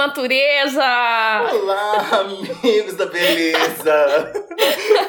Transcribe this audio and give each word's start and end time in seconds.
natureza! 0.00 0.82
Olá, 1.52 2.20
amigos 2.20 2.94
da 2.96 3.04
beleza! 3.04 4.32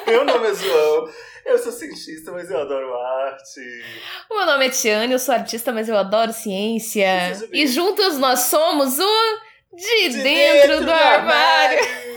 Meu 0.06 0.26
nome 0.26 0.50
é 0.50 0.54
João, 0.54 1.06
eu 1.46 1.58
sou 1.58 1.72
cientista, 1.72 2.34
mas 2.34 2.52
eu 2.52 2.60
adoro 2.60 2.94
arte. 2.94 3.62
O 4.30 4.36
meu 4.36 4.46
nome 4.46 4.66
é 4.68 4.70
Tiane, 4.70 5.14
eu 5.14 5.20
sou 5.20 5.34
artista, 5.34 5.72
mas 5.72 5.88
eu 5.88 5.96
adoro 5.98 6.34
ciência. 6.34 7.08
E 7.54 7.66
juntos 7.68 8.18
nós 8.18 8.42
somos 8.42 9.00
o 9.00 9.40
De, 9.74 10.10
De 10.10 10.24
dentro, 10.24 10.68
dentro, 10.68 10.86
do, 10.86 10.92
armário. 10.92 11.80
armário. 11.80 12.12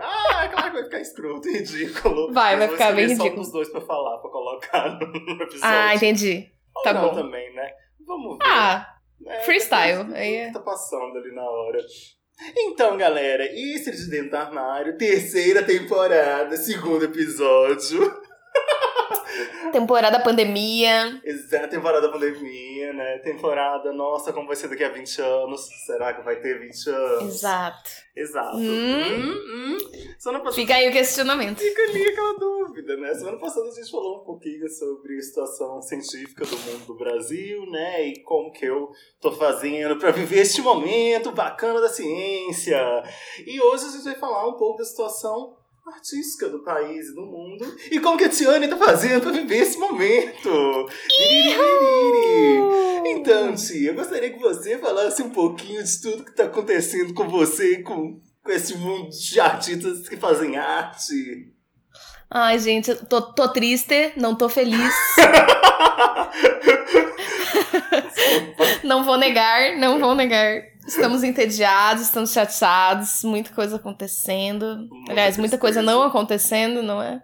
Ah, 0.00 0.48
claro 0.48 0.70
que 0.70 0.76
vai 0.76 0.84
ficar 0.84 1.00
escroto 1.00 1.48
ridículo. 1.50 2.32
Vai, 2.32 2.56
vai 2.56 2.68
ficar 2.68 2.92
bem 2.94 3.06
ridículo. 3.08 3.30
só 3.30 3.36
dos 3.42 3.52
dois 3.52 3.68
pra 3.68 3.82
falar, 3.82 4.16
pra 4.18 4.30
colocar 4.30 4.88
no 4.98 5.42
episódio. 5.42 5.60
Ah, 5.62 5.94
entendi. 5.94 6.50
Ou 6.74 6.82
tá 6.82 6.94
não 6.94 7.10
bom. 7.10 7.14
também, 7.16 7.52
né? 7.54 7.70
Vamos 8.06 8.38
ver. 8.38 8.44
Ah, 8.46 8.94
é, 9.26 9.40
freestyle. 9.40 10.14
Aí 10.14 10.34
é... 10.36 10.52
Tá 10.52 10.60
passando 10.60 11.16
ali 11.16 11.34
na 11.34 11.42
hora. 11.42 11.78
Então, 12.56 12.96
galera, 12.96 13.46
isso 13.54 13.90
é 13.90 13.92
de 13.92 14.10
dentro 14.10 14.30
do 14.30 14.36
armário, 14.36 14.98
terceira 14.98 15.62
temporada, 15.62 16.56
segundo 16.56 17.04
episódio. 17.04 18.12
Temporada 19.72 20.20
pandemia. 20.20 21.20
Exato, 21.24 21.68
temporada 21.68 22.10
pandemia, 22.10 22.92
né? 22.92 23.18
Temporada, 23.18 23.92
nossa, 23.92 24.32
como 24.32 24.46
vai 24.46 24.56
ser 24.56 24.68
daqui 24.68 24.84
a 24.84 24.88
20 24.88 25.20
anos? 25.20 25.68
Será 25.86 26.14
que 26.14 26.22
vai 26.22 26.36
ter 26.36 26.58
20 26.58 26.90
anos? 26.90 27.34
Exato. 27.34 27.90
Exato. 28.16 28.56
Hum. 28.56 29.32
Hum. 29.32 30.52
Fica 30.52 30.74
aí 30.76 30.88
o 30.88 30.92
questionamento. 30.92 31.58
Fica 31.58 31.82
ali 31.82 32.08
aquela 32.08 32.38
dúvida, 32.38 32.96
né? 32.96 33.12
Semana 33.14 33.38
passada 33.38 33.68
a 33.68 33.72
gente 33.72 33.90
falou 33.90 34.22
um 34.22 34.24
pouquinho 34.24 34.68
sobre 34.68 35.18
a 35.18 35.22
situação 35.22 35.82
científica 35.82 36.44
do 36.44 36.56
mundo 36.56 36.86
do 36.86 36.94
Brasil, 36.94 37.66
né? 37.70 38.06
E 38.08 38.22
como 38.22 38.52
que 38.52 38.64
eu 38.64 38.90
tô 39.20 39.32
fazendo 39.32 39.98
para 39.98 40.12
viver 40.12 40.40
este 40.40 40.62
momento 40.62 41.32
bacana 41.32 41.80
da 41.80 41.88
ciência. 41.88 42.78
E 43.44 43.60
hoje 43.60 43.86
a 43.86 43.90
gente 43.90 44.04
vai 44.04 44.14
falar 44.14 44.48
um 44.48 44.56
pouco 44.56 44.78
da 44.78 44.84
situação 44.84 45.56
artística 45.86 46.48
do 46.48 46.64
país 46.64 47.08
e 47.08 47.14
do 47.14 47.22
mundo. 47.22 47.76
E 47.90 48.00
como 48.00 48.16
que 48.16 48.24
a 48.24 48.28
Tiane 48.28 48.68
tá 48.68 48.76
fazendo 48.76 49.20
pra 49.20 49.30
viver 49.30 49.58
esse 49.58 49.78
momento. 49.78 50.88
Então, 53.06 53.54
Tia, 53.54 53.90
eu 53.90 53.94
gostaria 53.94 54.32
que 54.32 54.38
você 54.38 54.78
falasse 54.78 55.22
um 55.22 55.30
pouquinho 55.30 55.82
de 55.82 56.00
tudo 56.00 56.24
que 56.24 56.34
tá 56.34 56.44
acontecendo 56.44 57.12
com 57.14 57.28
você 57.28 57.74
e 57.74 57.82
com, 57.82 58.20
com 58.42 58.50
esse 58.50 58.76
mundo 58.76 59.10
de 59.10 59.40
artistas 59.40 60.08
que 60.08 60.16
fazem 60.16 60.56
arte. 60.56 61.52
Ai, 62.30 62.58
gente, 62.58 62.94
tô, 63.06 63.20
tô 63.20 63.48
triste, 63.48 64.12
não 64.16 64.34
tô 64.34 64.48
feliz. 64.48 64.94
não 68.82 69.04
vou 69.04 69.16
negar, 69.16 69.76
não 69.76 69.98
vou 69.98 70.14
negar. 70.14 70.62
Estamos 70.86 71.22
entediados, 71.22 72.02
estamos 72.02 72.32
chateados, 72.32 73.22
muita 73.24 73.52
coisa 73.52 73.76
acontecendo. 73.76 74.86
Muita 74.90 75.12
Aliás, 75.12 75.38
muita 75.38 75.58
coisa 75.58 75.80
não 75.80 76.02
acontecendo, 76.02 76.82
não 76.82 77.02
é? 77.02 77.22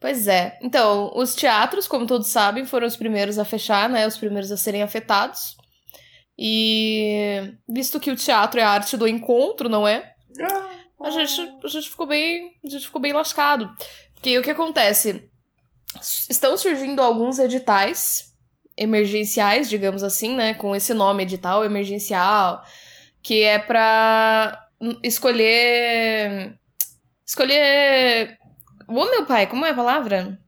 Pois 0.00 0.26
é. 0.26 0.58
Então, 0.62 1.12
os 1.14 1.34
teatros, 1.34 1.86
como 1.86 2.06
todos 2.06 2.28
sabem, 2.28 2.66
foram 2.66 2.86
os 2.86 2.96
primeiros 2.96 3.38
a 3.38 3.44
fechar, 3.44 3.88
né? 3.88 4.06
Os 4.06 4.16
primeiros 4.16 4.50
a 4.50 4.56
serem 4.56 4.82
afetados. 4.82 5.56
E 6.38 7.54
visto 7.68 8.00
que 8.00 8.10
o 8.10 8.16
teatro 8.16 8.60
é 8.60 8.62
a 8.62 8.70
arte 8.70 8.96
do 8.96 9.06
encontro, 9.08 9.68
não 9.68 9.86
é? 9.86 10.12
A 11.00 11.10
gente, 11.10 11.40
a 11.62 11.68
gente 11.68 11.88
ficou 11.88 12.06
bem, 12.06 12.52
a 12.64 12.68
gente 12.68 12.86
ficou 12.86 13.00
bem 13.00 13.12
lascado. 13.12 13.70
Porque 14.14 14.38
o 14.38 14.42
que 14.42 14.50
acontece? 14.50 15.28
Estão 16.28 16.56
surgindo 16.56 17.00
alguns 17.00 17.38
editais 17.38 18.33
emergenciais, 18.76 19.68
digamos 19.68 20.02
assim, 20.02 20.34
né? 20.34 20.54
Com 20.54 20.74
esse 20.74 20.92
nome, 20.94 21.22
edital 21.22 21.64
emergencial, 21.64 22.62
que 23.22 23.42
é 23.42 23.58
para 23.58 24.68
escolher. 25.02 26.58
Escolher. 27.26 28.38
Ô, 28.86 29.04
meu 29.06 29.24
pai, 29.26 29.46
como 29.46 29.64
é 29.64 29.70
a 29.70 29.74
palavra? 29.74 30.38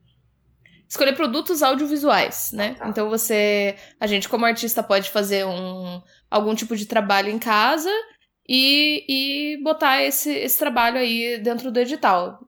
Escolher 0.88 1.14
produtos 1.14 1.62
audiovisuais, 1.62 2.50
né? 2.52 2.74
Tá. 2.74 2.88
Então 2.88 3.08
você. 3.08 3.76
A 3.98 4.06
gente, 4.06 4.28
como 4.28 4.44
artista, 4.44 4.82
pode 4.82 5.10
fazer 5.10 5.44
um, 5.46 6.02
algum 6.30 6.54
tipo 6.54 6.76
de 6.76 6.86
trabalho 6.86 7.30
em 7.30 7.38
casa 7.38 7.90
e, 8.48 9.04
e 9.56 9.62
botar 9.62 10.02
esse, 10.02 10.30
esse 10.30 10.58
trabalho 10.58 10.98
aí 10.98 11.38
dentro 11.38 11.72
do 11.72 11.80
edital. 11.80 12.38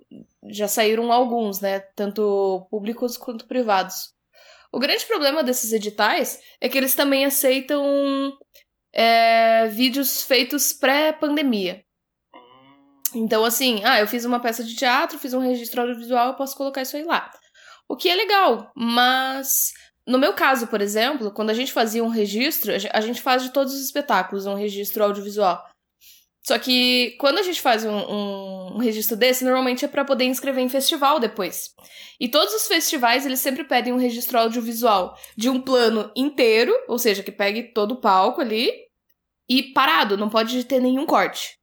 Já 0.50 0.68
saíram 0.68 1.12
alguns, 1.12 1.60
né? 1.60 1.80
Tanto 1.96 2.66
públicos 2.70 3.16
quanto 3.16 3.46
privados. 3.46 4.17
O 4.72 4.78
grande 4.78 5.04
problema 5.06 5.42
desses 5.42 5.72
editais 5.72 6.40
é 6.60 6.68
que 6.68 6.76
eles 6.76 6.94
também 6.94 7.24
aceitam 7.24 8.36
é, 8.92 9.66
vídeos 9.68 10.22
feitos 10.22 10.72
pré-pandemia. 10.72 11.82
Então, 13.14 13.44
assim, 13.44 13.82
ah, 13.84 14.00
eu 14.00 14.06
fiz 14.06 14.24
uma 14.24 14.40
peça 14.40 14.62
de 14.62 14.74
teatro, 14.74 15.18
fiz 15.18 15.32
um 15.32 15.38
registro 15.38 15.80
audiovisual, 15.80 16.28
eu 16.28 16.34
posso 16.34 16.56
colocar 16.56 16.82
isso 16.82 16.96
aí 16.96 17.04
lá. 17.04 17.30
O 17.88 17.96
que 17.96 18.08
é 18.08 18.14
legal, 18.14 18.70
mas 18.76 19.72
no 20.06 20.18
meu 20.18 20.32
caso, 20.32 20.66
por 20.66 20.80
exemplo, 20.80 21.30
quando 21.30 21.50
a 21.50 21.54
gente 21.54 21.70
fazia 21.70 22.02
um 22.02 22.08
registro, 22.08 22.72
a 22.92 23.00
gente 23.00 23.20
faz 23.20 23.42
de 23.42 23.50
todos 23.50 23.74
os 23.74 23.80
espetáculos 23.80 24.46
um 24.46 24.54
registro 24.54 25.04
audiovisual. 25.04 25.62
Só 26.42 26.58
que 26.58 27.16
quando 27.18 27.38
a 27.38 27.42
gente 27.42 27.60
faz 27.60 27.84
um, 27.84 27.90
um, 27.90 28.76
um 28.76 28.78
registro 28.78 29.16
desse, 29.16 29.44
normalmente 29.44 29.84
é 29.84 29.88
para 29.88 30.04
poder 30.04 30.24
inscrever 30.24 30.64
em 30.64 30.68
festival 30.68 31.18
depois. 31.20 31.74
E 32.18 32.28
todos 32.28 32.54
os 32.54 32.66
festivais, 32.66 33.26
eles 33.26 33.40
sempre 33.40 33.64
pedem 33.64 33.92
um 33.92 33.98
registro 33.98 34.38
audiovisual 34.38 35.16
de 35.36 35.50
um 35.50 35.60
plano 35.60 36.10
inteiro, 36.16 36.72
ou 36.88 36.98
seja, 36.98 37.22
que 37.22 37.32
pegue 37.32 37.72
todo 37.74 37.92
o 37.92 38.00
palco 38.00 38.40
ali, 38.40 38.72
e 39.48 39.62
parado, 39.72 40.16
não 40.16 40.28
pode 40.28 40.64
ter 40.64 40.80
nenhum 40.80 41.06
corte. 41.06 41.58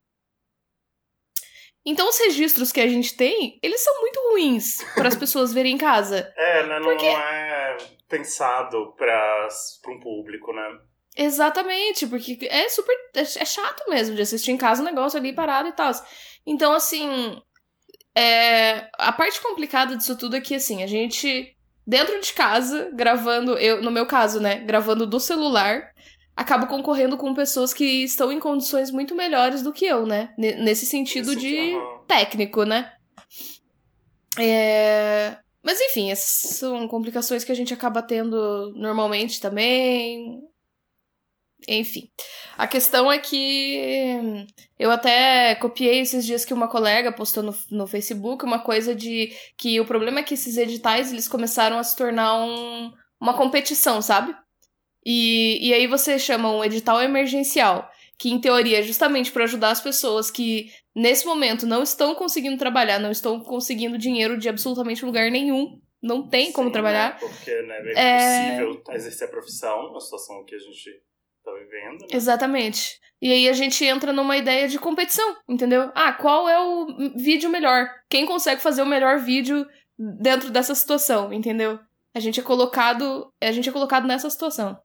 Então 1.85 2.09
os 2.09 2.17
registros 2.17 2.71
que 2.71 2.81
a 2.81 2.87
gente 2.87 3.15
tem, 3.15 3.59
eles 3.61 3.81
são 3.81 4.01
muito 4.01 4.19
ruins 4.31 4.77
para 4.95 5.07
as 5.07 5.15
pessoas 5.17 5.53
verem 5.53 5.75
em 5.75 5.77
casa. 5.77 6.33
É, 6.35 6.63
né? 6.63 6.79
Não, 6.79 6.85
porque... 6.85 7.05
não 7.05 7.19
é 7.19 7.77
pensado 8.09 8.93
para 8.97 9.47
um 9.87 9.99
público, 9.99 10.51
né? 10.51 10.79
Exatamente, 11.15 12.05
porque 12.07 12.37
é 12.49 12.67
super. 12.69 12.93
É, 13.15 13.21
é 13.21 13.45
chato 13.45 13.89
mesmo 13.89 14.15
de 14.15 14.21
assistir 14.21 14.51
em 14.51 14.57
casa 14.57 14.81
o 14.81 14.83
um 14.83 14.87
negócio 14.87 15.17
ali 15.17 15.33
parado 15.33 15.69
e 15.69 15.73
tal. 15.73 15.91
Então, 16.45 16.73
assim. 16.73 17.41
É, 18.17 18.89
a 18.97 19.11
parte 19.11 19.41
complicada 19.41 19.97
disso 19.97 20.17
tudo 20.17 20.37
é 20.37 20.41
que, 20.41 20.55
assim, 20.55 20.81
a 20.81 20.87
gente, 20.87 21.53
dentro 21.85 22.17
de 22.21 22.31
casa, 22.31 22.89
gravando, 22.93 23.57
eu, 23.57 23.81
no 23.81 23.91
meu 23.91 24.05
caso, 24.05 24.39
né, 24.39 24.59
gravando 24.59 25.05
do 25.05 25.19
celular, 25.19 25.91
acabo 26.35 26.67
concorrendo 26.67 27.17
com 27.17 27.33
pessoas 27.33 27.73
que 27.73 28.03
estão 28.03 28.31
em 28.31 28.39
condições 28.39 28.91
muito 28.91 29.15
melhores 29.15 29.61
do 29.61 29.71
que 29.71 29.85
eu, 29.85 30.05
né? 30.05 30.33
Nesse 30.37 30.85
sentido 30.85 31.31
Isso, 31.31 31.39
de 31.39 31.73
técnico, 32.07 32.63
né? 32.63 32.93
É... 34.37 35.37
Mas 35.63 35.79
enfim, 35.81 36.11
essas 36.11 36.57
são 36.57 36.87
complicações 36.87 37.43
que 37.43 37.51
a 37.51 37.55
gente 37.55 37.73
acaba 37.73 38.01
tendo 38.01 38.71
normalmente 38.75 39.39
também. 39.39 40.41
Enfim. 41.67 42.09
A 42.57 42.67
questão 42.67 43.11
é 43.11 43.17
que 43.17 44.45
eu 44.77 44.91
até 44.91 45.55
copiei 45.55 45.99
esses 45.99 46.25
dias 46.25 46.45
que 46.45 46.53
uma 46.53 46.67
colega 46.67 47.11
postou 47.11 47.43
no, 47.43 47.55
no 47.71 47.87
Facebook 47.87 48.43
uma 48.43 48.59
coisa 48.59 48.93
de 48.93 49.31
que 49.57 49.79
o 49.79 49.85
problema 49.85 50.19
é 50.19 50.23
que 50.23 50.33
esses 50.33 50.57
editais 50.57 51.11
eles 51.11 51.27
começaram 51.27 51.77
a 51.77 51.83
se 51.83 51.95
tornar 51.95 52.35
um, 52.35 52.91
uma 53.19 53.33
competição, 53.35 54.01
sabe? 54.01 54.35
E, 55.05 55.59
e 55.67 55.73
aí 55.73 55.87
você 55.87 56.17
chama 56.17 56.51
um 56.51 56.63
edital 56.63 57.01
emergencial, 57.01 57.89
que 58.17 58.31
em 58.31 58.39
teoria 58.39 58.79
é 58.79 58.83
justamente 58.83 59.31
para 59.31 59.43
ajudar 59.43 59.71
as 59.71 59.81
pessoas 59.81 60.31
que 60.31 60.71
nesse 60.95 61.25
momento 61.25 61.65
não 61.65 61.83
estão 61.83 62.15
conseguindo 62.15 62.57
trabalhar, 62.57 62.99
não 62.99 63.11
estão 63.11 63.39
conseguindo 63.39 63.97
dinheiro 63.97 64.37
de 64.37 64.49
absolutamente 64.49 65.05
lugar 65.05 65.29
nenhum, 65.29 65.79
não 66.01 66.27
tem 66.27 66.47
Sim, 66.47 66.51
como 66.53 66.71
trabalhar. 66.71 67.13
Né? 67.13 67.19
Porque 67.19 67.61
né, 67.63 67.81
é, 67.95 68.01
é 68.01 68.57
possível 68.57 68.83
exercer 68.95 69.27
a 69.27 69.31
profissão, 69.31 69.89
uma 69.89 69.99
situação 69.99 70.43
que 70.45 70.55
a 70.55 70.59
gente 70.59 71.01
tá 71.45 71.51
vivendo. 71.53 72.01
Né? 72.01 72.07
Exatamente. 72.11 72.99
E 73.21 73.31
aí 73.31 73.49
a 73.49 73.53
gente 73.53 73.83
entra 73.85 74.11
numa 74.11 74.37
ideia 74.37 74.67
de 74.67 74.77
competição, 74.77 75.35
entendeu? 75.47 75.91
Ah, 75.95 76.13
qual 76.13 76.49
é 76.49 76.59
o 76.59 76.87
vídeo 77.15 77.49
melhor? 77.49 77.89
Quem 78.09 78.25
consegue 78.25 78.61
fazer 78.61 78.81
o 78.81 78.85
melhor 78.85 79.19
vídeo 79.19 79.65
dentro 79.97 80.51
dessa 80.51 80.75
situação, 80.75 81.31
entendeu? 81.31 81.79
A 82.13 82.19
gente 82.19 82.39
é 82.39 82.43
colocado, 82.43 83.31
a 83.41 83.51
gente 83.51 83.69
é 83.69 83.71
colocado 83.71 84.07
nessa 84.07 84.29
situação. 84.29 84.77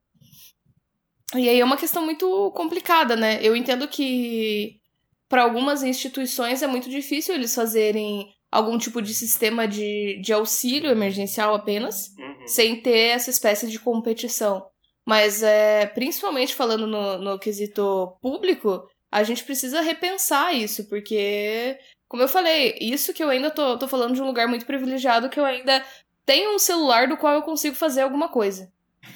E 1.35 1.49
aí 1.49 1.61
é 1.61 1.65
uma 1.65 1.77
questão 1.77 2.05
muito 2.05 2.51
complicada, 2.53 3.15
né? 3.15 3.39
Eu 3.43 3.55
entendo 3.55 3.87
que 3.87 4.81
para 5.29 5.43
algumas 5.43 5.83
instituições 5.83 6.63
é 6.63 6.67
muito 6.67 6.91
difícil 6.91 7.35
eles 7.35 7.55
fazerem 7.55 8.29
algum 8.51 8.77
tipo 8.77 9.01
de 9.01 9.15
sistema 9.15 9.67
de, 9.67 10.21
de 10.21 10.33
auxílio 10.33 10.91
emergencial 10.91 11.55
apenas, 11.55 12.09
uhum. 12.19 12.47
sem 12.49 12.81
ter 12.81 13.11
essa 13.11 13.31
espécie 13.31 13.69
de 13.69 13.79
competição. 13.79 14.67
Mas, 15.07 15.43
é, 15.43 15.87
principalmente 15.87 16.55
falando 16.55 16.87
no, 16.87 17.19
no 17.19 17.39
quesito 17.39 18.17
público, 18.21 18.89
a 19.11 19.23
gente 19.23 19.45
precisa 19.45 19.81
repensar 19.81 20.55
isso, 20.55 20.89
porque, 20.89 21.79
como 22.09 22.23
eu 22.23 22.29
falei, 22.29 22.77
isso 22.81 23.13
que 23.13 23.23
eu 23.23 23.29
ainda 23.29 23.51
tô, 23.51 23.77
tô 23.79 23.89
falando 23.89 24.15
de 24.15 24.23
um 24.23 24.27
lugar 24.27 24.47
muito 24.47 24.67
privilegiado, 24.67 25.29
que 25.29 25.41
eu 25.41 25.45
ainda 25.45 25.85
tenho 26.25 26.55
um 26.55 26.59
celular 26.59 27.09
do 27.09 27.17
qual 27.17 27.35
eu 27.35 27.43
consigo 27.43 27.75
fazer 27.75 28.03
alguma 28.03 28.29
coisa. 28.29 28.73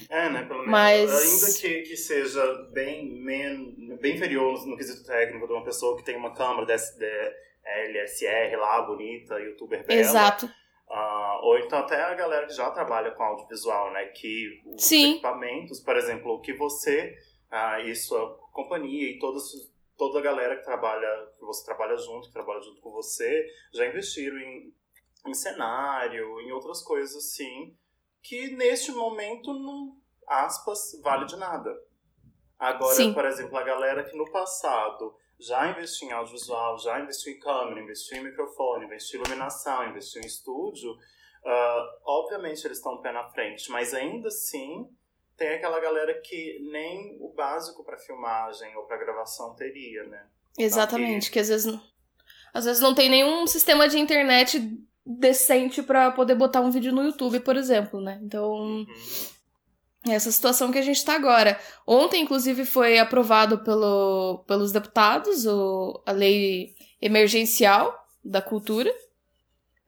É, 0.09 0.29
né? 0.31 0.43
Pelo 0.45 0.61
menos. 0.61 0.71
Mas- 0.73 1.11
Ainda 1.45 1.61
que, 1.61 1.83
que 1.89 1.97
seja 1.97 2.43
bem, 2.73 3.23
men, 3.23 3.97
bem 4.01 4.17
inferior 4.17 4.67
no, 4.67 4.77
quesito 4.77 5.05
técnico 5.05 5.47
de 5.47 5.53
uma 5.53 5.65
pessoa 5.65 5.97
que 5.97 6.03
tem 6.05 6.17
uma 6.17 6.33
câmera 6.35 6.67
DS, 6.67 6.97
de- 6.99 7.45
LSR 7.67 8.57
lá, 8.57 8.83
bonita, 8.83 9.39
youtuber 9.39 9.87
bela. 9.87 10.01
Exato. 10.01 10.51
Ah, 10.89 11.41
ou 11.43 11.59
então 11.59 11.79
até 11.79 12.01
a 12.03 12.15
galera 12.15 12.47
que 12.47 12.53
já 12.53 12.71
trabalha 12.71 13.11
com 13.13 13.23
audiovisual, 13.23 13.93
né? 13.93 14.07
Que 14.07 14.63
os 14.67 14.85
Sim. 14.85 15.13
equipamentos, 15.13 15.81
por 15.81 15.97
exemplo, 15.97 16.33
o 16.33 16.41
que 16.41 16.53
você 16.53 17.17
ah, 17.51 17.81
e 17.81 17.95
sua 17.95 18.37
companhia 18.53 19.11
e 19.11 19.19
todas, 19.19 19.45
toda 19.97 20.19
a 20.19 20.23
galera 20.23 20.57
que 20.57 20.65
trabalha, 20.65 21.29
que 21.39 21.45
você 21.45 21.65
trabalha 21.65 21.97
junto, 21.97 22.29
que 22.29 22.33
trabalha 22.33 22.61
junto 22.61 22.81
com 22.81 22.91
você, 22.91 23.47
já 23.73 23.87
investiram 23.87 24.39
em, 24.39 24.75
em 25.27 25.35
cenário, 25.35 26.41
em 26.41 26.53
outras 26.53 26.83
coisas 26.83 27.17
assim, 27.17 27.77
que 28.23 28.55
neste 28.57 28.93
momento 28.93 29.53
não, 29.55 29.97
aspas, 30.27 31.01
vale 31.03 31.27
de 31.27 31.37
nada. 31.37 31.71
Agora, 32.59 32.95
Sim. 32.95 33.13
por 33.13 33.25
exemplo, 33.25 33.57
a 33.57 33.63
galera 33.63 34.05
que 34.05 34.17
no 34.17 34.31
passado 34.31 35.15
já 35.47 35.71
investiu 35.71 36.09
em 36.09 36.13
audiovisual, 36.13 36.79
já 36.79 37.01
investiu 37.01 37.33
em 37.33 37.39
câmera, 37.39 37.81
investiu 37.81 38.19
em 38.19 38.25
microfone, 38.25 38.87
investiu 38.87 39.21
em 39.21 39.25
iluminação, 39.25 39.89
investiu 39.89 40.23
em 40.23 40.27
estúdio, 40.27 40.97
ah, 41.45 41.99
obviamente 42.07 42.65
eles 42.67 42.79
estão 42.79 42.95
um 42.95 43.03
pé 43.03 43.13
na 43.13 43.25
frente, 43.31 43.71
mas 43.71 43.93
ainda 43.95 44.29
assim 44.29 44.89
tem 45.37 45.49
aquela 45.55 45.81
galera 45.81 46.15
que 46.23 46.59
nem 46.71 47.17
o 47.21 47.33
básico 47.35 47.85
para 47.85 47.99
filmagem 47.99 48.75
ou 48.77 48.85
para 48.85 48.97
gravação 48.99 49.55
teria, 49.55 50.05
né? 50.05 50.27
Exatamente, 50.59 51.31
que 51.31 51.39
às 51.41 51.49
vezes, 51.49 51.67
não- 51.67 51.83
às 52.53 52.65
vezes 52.65 52.81
não 52.81 52.95
tem 52.95 53.09
nenhum 53.11 53.47
sistema 53.47 53.89
de 53.89 53.99
internet 53.99 54.79
decente 55.05 55.83
pra 55.83 56.11
poder 56.13 56.35
botar 56.37 56.61
um 56.61 56.71
vídeo 56.71 56.93
no 56.93 57.03
YouTube, 57.03 57.41
por 57.41 57.57
exemplo, 57.57 58.01
né? 58.01 58.19
Então, 58.23 58.53
Uhum. 58.55 58.87
Essa 60.13 60.31
situação 60.31 60.71
que 60.71 60.79
a 60.79 60.83
gente 60.83 61.05
tá 61.05 61.15
agora. 61.15 61.59
Ontem, 61.87 62.23
inclusive, 62.23 62.65
foi 62.65 62.99
aprovado 62.99 63.59
pelo, 63.59 64.45
pelos 64.47 64.71
deputados 64.71 65.47
o, 65.47 66.03
a 66.05 66.13
lei 66.13 66.75
emergencial 67.01 67.95
da 68.23 68.43
cultura. 68.43 68.93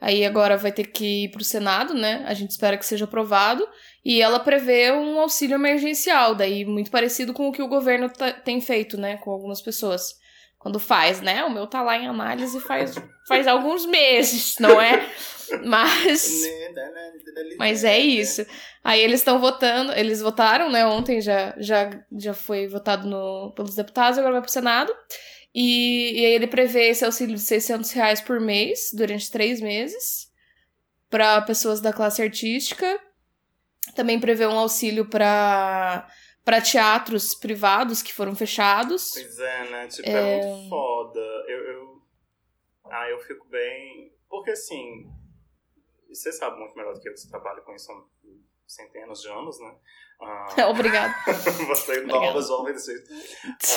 Aí 0.01 0.25
agora 0.25 0.57
vai 0.57 0.73
ter 0.73 0.85
que 0.85 1.25
ir 1.25 1.31
pro 1.31 1.43
Senado, 1.45 1.95
né? 1.95 2.23
A 2.27 2.35
gente 2.35 2.51
espera 2.51 2.77
que 2.77 2.85
seja 2.85 3.05
aprovado. 3.05 3.67
E 4.05 4.21
ela 4.21 4.39
prevê 4.39 4.93
um 4.93 5.19
auxílio 5.19 5.55
emergencial, 5.55 6.35
daí 6.35 6.65
muito 6.65 6.91
parecido 6.91 7.33
com 7.33 7.49
o 7.49 7.53
que 7.53 7.63
o 7.63 7.69
governo 7.69 8.09
tá- 8.11 8.33
tem 8.33 8.61
feito, 8.61 8.99
né? 8.99 9.17
Com 9.19 9.31
algumas 9.31 9.61
pessoas. 9.61 10.15
Quando 10.67 10.81
faz, 10.81 11.21
né? 11.21 11.45
O 11.45 11.51
meu 11.51 11.65
tá 11.69 11.81
lá 11.81 11.97
em 11.97 12.09
análise 12.09 12.59
faz, 12.59 12.97
faz 13.29 13.47
alguns 13.47 13.87
meses, 13.87 14.57
não 14.59 14.81
é? 14.81 15.09
Mas. 15.65 16.43
Mas 17.57 17.85
é 17.85 17.97
isso. 17.97 18.45
Aí 18.83 19.01
eles 19.01 19.21
estão 19.21 19.39
votando, 19.39 19.93
eles 19.93 20.21
votaram, 20.21 20.69
né? 20.69 20.85
Ontem 20.85 21.21
já, 21.21 21.55
já, 21.57 21.89
já 22.19 22.35
foi 22.35 22.67
votado 22.67 23.09
no, 23.09 23.53
pelos 23.55 23.77
deputados, 23.77 24.19
agora 24.19 24.33
vai 24.33 24.43
pro 24.43 24.51
Senado. 24.51 24.93
E, 25.55 26.21
e 26.21 26.27
aí 26.27 26.33
ele 26.33 26.49
prevê 26.49 26.89
esse 26.89 27.05
auxílio 27.05 27.37
de 27.37 27.43
600 27.43 27.93
reais 27.93 28.21
por 28.21 28.41
mês, 28.41 28.91
durante 28.93 29.31
três 29.31 29.61
meses, 29.61 30.33
para 31.09 31.43
pessoas 31.43 31.81
da 31.81 31.93
classe 31.93 32.21
artística. 32.21 32.99
Também 33.95 34.19
prevê 34.19 34.45
um 34.49 34.59
auxílio 34.59 35.09
para 35.09 36.09
para 36.47 36.61
teatros 36.61 37.35
privados 37.35 38.01
que 38.01 38.13
foram 38.15 38.37
fechados. 38.37 39.11
Pois 39.15 39.39
é, 39.41 39.69
né? 39.69 39.89
Tipo, 39.89 40.09
é, 40.09 40.47
muito 40.47 40.69
foda. 40.69 41.21
Eu, 41.49 41.59
eu... 41.59 42.03
Ah, 42.85 43.11
eu 43.11 43.19
fico 43.19 43.49
bem. 43.49 44.15
Porque 44.29 44.53
assim. 44.53 45.13
Você 46.09 46.31
sabe 46.31 46.57
muito 46.61 46.77
melhor 46.77 46.95
do 46.95 47.01
que 47.01 47.09
eu, 47.09 47.17
você 47.17 47.29
trabalha 47.29 47.61
com 47.63 47.75
isso 47.75 47.91
há 47.91 48.05
centenas 48.65 49.21
de 49.21 49.29
anos, 49.29 49.59
né? 49.59 49.77
Ah, 50.21 50.69
Obrigada. 50.71 51.13
você 51.67 52.03
nova, 52.03 52.41
jovem 52.41 52.73
desse 52.73 52.93
jeito. 52.93 53.11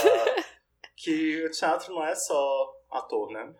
Ah, 0.06 0.44
que 0.96 1.44
o 1.46 1.50
teatro 1.50 1.96
não 1.96 2.06
é 2.06 2.14
só 2.14 2.72
ator, 2.92 3.32
né? 3.32 3.52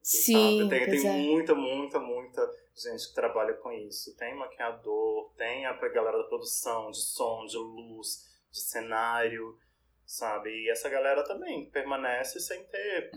Sim, 0.00 0.68
sabe? 0.68 0.70
Tem, 0.70 0.86
tem 0.86 1.06
é. 1.06 1.12
muita, 1.12 1.54
muita, 1.54 1.98
muita 1.98 2.63
gente 2.74 3.08
que 3.08 3.14
trabalha 3.14 3.54
com 3.54 3.72
isso. 3.72 4.16
Tem 4.16 4.34
maquiador, 4.34 5.30
tem 5.36 5.66
a 5.66 5.72
galera 5.88 6.18
da 6.18 6.24
produção, 6.24 6.90
de 6.90 7.00
som, 7.00 7.46
de 7.46 7.56
luz, 7.56 8.28
de 8.50 8.60
cenário, 8.60 9.58
sabe? 10.06 10.50
E 10.50 10.70
essa 10.70 10.88
galera 10.88 11.24
também 11.24 11.70
permanece 11.70 12.40
sem 12.40 12.64
ter 12.64 13.10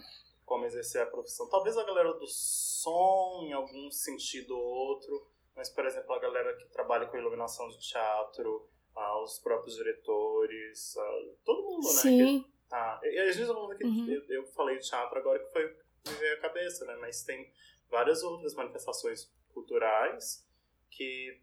como 0.46 0.66
exercer 0.66 1.02
a 1.02 1.06
profissão. 1.08 1.50
Talvez 1.50 1.78
a 1.78 1.84
galera 1.84 2.14
do 2.14 2.26
som, 2.28 3.42
em 3.44 3.54
algum 3.54 3.92
sentido 3.92 4.58
ou 4.58 4.64
outro, 4.64 5.28
mas, 5.56 5.70
por 5.70 5.86
exemplo, 5.86 6.14
a 6.14 6.20
galera 6.20 6.56
que 6.56 6.66
trabalha 6.70 7.08
com 7.08 7.18
iluminação 7.18 7.68
de 7.68 7.80
teatro, 7.80 8.70
ah, 8.96 9.22
os 9.24 9.40
próprios 9.40 9.76
diretores, 9.76 10.96
ah, 10.98 11.22
todo 11.44 11.64
mundo, 11.64 11.88
né? 11.88 11.94
que 11.94 12.00
Sim. 12.02 12.46
Tá. 12.70 13.00
E, 13.04 13.20
às 13.20 13.36
vezes 13.36 13.50
eu, 13.50 13.68
que 13.78 13.84
Uhum. 13.86 14.10
eu, 14.10 14.24
eu 14.30 14.46
falei 14.48 14.78
de 14.78 14.88
teatro 14.88 15.18
agora 15.18 15.40
que 15.40 15.52
foi 15.52 15.68
que 16.04 16.12
me 16.12 16.16
veio 16.18 16.38
à 16.38 16.42
cabeça, 16.42 16.86
né? 16.86 16.96
Mas 17.00 17.24
tem 17.24 17.52
várias 17.90 18.24
outras 18.24 18.54
manifestações 18.56 19.32
culturais 19.62 20.46
que 20.92 21.40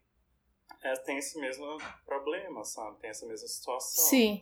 é, 0.83 0.93
tem 0.99 1.17
esse 1.17 1.37
mesmo 1.39 1.65
problema, 2.05 2.63
sabe? 2.63 2.97
Tem 2.99 3.09
essa 3.09 3.25
mesma 3.25 3.47
situação. 3.47 4.05
Sim. 4.05 4.41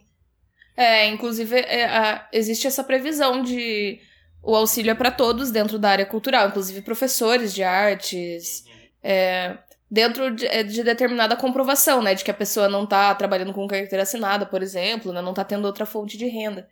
É, 0.78 1.08
inclusive, 1.08 1.58
é, 1.60 1.86
a- 1.86 2.28
existe 2.32 2.68
essa 2.68 2.84
previsão 2.84 3.42
de 3.42 4.00
o 4.44 4.56
auxílio 4.56 4.92
é 4.92 4.96
para 4.96 5.10
todos 5.12 5.52
dentro 5.52 5.80
da 5.80 5.90
área 5.90 6.06
cultural, 6.06 6.48
inclusive 6.50 6.82
professores 6.82 7.54
de 7.54 7.64
artes, 7.64 8.66
Uhum. 8.66 8.88
é, 9.04 9.58
dentro 9.90 10.36
de, 10.36 10.46
é, 10.48 10.64
de 10.64 10.84
determinada 10.84 11.36
comprovação, 11.36 12.02
né, 12.02 12.14
de 12.16 12.24
que 12.24 12.32
a 12.32 12.34
pessoa 12.34 12.68
não 12.68 12.86
tá 12.86 13.14
trabalhando 13.16 13.54
com 13.54 13.68
carteira 13.68 14.04
assinada, 14.04 14.46
por 14.46 14.62
exemplo, 14.62 15.14
né, 15.14 15.22
não 15.22 15.34
tá 15.34 15.44
tendo 15.46 15.66
outra 15.66 15.86
fonte 15.86 16.18
de 16.18 16.26
renda. 16.28 16.68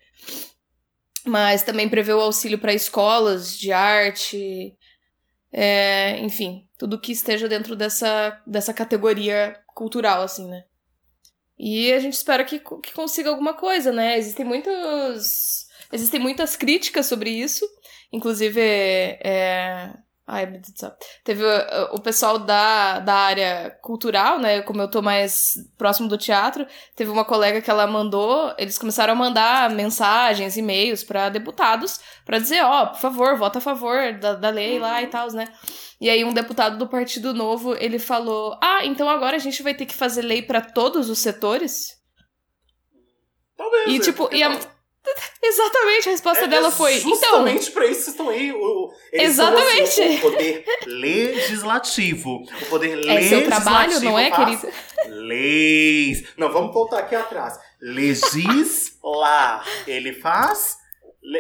Mas 1.26 1.64
também 1.64 1.88
prevê 1.88 2.14
o 2.14 2.20
auxílio 2.22 2.58
para 2.60 2.74
escolas 2.74 3.56
de 3.58 3.72
arte, 3.72 4.76
é, 5.54 6.18
enfim, 6.20 6.68
tudo 6.82 7.00
que 7.00 7.12
esteja 7.12 7.48
dentro 7.48 7.76
dessa, 7.76 8.42
dessa 8.44 8.74
categoria 8.74 9.56
cultural, 9.68 10.24
assim, 10.24 10.50
né. 10.50 10.64
E 11.56 11.94
a 11.94 12.00
gente 12.00 12.14
espera 12.14 12.44
que, 12.44 12.58
que 12.58 12.92
consiga 12.92 13.30
alguma 13.30 13.54
coisa, 13.54 13.92
né? 13.92 14.18
Existem 14.18 14.44
muitos. 14.44 15.68
Existem 15.94 16.20
muitas 16.20 16.56
críticas 16.56 17.06
sobre 17.06 17.30
isso. 17.30 17.64
Inclusive, 18.12 18.60
é... 18.60 19.94
Ai, 20.34 20.46
meu 20.46 20.62
Deus 20.62 20.72
do 20.72 20.80
céu. 20.80 20.94
Teve 21.26 21.44
uh, 21.44 21.90
o 21.92 22.00
pessoal 22.00 22.40
da, 22.40 23.00
da 23.00 23.14
área 23.14 23.78
cultural, 23.82 24.40
né? 24.40 24.62
Como 24.62 24.82
eu 24.82 24.90
tô 24.90 25.02
mais 25.02 25.56
próximo 25.78 26.08
do 26.08 26.18
teatro, 26.18 26.66
teve 26.96 27.12
uma 27.12 27.26
colega 27.26 27.62
que 27.62 27.70
ela 27.70 27.86
mandou. 27.86 28.56
Eles 28.58 28.78
começaram 28.78 29.12
a 29.12 29.16
mandar 29.16 29.70
mensagens, 29.72 30.56
e-mails 30.56 31.04
pra 31.04 31.28
deputados 31.28 32.00
pra 32.26 32.40
dizer: 32.40 32.64
ó, 32.64 32.86
por 32.86 33.00
favor, 33.02 33.36
vota 33.36 33.58
a 33.58 33.62
favor 33.62 34.14
da, 34.20 34.36
da 34.36 34.50
lei 34.50 34.80
lá 34.80 35.04
e 35.04 35.08
tal, 35.08 35.30
né? 35.34 35.50
E 36.00 36.10
aí 36.10 36.24
um 36.24 36.34
deputado 36.34 36.78
do 36.78 36.88
Partido 36.88 37.34
Novo, 37.34 37.76
ele 37.76 38.00
falou: 38.00 38.58
"Ah, 38.64 38.86
então 38.86 39.10
agora 39.10 39.36
a 39.36 39.40
gente 39.40 39.62
vai 39.62 39.74
ter 39.74 39.86
que 39.86 39.94
fazer 39.94 40.22
lei 40.22 40.42
pra 40.42 40.62
todos 40.62 41.10
os 41.10 41.20
setores?" 41.20 41.88
Talvez. 43.58 43.88
E 43.90 43.98
é, 43.98 44.00
tipo, 44.00 44.24
porque 44.24 44.38
e 44.38 44.44
a-. 44.44 44.58
exatamente 45.44 46.08
a 46.10 46.12
resposta 46.12 46.46
É 46.46 46.48
dela 46.48 46.72
foi: 46.72 46.96
"Então, 46.98 47.10
Justamente 47.12 47.72
pra 47.72 47.86
isso 47.86 48.10
estão 48.12 48.30
aí. 48.30 48.52
O, 48.52 48.88
são, 48.90 48.96
Exatamente. 49.14 49.82
assim, 49.84 50.16
o 50.18 50.22
poder 50.22 50.66
legislativo. 50.86 52.44
O 52.62 52.66
poder 52.70 52.92
é 52.92 52.96
legislativo. 52.96 53.30
seu 53.30 53.46
trabalho, 53.46 54.00
não 54.02 54.20
é, 54.20 54.30
faz 54.30 54.62
querida?" 54.62 54.78
Leis. 55.08 56.24
Não, 56.38 56.52
vamos 56.52 56.74
voltar 56.74 57.00
aqui 57.00 57.16
atrás. 57.16 57.58
Legislar. 57.82 59.66
Ele 59.88 60.14
faz. 60.14 60.78
Le... 61.22 61.40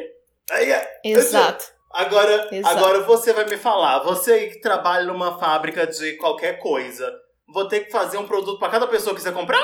É- 0.51 0.99
Exato. 1.05 1.63
Agora, 1.93 2.47
Exato. 2.51 2.77
agora 2.77 3.01
você 3.01 3.33
vai 3.33 3.45
me 3.45 3.57
falar, 3.57 3.99
você 3.99 4.31
aí 4.31 4.49
que 4.49 4.61
trabalha 4.61 5.05
numa 5.05 5.37
fábrica 5.37 5.85
de 5.85 6.13
qualquer 6.13 6.57
coisa, 6.59 7.11
vou 7.53 7.67
ter 7.67 7.81
que 7.81 7.91
fazer 7.91 8.17
um 8.17 8.25
produto 8.25 8.59
pra 8.59 8.69
cada 8.69 8.87
pessoa 8.87 9.13
que 9.13 9.21
você 9.21 9.31
comprar? 9.31 9.61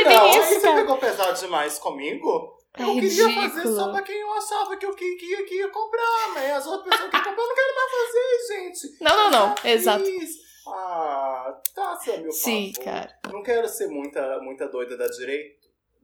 É, 0.00 0.04
não, 0.04 0.10
bem 0.10 0.18
aí 0.32 0.38
isso, 0.38 0.60
você 0.60 0.72
pegou 0.74 0.96
pesado 0.98 1.38
demais 1.40 1.78
comigo. 1.78 2.58
É 2.74 2.82
eu 2.84 2.94
queria 2.94 3.28
fazer 3.34 3.68
só 3.74 3.90
pra 3.92 4.00
quem 4.02 4.18
eu 4.18 4.32
achava 4.32 4.76
que 4.76 4.86
eu 4.86 4.94
que, 4.94 5.14
que, 5.16 5.26
ia- 5.26 5.44
comprar, 5.68 6.30
mas 6.34 6.50
as 6.52 6.66
outras 6.66 6.88
pessoas 6.96 7.10
que 7.10 7.18
comprar 7.18 7.42
eu 7.42 7.48
não 7.48 7.54
quero 7.54 7.74
mais 7.76 7.90
fazer, 7.90 8.54
gente. 8.54 9.02
Não, 9.04 9.16
não, 9.16 9.30
não. 9.30 9.54
Já 9.62 9.70
Exato. 9.70 10.04
fiz. 10.04 10.30
Ah, 10.66 11.60
tá, 11.74 11.96
seu 11.96 12.18
meu 12.20 12.32
Sim, 12.32 12.72
favor. 12.74 12.84
cara. 12.90 13.18
Não 13.30 13.42
quero 13.42 13.68
ser 13.68 13.88
muita, 13.88 14.38
muita 14.40 14.68
doida 14.68 14.96
da 14.96 15.06
direita. 15.08 15.61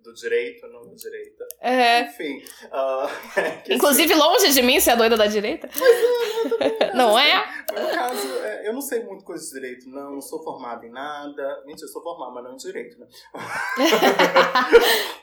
Do 0.09 0.15
direito, 0.15 0.67
não 0.69 0.87
da 0.87 0.95
direita. 0.95 1.47
É. 1.61 2.01
Enfim. 2.01 2.43
ah, 2.73 3.07
que 3.63 3.75
Inclusive, 3.77 4.15
longe 4.15 4.55
de 4.55 4.63
mim 4.63 4.81
ser 4.81 4.93
a 4.93 4.95
doida 4.95 5.19
da 5.19 5.27
direita. 5.27 5.69
Não 6.95 7.19
é? 7.19 7.65
Mas, 7.71 7.83
no 7.83 7.91
caso, 7.91 8.39
é, 8.39 8.69
eu 8.69 8.73
não 8.73 8.81
sei 8.81 9.05
muito 9.05 9.23
coisa 9.23 9.45
de 9.45 9.53
direito, 9.53 9.89
não. 9.89 10.13
Não 10.13 10.21
sou 10.21 10.43
formado 10.43 10.85
em 10.85 10.91
nada. 10.91 11.63
Mentira, 11.67 11.85
eu 11.85 11.93
sou 11.93 12.03
formado, 12.03 12.33
mas 12.33 12.45
não 12.45 12.55
em 12.55 12.57
direito, 12.57 12.99
né? 12.99 13.07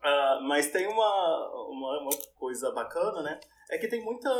Ah, 0.00 0.38
mas 0.42 0.70
tem 0.70 0.86
uma, 0.86 1.66
uma, 1.68 2.00
uma 2.02 2.10
coisa 2.36 2.70
bacana, 2.70 3.20
né? 3.20 3.40
É 3.68 3.78
que 3.78 3.88
tem 3.88 4.00
muita 4.02 4.30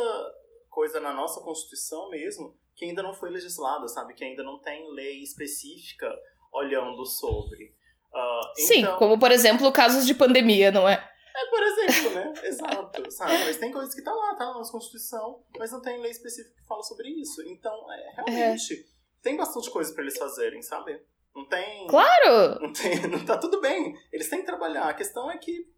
coisa 0.71 1.01
na 1.01 1.13
nossa 1.13 1.41
Constituição 1.41 2.09
mesmo 2.11 2.57
que 2.77 2.85
ainda 2.85 3.03
não 3.03 3.13
foi 3.13 3.29
legislada, 3.29 3.89
sabe? 3.89 4.15
Que 4.15 4.25
ainda 4.25 4.45
não 4.45 4.61
tem 4.61 4.89
lei 4.93 5.21
específica 5.21 6.09
olhando 6.53 7.05
sobre. 7.05 7.75
Uh, 8.13 8.67
Sim, 8.67 8.81
então... 8.81 8.99
como 8.99 9.19
por 9.19 9.31
exemplo 9.31 9.71
casos 9.71 10.07
de 10.07 10.15
pandemia, 10.15 10.71
não 10.71 10.89
é? 10.89 10.95
É, 11.39 11.47
por 11.47 11.63
exemplo, 11.63 12.11
né? 12.15 12.33
Exato. 12.43 13.11
Sabe? 13.11 13.33
Mas 13.45 13.57
tem 13.59 13.71
coisas 13.71 13.95
que 13.95 14.03
tá 14.03 14.13
lá, 14.13 14.35
tá 14.35 14.47
na 14.47 14.55
nossa 14.55 14.73
Constituição, 14.73 15.45
mas 15.57 15.71
não 15.71 15.81
tem 15.81 16.01
lei 16.01 16.11
específica 16.11 16.55
que 16.57 16.67
fala 16.67 16.83
sobre 16.83 17.09
isso. 17.11 17.43
Então, 17.43 17.93
é, 17.93 18.13
realmente, 18.17 18.75
é. 18.75 18.85
tem 19.23 19.37
bastante 19.37 19.71
coisa 19.71 19.93
para 19.93 20.03
eles 20.03 20.19
fazerem, 20.19 20.61
sabe? 20.63 21.01
Não 21.35 21.47
tem. 21.47 21.87
Claro! 21.87 22.61
Não, 22.61 22.73
tem, 22.73 23.01
não 23.07 23.25
tá 23.25 23.39
tudo 23.39 23.61
bem. 23.61 23.95
Eles 24.13 24.29
têm 24.29 24.41
que 24.41 24.47
trabalhar. 24.47 24.89
A 24.89 24.95
questão 24.95 25.31
é 25.31 25.39
que, 25.39 25.73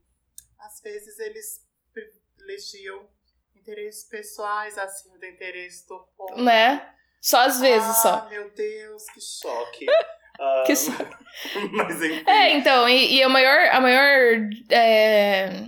às 0.59 0.81
vezes, 0.81 1.19
eles 1.19 1.67
privilegiam 1.93 3.07
interesses 3.55 4.05
pessoais 4.05 4.79
acima 4.79 5.19
do 5.19 5.27
interesse 5.27 5.87
do 5.87 5.99
povo. 6.17 6.43
Né? 6.43 6.95
Só 7.21 7.41
às 7.41 7.61
vezes, 7.61 7.89
ah, 7.89 7.93
só. 7.93 8.29
meu 8.31 8.51
Deus, 8.51 9.05
que 9.13 9.21
choque. 9.21 9.87
Uh, 10.39 10.65
que 10.67 10.77
so... 10.77 10.93
mas 11.73 12.03
enfim. 12.03 12.23
É, 12.27 12.57
então, 12.57 12.89
e, 12.89 13.17
e 13.17 13.23
a 13.23 13.29
maior. 13.29 13.69
A 13.73 13.81
maior 13.81 14.49
é... 14.71 15.65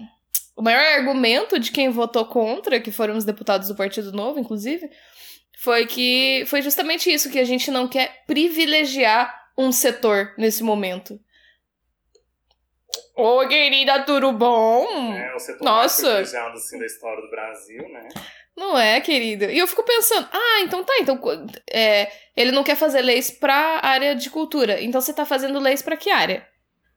O 0.54 0.62
maior 0.62 0.99
argumento 0.99 1.59
de 1.59 1.73
quem 1.73 1.88
votou 1.88 2.26
contra, 2.26 2.78
que 2.78 2.92
foram 2.92 3.16
os 3.16 3.25
deputados 3.25 3.69
do 3.69 3.75
Partido 3.75 4.12
Novo, 4.12 4.38
inclusive, 4.38 4.90
foi 5.59 5.87
que 5.87 6.45
foi 6.47 6.61
justamente 6.61 7.11
isso, 7.11 7.31
que 7.31 7.38
a 7.38 7.45
gente 7.45 7.71
não 7.71 7.88
quer 7.88 8.23
privilegiar 8.26 9.35
um 9.57 9.73
setor 9.73 10.35
nesse 10.37 10.62
momento. 10.62 11.19
Ô, 13.14 13.46
querida, 13.46 14.02
tudo 14.04 14.32
bom? 14.32 15.14
É, 15.14 15.34
o 15.34 15.38
setor 15.38 15.64
Nossa. 15.64 16.02
privilegiado 16.02 16.54
assim, 16.54 16.78
da 16.78 16.87
história 16.87 17.22
do 17.22 17.30
Brasil, 17.30 17.88
né? 17.88 18.08
Não 18.56 18.78
é, 18.78 19.00
querida. 19.00 19.50
E 19.50 19.58
eu 19.58 19.66
fico 19.66 19.82
pensando, 19.82 20.28
ah, 20.32 20.61
então 20.61 20.84
tá, 20.84 20.94
então 21.00 21.18
é, 21.70 22.11
ele 22.37 22.52
não 22.52 22.62
quer 22.62 22.76
fazer 22.76 23.00
leis 23.00 23.30
pra 23.30 23.80
área 23.82 24.14
de 24.14 24.28
cultura. 24.30 24.80
Então 24.80 25.00
você 25.00 25.12
tá 25.12 25.25
fazendo 25.25 25.58
leis 25.58 25.82
pra 25.82 25.96
que 25.96 26.11
área? 26.11 26.46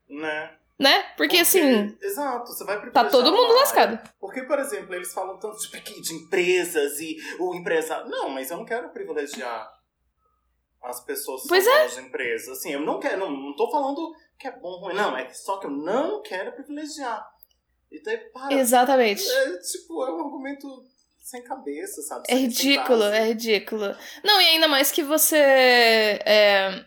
Né? 0.08 0.50
Né? 0.78 1.02
Porque, 1.16 1.16
Porque 1.16 1.38
assim. 1.38 1.96
Exato, 2.02 2.52
você 2.52 2.64
vai 2.64 2.90
Tá 2.90 3.04
todo 3.04 3.32
mundo 3.32 3.54
lascado. 3.54 3.98
Porque, 4.20 4.42
por 4.42 4.58
exemplo, 4.58 4.94
eles 4.94 5.12
falam 5.12 5.38
tanto 5.38 5.56
de, 5.58 6.00
de 6.02 6.14
empresas 6.14 7.00
e 7.00 7.16
o 7.38 7.54
empresário. 7.54 8.10
Não, 8.10 8.28
mas 8.28 8.50
eu 8.50 8.58
não 8.58 8.64
quero 8.64 8.90
privilegiar 8.90 9.75
as 10.82 11.04
pessoas 11.04 11.42
que 11.42 11.48
pois 11.48 11.64
são 11.64 11.72
é. 11.72 11.86
de 11.86 12.00
empresas. 12.00 12.58
Assim, 12.58 12.72
eu 12.72 12.80
não 12.80 12.98
quero, 13.00 13.18
não, 13.18 13.30
não 13.30 13.56
tô 13.56 13.70
falando 13.70 14.14
que 14.38 14.46
é 14.46 14.52
bom 14.52 14.68
ou 14.68 14.80
ruim, 14.80 14.94
não, 14.94 15.16
é 15.16 15.32
só 15.32 15.58
que 15.58 15.66
eu 15.66 15.70
não 15.70 16.22
quero 16.22 16.52
privilegiar. 16.52 17.26
E 17.90 18.02
daí, 18.02 18.18
para. 18.30 18.54
Exatamente. 18.54 19.26
É, 19.28 19.58
tipo, 19.58 20.04
é 20.04 20.12
um 20.12 20.24
argumento 20.24 20.84
sem 21.18 21.42
cabeça, 21.42 22.02
sabe? 22.02 22.24
É 22.28 22.34
ridículo, 22.34 23.04
é 23.04 23.28
ridículo. 23.28 23.96
Não, 24.24 24.40
e 24.40 24.44
ainda 24.46 24.68
mais 24.68 24.92
que 24.92 25.02
você. 25.02 25.36
É, 25.36 26.84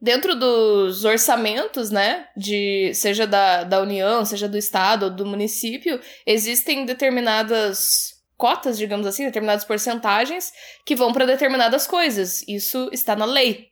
dentro 0.00 0.34
dos 0.34 1.04
orçamentos, 1.04 1.90
né? 1.90 2.28
De, 2.36 2.92
seja 2.94 3.26
da, 3.26 3.64
da 3.64 3.80
União, 3.80 4.24
seja 4.24 4.48
do 4.48 4.56
Estado 4.56 5.04
ou 5.04 5.10
do 5.10 5.26
município, 5.26 6.00
existem 6.26 6.84
determinadas 6.84 8.15
cotas, 8.36 8.76
digamos 8.76 9.06
assim, 9.06 9.24
determinadas 9.24 9.64
porcentagens 9.64 10.52
que 10.84 10.94
vão 10.94 11.12
para 11.12 11.26
determinadas 11.26 11.86
coisas. 11.86 12.44
Isso 12.46 12.88
está 12.92 13.16
na 13.16 13.24
lei. 13.24 13.70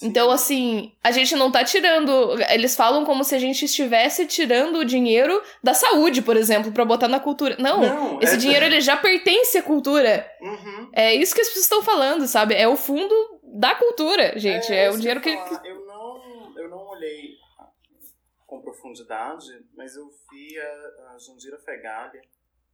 Então, 0.00 0.30
assim, 0.30 0.92
a 1.02 1.10
gente 1.10 1.34
não 1.34 1.50
tá 1.50 1.64
tirando. 1.64 2.36
Eles 2.50 2.76
falam 2.76 3.04
como 3.04 3.24
se 3.24 3.34
a 3.34 3.38
gente 3.38 3.64
estivesse 3.64 4.26
tirando 4.26 4.76
o 4.76 4.84
dinheiro 4.84 5.42
da 5.62 5.74
saúde, 5.74 6.22
por 6.22 6.36
exemplo, 6.36 6.70
para 6.70 6.84
botar 6.84 7.08
na 7.08 7.18
cultura. 7.18 7.56
Não, 7.58 7.80
não 7.80 8.20
esse 8.20 8.34
é... 8.34 8.38
dinheiro 8.38 8.66
ele 8.66 8.80
já 8.80 8.96
pertence 8.96 9.58
à 9.58 9.62
cultura. 9.62 10.30
Uhum. 10.40 10.90
É 10.92 11.14
isso 11.14 11.34
que 11.34 11.40
as 11.40 11.48
pessoas 11.48 11.64
estão 11.64 11.82
falando, 11.82 12.28
sabe? 12.28 12.54
É 12.54 12.68
o 12.68 12.76
fundo 12.76 13.40
da 13.42 13.74
cultura, 13.74 14.38
gente. 14.38 14.72
É, 14.72 14.84
é 14.84 14.90
o 14.90 14.96
dinheiro 14.96 15.20
que. 15.20 15.30
Eu 15.30 15.84
não, 15.86 16.52
eu 16.56 16.68
não 16.68 16.86
olhei 16.90 17.36
com 18.46 18.62
profundidade, 18.62 19.66
mas 19.76 19.96
eu 19.96 20.08
vi 20.30 20.58
a, 20.60 21.14
a 21.14 21.18
Jandira 21.18 21.58
Fegali 21.58 22.20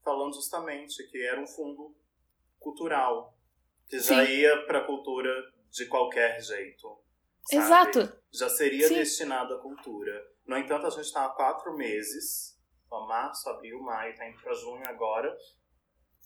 falando 0.04 0.34
justamente 0.34 1.02
que 1.10 1.26
era 1.26 1.40
um 1.40 1.46
fundo 1.46 1.96
cultural, 2.60 3.36
que 3.88 3.98
já 3.98 4.24
Sim. 4.24 4.32
ia 4.32 4.66
para 4.66 4.80
a 4.80 4.84
cultura 4.84 5.32
de 5.70 5.86
qualquer 5.86 6.40
jeito. 6.40 6.98
Sabe? 7.44 7.62
Exato. 7.62 8.18
Já 8.32 8.48
seria 8.48 8.88
Sim. 8.88 8.94
destinado 8.94 9.54
à 9.54 9.58
cultura. 9.58 10.24
No 10.46 10.56
entanto, 10.56 10.86
a 10.86 10.90
gente 10.90 11.06
está 11.06 11.24
há 11.24 11.30
quatro 11.30 11.74
meses, 11.76 12.54
março, 12.90 13.48
abril, 13.48 13.80
maio, 13.80 14.12
está 14.12 14.28
indo 14.28 14.40
para 14.40 14.54
junho 14.54 14.82
agora, 14.86 15.36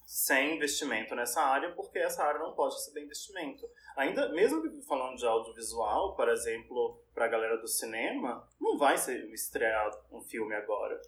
sem 0.06 0.56
investimento 0.56 1.14
nessa 1.14 1.40
área, 1.40 1.72
porque 1.72 1.98
essa 1.98 2.22
área 2.22 2.40
não 2.40 2.54
pode 2.54 2.74
receber 2.74 3.04
investimento. 3.04 3.68
Ainda, 3.96 4.28
mesmo 4.30 4.62
falando 4.82 5.16
de 5.16 5.26
audiovisual, 5.26 6.14
por 6.14 6.28
exemplo, 6.28 7.02
para 7.14 7.26
a 7.26 7.28
galera 7.28 7.58
do 7.58 7.68
cinema, 7.68 8.46
não 8.60 8.78
vai 8.78 8.96
ser 8.96 9.30
estreado 9.32 9.96
um 10.10 10.22
filme 10.22 10.54
agora. 10.54 11.00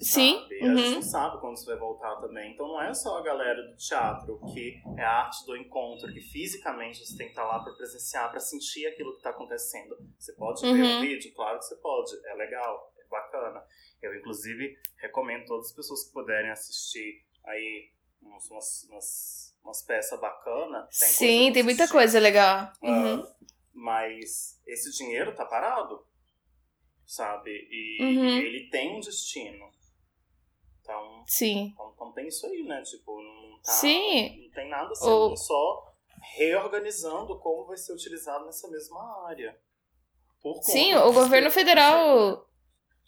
Sim. 0.00 0.38
Sabe? 0.40 0.60
Uhum. 0.62 0.72
A 0.72 0.76
gente 0.76 0.94
não 0.94 1.02
sabe 1.02 1.40
quando 1.40 1.56
isso 1.56 1.66
vai 1.66 1.76
voltar 1.76 2.16
também. 2.16 2.52
Então 2.52 2.68
não 2.68 2.82
é 2.82 2.92
só 2.94 3.18
a 3.18 3.22
galera 3.22 3.62
do 3.62 3.76
teatro 3.76 4.40
que 4.52 4.82
é 4.98 5.02
a 5.02 5.24
arte 5.24 5.44
do 5.46 5.56
encontro, 5.56 6.12
que 6.12 6.20
fisicamente 6.20 7.04
você 7.04 7.16
tem 7.16 7.26
que 7.26 7.32
estar 7.32 7.44
lá 7.44 7.60
para 7.62 7.72
presenciar, 7.74 8.30
para 8.30 8.40
sentir 8.40 8.86
aquilo 8.86 9.12
que 9.12 9.18
está 9.18 9.30
acontecendo. 9.30 9.96
Você 10.18 10.32
pode 10.34 10.64
uhum. 10.64 10.74
ver 10.74 10.82
um 10.82 11.00
vídeo? 11.00 11.32
Claro 11.34 11.58
que 11.58 11.64
você 11.64 11.76
pode. 11.76 12.12
É 12.26 12.34
legal, 12.34 12.92
é 12.98 13.08
bacana. 13.08 13.62
Eu, 14.02 14.14
inclusive, 14.14 14.76
recomendo 15.00 15.46
todas 15.46 15.66
as 15.66 15.72
pessoas 15.72 16.04
que 16.04 16.12
puderem 16.12 16.50
assistir 16.50 17.24
aí 17.44 17.90
umas, 18.20 18.84
umas, 18.84 19.56
umas 19.62 19.82
peças 19.82 20.20
bacanas. 20.20 20.88
Sim, 20.90 21.52
tem 21.52 21.62
muita 21.62 21.88
coisa 21.88 22.18
legal. 22.18 22.70
Ah, 22.70 22.72
uhum. 22.82 23.20
Uh, 23.20 23.34
mas 23.72 24.60
esse 24.66 24.90
dinheiro 24.96 25.34
tá 25.34 25.44
parado 25.44 26.06
sabe? 27.14 27.50
E 27.50 27.98
uhum. 28.02 28.38
ele 28.38 28.68
tem 28.68 28.96
um 28.96 29.00
destino. 29.00 29.70
Então, 30.80 31.24
Sim. 31.26 31.72
Então, 31.72 31.92
então, 31.94 32.12
tem 32.12 32.28
isso 32.28 32.46
aí, 32.46 32.62
né? 32.64 32.82
Tipo, 32.82 33.20
não 33.20 33.58
tá. 33.62 33.72
Sim. 33.72 34.42
Não 34.42 34.50
tem 34.50 34.68
nada 34.68 34.90
assim, 34.90 35.08
o... 35.08 35.36
só 35.36 35.94
reorganizando 36.36 37.38
como 37.38 37.66
vai 37.66 37.76
ser 37.76 37.92
utilizado 37.92 38.44
nessa 38.44 38.68
mesma 38.68 39.26
área. 39.28 39.56
Sim, 40.62 40.94
o 40.96 41.12
governo 41.12 41.50
federal. 41.50 42.46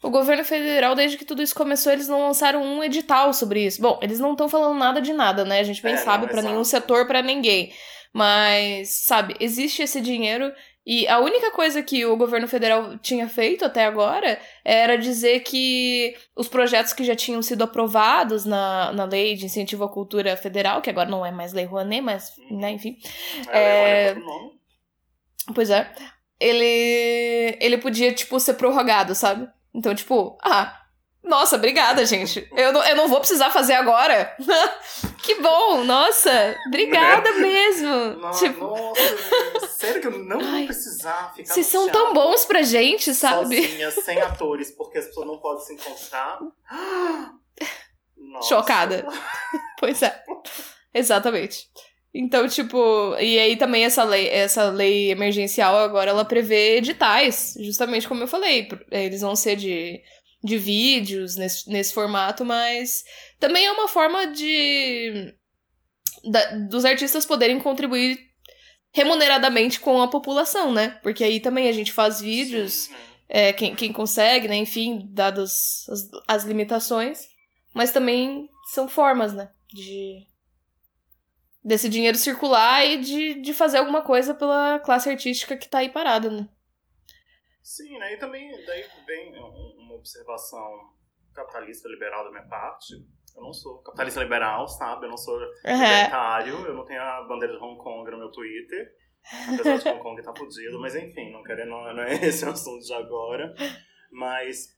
O 0.03 0.11
governo 0.11 0.45
federal, 0.45 0.95
desde 0.95 1.19
que 1.19 1.25
tudo 1.25 1.43
isso 1.43 1.55
começou, 1.55 1.93
eles 1.93 2.09
não 2.09 2.21
lançaram 2.21 2.63
um 2.63 2.85
edital 2.85 3.33
sobre 3.33 3.65
isso. 3.65 3.81
Bom, 3.81 3.99
eles 4.03 4.21
não 4.21 4.33
estão 4.33 4.49
falando 4.49 4.79
nada 4.79 5.01
de 5.01 5.13
nada, 5.13 5.45
né? 5.45 5.61
A 5.61 5.63
gente 5.63 5.83
bem 5.83 5.95
é, 5.95 5.99
sabe, 5.99 6.29
para 6.29 6.43
nenhum 6.43 6.65
setor, 6.65 7.07
para 7.07 7.23
ninguém. 7.23 7.73
Mas, 8.13 8.91
sabe, 9.05 9.37
existe 9.41 9.83
esse 9.83 10.01
dinheiro 10.01 10.53
e 10.87 11.09
a 11.09 11.19
única 11.19 11.51
coisa 11.51 11.83
que 11.83 12.07
o 12.07 12.17
governo 12.17 12.47
federal 12.47 12.97
tinha 12.99 13.29
feito 13.29 13.65
até 13.65 13.85
agora 13.85 14.39
era 14.65 14.97
dizer 14.97 15.41
que 15.41 16.17
os 16.37 16.47
projetos 16.47 16.93
que 16.93 17.03
já 17.03 17.17
tinham 17.17 17.43
sido 17.43 17.65
aprovados 17.65 18.45
na, 18.45 18.93
na 18.93 19.05
lei 19.05 19.35
de 19.35 19.47
incentivo 19.47 19.83
à 19.83 19.89
cultura 19.89 20.37
federal, 20.37 20.81
que 20.81 20.89
agora 20.89 21.11
não 21.11 21.27
é 21.27 21.33
mais 21.33 21.53
lei 21.53 21.65
Rouanet, 21.65 22.01
mas, 22.01 22.33
né, 22.49 22.71
enfim. 22.71 22.97
É, 23.51 24.11
é... 24.11 24.17
Pois 25.53 25.71
é. 25.71 25.93
Ele, 26.39 27.59
ele 27.61 27.79
podia, 27.79 28.13
tipo, 28.13 28.39
ser 28.39 28.55
prorrogado, 28.55 29.13
sabe? 29.13 29.49
Então, 29.75 29.93
tipo, 29.93 30.39
ah, 30.45 30.86
nossa, 31.27 31.57
obrigada, 31.57 32.07
gente. 32.07 32.49
Eu 32.57 32.73
não, 32.73 32.85
eu 32.85 32.97
não 32.97 33.09
vou 33.09 33.19
precisar 33.19 33.51
fazer 33.51 33.75
agora. 33.75 34.35
que 35.23 35.35
bom, 35.37 35.83
nossa. 35.85 36.57
Obrigada 36.69 37.31
né? 37.33 37.39
mesmo. 37.39 38.15
Nossa, 38.21 38.47
tipo... 38.47 38.65
nossa, 38.65 39.67
sério 39.69 40.01
que 40.01 40.07
eu 40.07 40.19
não 40.19 40.41
Ai, 40.41 40.59
vou 40.59 40.67
precisar 40.67 41.33
ficar 41.35 41.53
Vocês 41.53 41.67
são 41.67 41.89
tão 41.91 42.15
bons 42.15 42.45
pra 42.45 42.63
gente, 42.63 43.13
sabe? 43.13 43.61
Sozinha, 43.61 43.91
sem 43.91 44.21
atores, 44.21 44.71
porque 44.71 44.99
as 44.99 45.07
pessoas 45.07 45.27
não 45.27 45.39
podem 45.39 45.65
se 45.65 45.75
encontrar. 45.75 46.39
Nossa. 48.17 48.49
Chocada. 48.49 49.05
pois 49.81 50.01
é. 50.03 50.23
Exatamente. 50.95 51.69
Então, 52.15 52.49
tipo, 52.49 53.15
e 53.21 53.39
aí 53.39 53.57
também 53.57 53.85
essa 53.85 54.03
lei, 54.03 54.29
essa 54.29 54.71
lei 54.71 55.11
emergencial 55.11 55.77
agora 55.77 56.11
ela 56.11 56.25
prevê 56.25 56.79
editais, 56.79 57.55
justamente 57.61 58.09
como 58.09 58.23
eu 58.23 58.27
falei, 58.27 58.67
eles 58.91 59.21
vão 59.21 59.37
ser 59.37 59.55
de 59.57 60.01
de 60.47 60.57
vídeos 60.57 61.37
nesse, 61.37 61.69
nesse 61.69 61.93
formato, 61.93 62.45
mas 62.45 63.05
também 63.39 63.67
é 63.67 63.73
uma 63.73 63.89
forma 63.89 64.29
de 64.29 65.35
da, 66.25 66.53
dos 66.69 66.85
artistas 66.85 67.27
poderem 67.27 67.61
contribuir 67.61 68.19
remuneradamente 68.93 69.79
com 69.79 70.01
a 70.01 70.09
população, 70.09 70.73
né? 70.73 70.99
Porque 71.03 71.23
aí 71.23 71.41
também 71.41 71.69
a 71.69 71.73
gente 71.73 71.93
faz 71.93 72.21
vídeos, 72.21 72.89
é, 73.29 73.53
quem, 73.53 73.75
quem 73.75 73.93
consegue, 73.93 74.49
né? 74.49 74.57
Enfim, 74.57 75.09
dadas 75.11 75.87
as, 75.89 76.11
as 76.27 76.45
limitações, 76.45 77.27
mas 77.75 77.93
também 77.93 78.49
são 78.73 78.89
formas, 78.89 79.35
né? 79.35 79.51
De 79.73 80.25
desse 81.63 81.89
dinheiro 81.89 82.17
circular 82.17 82.87
e 82.87 82.99
de, 82.99 83.35
de 83.35 83.53
fazer 83.53 83.79
alguma 83.79 84.01
coisa 84.01 84.33
pela 84.33 84.79
classe 84.79 85.11
artística 85.11 85.57
que 85.57 85.69
tá 85.69 85.79
aí 85.79 85.89
parada, 85.89 86.31
né? 86.31 86.49
Sim, 87.61 87.99
né? 87.99 88.15
E 88.15 88.17
também 88.17 88.49
daí 88.65 88.85
vem 89.05 89.33
observação 89.97 90.95
capitalista 91.35 91.89
liberal 91.89 92.25
da 92.25 92.31
minha 92.31 92.47
parte. 92.49 92.95
Eu 93.35 93.43
não 93.43 93.53
sou 93.53 93.83
capitalista 93.83 94.23
liberal, 94.23 94.67
sabe? 94.67 95.07
Eu 95.07 95.11
não 95.11 95.17
sou 95.17 95.39
libertário, 95.65 96.55
eu 96.67 96.75
não 96.75 96.85
tenho 96.85 97.03
a 97.03 97.23
bandeira 97.25 97.55
de 97.55 97.63
Hong 97.63 97.77
Kong 97.79 98.11
no 98.11 98.19
meu 98.19 98.31
Twitter. 98.31 98.95
Apesar 99.53 99.77
de 99.77 99.89
Hong 99.89 100.03
Kong 100.03 100.23
tá 100.23 100.35
fudido, 100.35 100.81
mas 100.81 100.95
enfim, 100.95 101.33
não, 101.33 101.43
quero, 101.43 101.67
não, 101.67 101.93
não 101.95 102.03
é 102.03 102.15
esse 102.25 102.45
o 102.45 102.51
assunto 102.51 102.85
de 102.85 102.95
agora. 102.95 103.55
Mas 104.11 104.75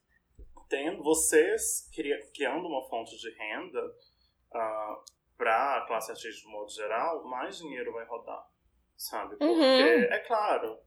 tendo 0.67 1.01
vocês 1.03 1.89
criando 2.33 2.67
uma 2.67 2.87
fonte 2.89 3.17
de 3.17 3.29
renda 3.31 3.83
uh, 3.85 5.03
para 5.37 5.77
a 5.77 5.87
classe 5.87 6.11
artística 6.11 6.47
de 6.47 6.53
modo 6.53 6.69
geral, 6.69 7.23
mais 7.25 7.57
dinheiro 7.57 7.93
vai 7.93 8.05
rodar, 8.05 8.45
sabe? 8.97 9.37
Porque, 9.37 9.45
uhum. 9.45 10.03
é 10.03 10.19
claro, 10.19 10.77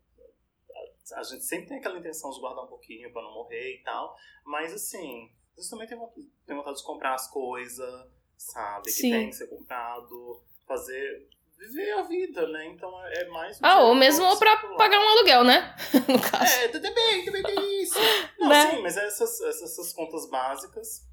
a 1.14 1.22
gente 1.22 1.44
sempre 1.44 1.68
tem 1.68 1.78
aquela 1.78 1.98
intenção 1.98 2.30
de 2.30 2.40
guardar 2.40 2.64
um 2.64 2.68
pouquinho 2.68 3.12
para 3.12 3.22
não 3.22 3.34
morrer 3.34 3.76
e 3.76 3.82
tal, 3.82 4.16
mas 4.44 4.72
assim, 4.72 5.30
você 5.56 5.70
também 5.70 5.86
tem, 5.86 5.98
tem 6.46 6.56
vontade 6.56 6.78
de 6.78 6.84
comprar 6.84 7.14
as 7.14 7.28
coisas, 7.28 8.08
sabe? 8.36 8.90
Sim. 8.90 9.02
Que 9.02 9.10
tem 9.10 9.30
que 9.30 9.36
ser 9.36 9.48
comprado, 9.48 10.42
fazer 10.66 11.28
viver 11.58 11.92
a 11.92 12.02
vida, 12.02 12.48
né? 12.48 12.66
Então 12.66 12.90
é 13.06 13.28
mais. 13.28 13.60
Um 13.60 13.66
ah, 13.66 13.80
ou 13.82 13.94
mesmo 13.94 14.36
pra 14.38 14.56
pagar 14.76 14.98
um 14.98 15.08
aluguel, 15.08 15.44
né? 15.44 15.74
no 16.08 16.20
caso. 16.20 16.52
É, 16.60 16.68
também, 16.68 17.24
também 17.24 17.42
tem 17.42 17.82
isso. 17.82 17.98
Não, 18.38 18.48
né? 18.48 18.70
sim, 18.70 18.82
mas 18.82 18.96
essas, 18.96 19.40
essas 19.40 19.92
contas 19.92 20.28
básicas 20.28 21.06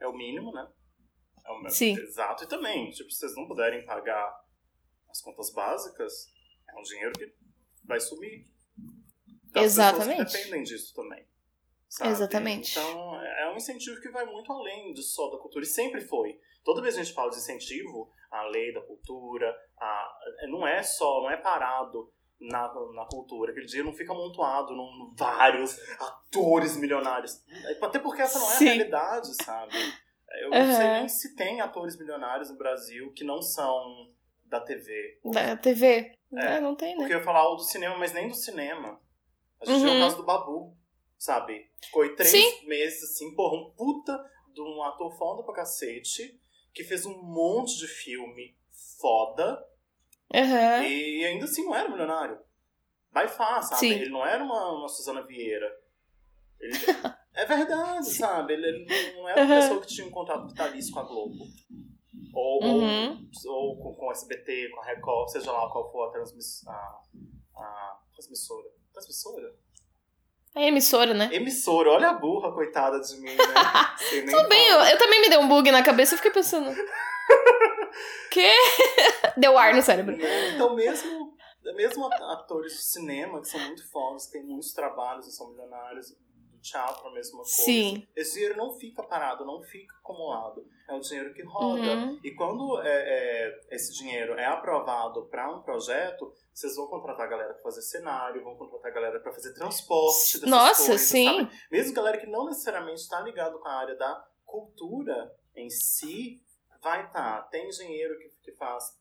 é 0.00 0.06
o 0.06 0.12
mínimo, 0.12 0.52
né? 0.52 0.68
É 1.44 1.50
o 1.50 1.70
sim. 1.70 1.98
Exato. 1.98 2.44
E 2.44 2.46
também, 2.46 2.90
tipo, 2.90 3.10
se 3.10 3.18
vocês 3.18 3.34
não 3.34 3.46
puderem 3.48 3.84
pagar 3.84 4.44
as 5.10 5.20
contas 5.20 5.50
básicas, 5.50 6.28
é 6.68 6.78
um 6.78 6.82
dinheiro 6.82 7.12
que 7.12 7.34
vai 7.84 7.98
sumir. 7.98 8.46
Então, 9.50 9.62
Exatamente. 9.62 10.22
As 10.22 10.32
dependem 10.32 10.62
disso 10.62 10.94
também. 10.94 11.26
Sabe? 11.88 12.10
Exatamente. 12.10 12.78
Então, 12.78 13.22
é 13.22 13.50
um 13.52 13.56
incentivo 13.56 14.00
que 14.00 14.10
vai 14.10 14.26
muito 14.26 14.52
além 14.52 14.92
de 14.92 15.02
só 15.02 15.30
da 15.30 15.38
cultura. 15.38 15.64
E 15.64 15.68
sempre 15.68 16.00
foi. 16.00 16.38
Toda 16.62 16.82
vez 16.82 16.94
que 16.94 17.00
a 17.00 17.04
gente 17.04 17.14
fala 17.14 17.30
de 17.30 17.38
incentivo, 17.38 18.10
a 18.30 18.42
lei 18.48 18.72
da 18.74 18.82
cultura, 18.82 19.56
a, 19.78 20.18
não 20.48 20.66
é 20.66 20.82
só, 20.82 21.22
não 21.22 21.30
é 21.30 21.36
parado 21.36 22.12
na, 22.38 22.72
na 22.94 23.06
cultura. 23.06 23.50
Aquele 23.50 23.66
dinheiro 23.66 23.88
não 23.88 23.96
fica 23.96 24.12
amontoado 24.12 24.74
num 24.74 25.14
vários 25.16 25.78
atores 25.98 26.76
milionários. 26.76 27.42
Até 27.80 27.98
porque 27.98 28.22
essa 28.22 28.38
não 28.38 28.52
é 28.52 28.56
Sim. 28.56 28.68
a 28.68 28.72
realidade, 28.72 29.28
sabe? 29.42 29.74
Eu 30.42 30.50
uhum. 30.50 30.66
não 30.66 30.74
sei 30.74 30.86
nem 30.88 31.08
se 31.08 31.34
tem 31.34 31.60
atores 31.60 31.98
milionários 31.98 32.50
no 32.50 32.58
Brasil 32.58 33.12
que 33.12 33.24
não 33.24 33.40
são 33.40 34.10
da 34.44 34.60
TV. 34.60 35.18
Da 35.24 35.56
TV. 35.56 36.12
É, 36.34 36.56
é 36.56 36.60
não 36.60 36.74
tem, 36.74 36.90
né? 36.90 36.98
Porque 36.98 37.14
eu 37.14 37.18
ia 37.18 37.24
falar 37.24 37.48
do 37.54 37.62
cinema, 37.62 37.96
mas 37.96 38.12
nem 38.12 38.28
do 38.28 38.34
cinema. 38.34 39.00
A 39.60 39.66
gente 39.66 39.80
uhum. 39.80 39.90
viu 39.90 39.98
o 39.98 40.00
caso 40.00 40.16
do 40.16 40.24
Babu, 40.24 40.76
sabe? 41.18 41.68
Ficou 41.82 42.02
aí 42.02 42.14
três 42.14 42.30
Sim. 42.30 42.66
meses, 42.66 43.02
assim, 43.02 43.34
porra, 43.34 43.56
um 43.56 43.70
puta 43.72 44.18
de 44.54 44.60
um 44.60 44.82
ator 44.82 45.16
foda 45.16 45.42
pra 45.42 45.54
cacete 45.54 46.38
que 46.72 46.84
fez 46.84 47.04
um 47.04 47.22
monte 47.22 47.76
de 47.76 47.88
filme 47.88 48.56
foda. 49.00 49.64
Uhum. 50.32 50.82
E 50.82 51.24
ainda 51.24 51.44
assim 51.44 51.64
não 51.64 51.74
era 51.74 51.88
milionário. 51.88 52.38
Vai 53.10 53.26
fácil, 53.26 53.70
sabe? 53.70 53.80
Sim. 53.80 53.92
Ele 53.92 54.10
não 54.10 54.24
era 54.24 54.44
uma, 54.44 54.78
uma 54.78 54.88
Suzana 54.88 55.22
Vieira. 55.22 55.68
Ele, 56.60 56.74
é 57.34 57.44
verdade, 57.46 58.10
sabe? 58.10 58.52
Ele, 58.52 58.66
ele 58.66 59.12
não 59.16 59.28
era 59.28 59.42
uma 59.42 59.54
uhum. 59.54 59.60
pessoa 59.60 59.80
que 59.80 59.86
tinha 59.88 60.06
um 60.06 60.10
contrato 60.10 60.46
vitalício 60.46 60.92
com 60.92 61.00
a 61.00 61.04
Globo. 61.04 61.44
Ou, 62.34 62.62
uhum. 62.62 63.28
ou, 63.46 63.54
ou, 63.54 63.76
com, 63.82 63.94
com 63.94 64.06
o 64.06 64.12
SBT, 64.12 64.70
com 64.70 64.80
a 64.80 64.84
Record, 64.84 65.30
seja 65.30 65.50
lá 65.50 65.68
qual 65.70 65.90
for 65.90 66.08
a, 66.08 66.12
transmiss, 66.12 66.66
a, 66.66 67.00
a 67.56 68.00
transmissora. 68.12 68.68
Transmissora? 68.98 69.54
É 70.56 70.66
emissora, 70.66 71.14
né? 71.14 71.30
Emissora, 71.32 71.90
olha 71.90 72.08
a 72.10 72.14
burra, 72.14 72.52
coitada 72.52 72.98
de 73.00 73.16
mim, 73.20 73.34
né? 73.34 73.44
Tudo 74.28 74.48
bem, 74.48 74.68
eu, 74.68 74.80
eu, 74.80 74.98
também 74.98 75.20
me 75.20 75.28
dei 75.28 75.38
um 75.38 75.46
bug 75.46 75.70
na 75.70 75.84
cabeça 75.84 76.14
e 76.14 76.16
fiquei 76.16 76.32
pensando. 76.32 76.74
que? 78.32 78.50
Deu 79.36 79.56
ar 79.56 79.72
no 79.74 79.82
cérebro. 79.82 80.16
Então, 80.52 80.74
mesmo, 80.74 81.36
mesmo 81.76 82.06
atores 82.06 82.72
de 82.72 82.82
cinema, 82.82 83.40
que 83.40 83.48
são 83.48 83.60
muito 83.60 83.88
fodas, 83.88 84.26
têm 84.26 84.42
muitos 84.42 84.72
trabalhos 84.72 85.28
e 85.28 85.32
são 85.32 85.50
milionários, 85.50 86.12
teatro 86.70 87.06
a 87.08 87.12
mesma 87.12 87.38
coisa. 87.38 87.50
Sim. 87.50 88.06
Esse 88.14 88.34
dinheiro 88.34 88.56
não 88.56 88.72
fica 88.78 89.02
parado, 89.02 89.44
não 89.44 89.62
fica 89.62 89.94
acumulado. 89.96 90.66
É 90.88 90.94
o 90.94 91.00
dinheiro 91.00 91.34
que 91.34 91.42
roda. 91.42 91.80
Uhum. 91.80 92.20
E 92.22 92.34
quando 92.34 92.80
é, 92.82 92.88
é, 92.88 93.60
esse 93.70 93.92
dinheiro 93.92 94.34
é 94.34 94.46
aprovado 94.46 95.26
para 95.26 95.54
um 95.54 95.62
projeto, 95.62 96.32
vocês 96.52 96.76
vão 96.76 96.88
contratar 96.88 97.26
a 97.26 97.30
galera 97.30 97.54
para 97.54 97.62
fazer 97.62 97.82
cenário, 97.82 98.42
vão 98.42 98.56
contratar 98.56 98.90
a 98.90 98.94
galera 98.94 99.20
para 99.20 99.32
fazer 99.32 99.52
transporte 99.54 100.46
Nossa, 100.46 100.86
coisas, 100.86 101.00
sim. 101.02 101.26
Sabe? 101.26 101.50
Mesmo 101.70 101.94
galera 101.94 102.18
que 102.18 102.26
não 102.26 102.46
necessariamente 102.46 103.00
está 103.00 103.20
ligado 103.20 103.58
com 103.58 103.68
a 103.68 103.74
área 103.74 103.96
da 103.96 104.26
cultura 104.44 105.34
em 105.54 105.68
si, 105.68 106.42
vai 106.82 107.06
estar. 107.06 107.42
Tá. 107.42 107.48
Tem 107.48 107.68
engenheiro 107.68 108.18
que, 108.18 108.28
que 108.42 108.52
faz 108.52 108.96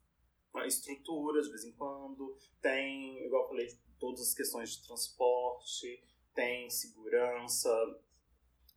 estruturas 0.66 1.46
de 1.46 1.52
vez 1.52 1.64
em 1.66 1.72
quando, 1.74 2.36
tem, 2.62 3.26
igual 3.26 3.44
eu 3.44 3.50
falei, 3.50 3.68
todas 4.00 4.22
as 4.22 4.34
questões 4.34 4.72
de 4.72 4.88
transporte, 4.88 6.04
tem 6.38 6.70
segurança, 6.70 7.68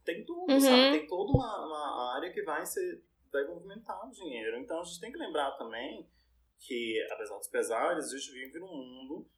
tem 0.03 0.25
tudo, 0.25 0.51
uhum. 0.51 0.59
sabe? 0.59 0.99
Tem 0.99 1.07
toda 1.07 1.31
uma, 1.31 1.67
uma 1.67 2.15
área 2.17 2.33
que 2.33 2.43
vai 2.43 2.65
ser 2.65 3.05
vai 3.31 3.45
movimentar 3.45 4.09
o 4.09 4.11
dinheiro. 4.11 4.59
Então 4.59 4.81
a 4.81 4.83
gente 4.83 4.99
tem 4.99 5.13
que 5.13 5.19
lembrar 5.19 5.53
também 5.53 6.09
que, 6.59 7.07
apesar 7.13 7.37
dos 7.37 7.49
pesares, 7.49 8.07
a 8.07 8.17
gente 8.17 8.33
vive 8.33 8.59
num 8.59 8.75
mundo 8.75 9.29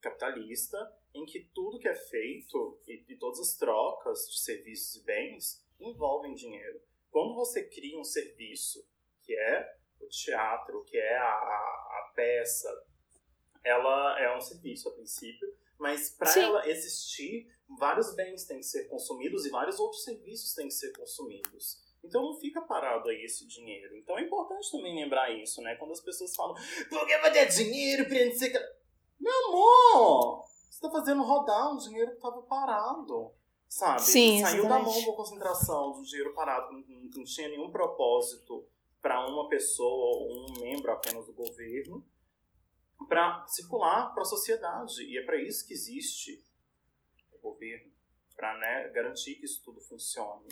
capitalista 0.00 0.78
em 1.12 1.26
que 1.26 1.50
tudo 1.52 1.80
que 1.80 1.88
é 1.88 1.94
feito 1.94 2.80
e, 2.86 3.04
e 3.08 3.16
todas 3.16 3.40
as 3.40 3.56
trocas 3.56 4.20
de 4.30 4.38
serviços 4.38 4.94
e 4.94 5.04
bens 5.04 5.66
envolvem 5.80 6.34
dinheiro. 6.34 6.80
Quando 7.10 7.34
você 7.34 7.68
cria 7.68 7.98
um 7.98 8.04
serviço 8.04 8.88
que 9.24 9.34
é 9.34 9.76
o 10.00 10.06
teatro, 10.06 10.84
que 10.84 10.96
é 10.96 11.16
a, 11.16 11.28
a, 11.28 11.98
a 11.98 12.12
peça, 12.14 12.86
ela 13.64 14.18
é 14.20 14.34
um 14.34 14.40
serviço 14.40 14.88
a 14.88 14.92
princípio, 14.92 15.57
mas 15.78 16.10
para 16.10 16.32
ela 16.40 16.68
existir, 16.68 17.46
vários 17.78 18.14
bens 18.14 18.44
têm 18.44 18.58
que 18.58 18.66
ser 18.66 18.88
consumidos 18.88 19.46
e 19.46 19.50
vários 19.50 19.78
outros 19.78 20.04
serviços 20.04 20.54
têm 20.54 20.68
que 20.68 20.74
ser 20.74 20.92
consumidos. 20.92 21.86
Então 22.02 22.22
não 22.22 22.38
fica 22.38 22.60
parado 22.60 23.08
aí 23.08 23.24
esse 23.24 23.46
dinheiro. 23.46 23.96
Então 23.96 24.18
é 24.18 24.22
importante 24.22 24.70
também 24.70 24.94
lembrar 24.94 25.30
isso, 25.30 25.60
né? 25.62 25.74
Quando 25.76 25.92
as 25.92 26.00
pessoas 26.00 26.34
falam, 26.34 26.54
por 26.88 27.06
que 27.06 27.18
vai 27.18 27.32
ter 27.32 27.46
dinheiro 27.46 28.06
pra 28.06 28.24
não 28.24 28.32
sei. 28.32 28.52
Meu 29.20 29.48
amor! 29.48 30.44
Você 30.70 30.80
tá 30.80 30.90
fazendo 30.90 31.22
rodar 31.22 31.72
um 31.72 31.76
dinheiro 31.76 32.12
que 32.12 32.20
tava 32.20 32.42
parado. 32.42 33.32
Sabe? 33.68 34.00
Sim, 34.00 34.40
Saiu 34.40 34.64
exatamente. 34.64 34.68
da 34.68 34.78
mão 34.78 35.06
da 35.06 35.16
concentração 35.16 35.92
do 35.92 36.02
dinheiro 36.02 36.32
parado, 36.32 36.72
não, 36.72 36.82
não 37.14 37.24
tinha 37.24 37.48
nenhum 37.48 37.70
propósito 37.70 38.66
para 39.02 39.28
uma 39.28 39.46
pessoa 39.48 40.16
ou 40.16 40.32
um 40.32 40.60
membro 40.60 40.90
apenas 40.90 41.26
do 41.26 41.34
governo 41.34 42.02
para 43.06 43.46
circular 43.46 44.12
para 44.12 44.22
a 44.22 44.26
sociedade. 44.26 45.02
E 45.04 45.18
é 45.18 45.22
para 45.22 45.40
isso 45.40 45.66
que 45.66 45.74
existe 45.74 46.44
o 47.32 47.38
governo 47.38 47.92
para 48.36 48.56
né, 48.58 48.88
garantir 48.94 49.34
que 49.34 49.44
isso 49.44 49.62
tudo 49.64 49.80
funcione. 49.80 50.48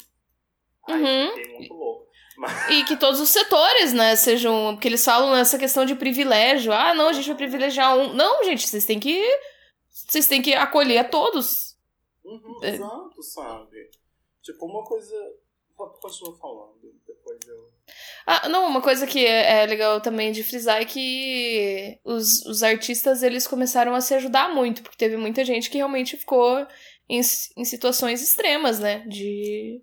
Ai, 0.88 1.02
uhum. 1.02 1.54
muito 1.58 1.74
louco. 1.74 2.06
Mas... 2.36 2.70
E 2.70 2.84
que 2.84 2.96
todos 2.96 3.20
os 3.20 3.28
setores, 3.28 3.92
né, 3.92 4.14
sejam. 4.14 4.74
Porque 4.74 4.88
eles 4.88 5.04
falam 5.04 5.32
nessa 5.32 5.58
questão 5.58 5.84
de 5.84 5.94
privilégio. 5.94 6.72
Ah, 6.72 6.94
não, 6.94 7.08
a 7.08 7.12
gente 7.12 7.26
vai 7.26 7.36
privilegiar 7.36 7.96
um. 7.96 8.12
Não, 8.12 8.44
gente, 8.44 8.68
vocês 8.68 8.84
têm 8.84 9.00
que. 9.00 9.24
Vocês 9.88 10.26
têm 10.26 10.42
que 10.42 10.54
acolher 10.54 10.98
a 10.98 11.08
todos. 11.08 11.76
Uhum, 12.24 12.60
é. 12.62 12.70
Exato, 12.70 13.22
sabe? 13.22 13.90
Tipo, 14.42 14.66
uma 14.66 14.84
coisa. 14.84 15.14
Continua 15.74 16.36
falando, 16.36 16.94
depois 17.06 17.38
eu. 17.46 17.75
Ah, 18.26 18.48
não, 18.48 18.66
uma 18.66 18.80
coisa 18.80 19.06
que 19.06 19.24
é, 19.24 19.62
é 19.62 19.66
legal 19.66 20.00
também 20.00 20.32
de 20.32 20.42
frisar 20.42 20.80
é 20.80 20.84
que 20.84 21.98
os, 22.04 22.44
os 22.46 22.62
artistas 22.62 23.22
eles 23.22 23.46
começaram 23.46 23.94
a 23.94 24.00
se 24.00 24.14
ajudar 24.14 24.54
muito, 24.54 24.82
porque 24.82 24.96
teve 24.96 25.16
muita 25.16 25.44
gente 25.44 25.70
que 25.70 25.78
realmente 25.78 26.16
ficou 26.16 26.66
em, 27.08 27.20
em 27.56 27.64
situações 27.64 28.22
extremas, 28.22 28.78
né? 28.78 29.04
De 29.06 29.80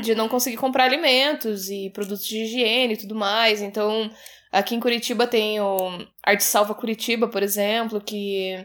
de 0.00 0.14
não 0.14 0.28
conseguir 0.28 0.56
comprar 0.56 0.84
alimentos 0.84 1.68
e 1.68 1.90
produtos 1.90 2.26
de 2.26 2.38
higiene 2.38 2.94
e 2.94 2.96
tudo 2.96 3.14
mais. 3.14 3.60
Então, 3.60 4.10
aqui 4.50 4.74
em 4.74 4.80
Curitiba 4.80 5.26
tem 5.26 5.60
o 5.60 5.76
Arte 6.22 6.44
Salva 6.44 6.74
Curitiba, 6.74 7.28
por 7.28 7.42
exemplo, 7.42 8.00
que 8.00 8.64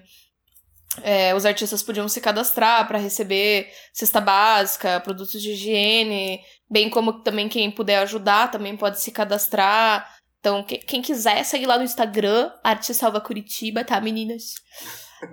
é, 1.01 1.35
os 1.35 1.45
artistas 1.45 1.83
podiam 1.83 2.07
se 2.07 2.19
cadastrar 2.21 2.87
para 2.87 2.97
receber 2.97 3.71
cesta 3.93 4.19
básica, 4.19 4.99
produtos 4.99 5.41
de 5.41 5.51
higiene, 5.51 6.39
bem 6.69 6.89
como 6.89 7.21
também 7.21 7.47
quem 7.47 7.69
puder 7.69 7.99
ajudar 7.99 8.51
também 8.51 8.75
pode 8.75 9.01
se 9.01 9.11
cadastrar. 9.11 10.15
Então, 10.39 10.63
quem 10.63 11.01
quiser, 11.01 11.43
segue 11.43 11.65
lá 11.65 11.77
no 11.77 11.83
Instagram, 11.83 12.51
Arte 12.63 12.93
Salva 12.93 13.19
Curitiba, 13.19 13.83
tá, 13.83 13.99
meninas? 13.99 14.53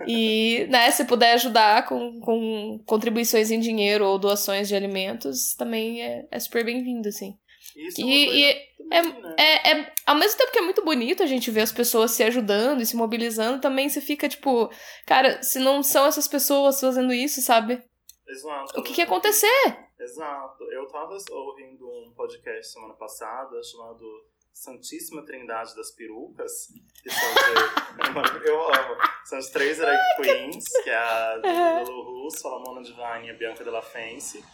E, 0.08 0.66
né, 0.70 0.90
se 0.90 1.04
puder 1.04 1.34
ajudar 1.34 1.86
com, 1.86 2.18
com 2.20 2.80
contribuições 2.86 3.50
em 3.50 3.60
dinheiro 3.60 4.06
ou 4.06 4.18
doações 4.18 4.66
de 4.66 4.74
alimentos, 4.74 5.54
também 5.54 6.02
é, 6.02 6.26
é 6.30 6.40
super 6.40 6.64
bem-vindo, 6.64 7.08
assim. 7.08 7.36
Isso 7.76 8.00
é 8.00 8.04
e, 8.04 8.42
e 8.42 8.74
é, 8.92 9.02
né? 9.02 9.34
é, 9.38 9.70
é, 9.70 9.92
ao 10.06 10.14
mesmo 10.14 10.38
tempo 10.38 10.52
que 10.52 10.58
é 10.58 10.62
muito 10.62 10.84
bonito 10.84 11.22
a 11.22 11.26
gente 11.26 11.50
ver 11.50 11.62
as 11.62 11.72
pessoas 11.72 12.12
se 12.12 12.22
ajudando 12.22 12.80
e 12.80 12.86
se 12.86 12.96
mobilizando, 12.96 13.60
também 13.60 13.88
você 13.88 14.00
fica 14.00 14.28
tipo, 14.28 14.70
cara, 15.06 15.42
se 15.42 15.58
não 15.58 15.82
são 15.82 16.06
essas 16.06 16.28
pessoas 16.28 16.80
fazendo 16.80 17.12
isso, 17.12 17.40
sabe? 17.40 17.82
Exato. 18.26 18.80
O 18.80 18.82
que, 18.82 18.92
que 18.94 19.00
ia 19.00 19.04
acontecer? 19.04 19.78
Exato. 19.98 20.64
Eu 20.72 20.86
tava 20.88 21.16
ouvindo 21.30 21.86
um 21.86 22.12
podcast 22.14 22.72
semana 22.72 22.94
passada 22.94 23.60
chamado 23.62 24.04
Santíssima 24.52 25.24
Trindade 25.24 25.74
das 25.74 25.90
Perucas, 25.92 26.68
que 27.02 27.08
de. 27.08 27.14
eu 28.48 28.62
amo. 28.62 28.96
São 29.24 29.38
as 29.38 29.50
três 29.50 29.78
drag 29.78 29.98
queens, 30.16 30.64
que 30.82 30.90
é 30.90 30.96
a 30.96 31.82
Lulu 31.86 32.24
Russo, 32.24 32.46
a 32.46 32.56
Lamona 32.56 32.82
Divine 32.82 33.26
e 33.26 33.30
a 33.30 33.34
Bianca 33.34 33.64
Della 33.64 33.82
Fence. 33.82 34.44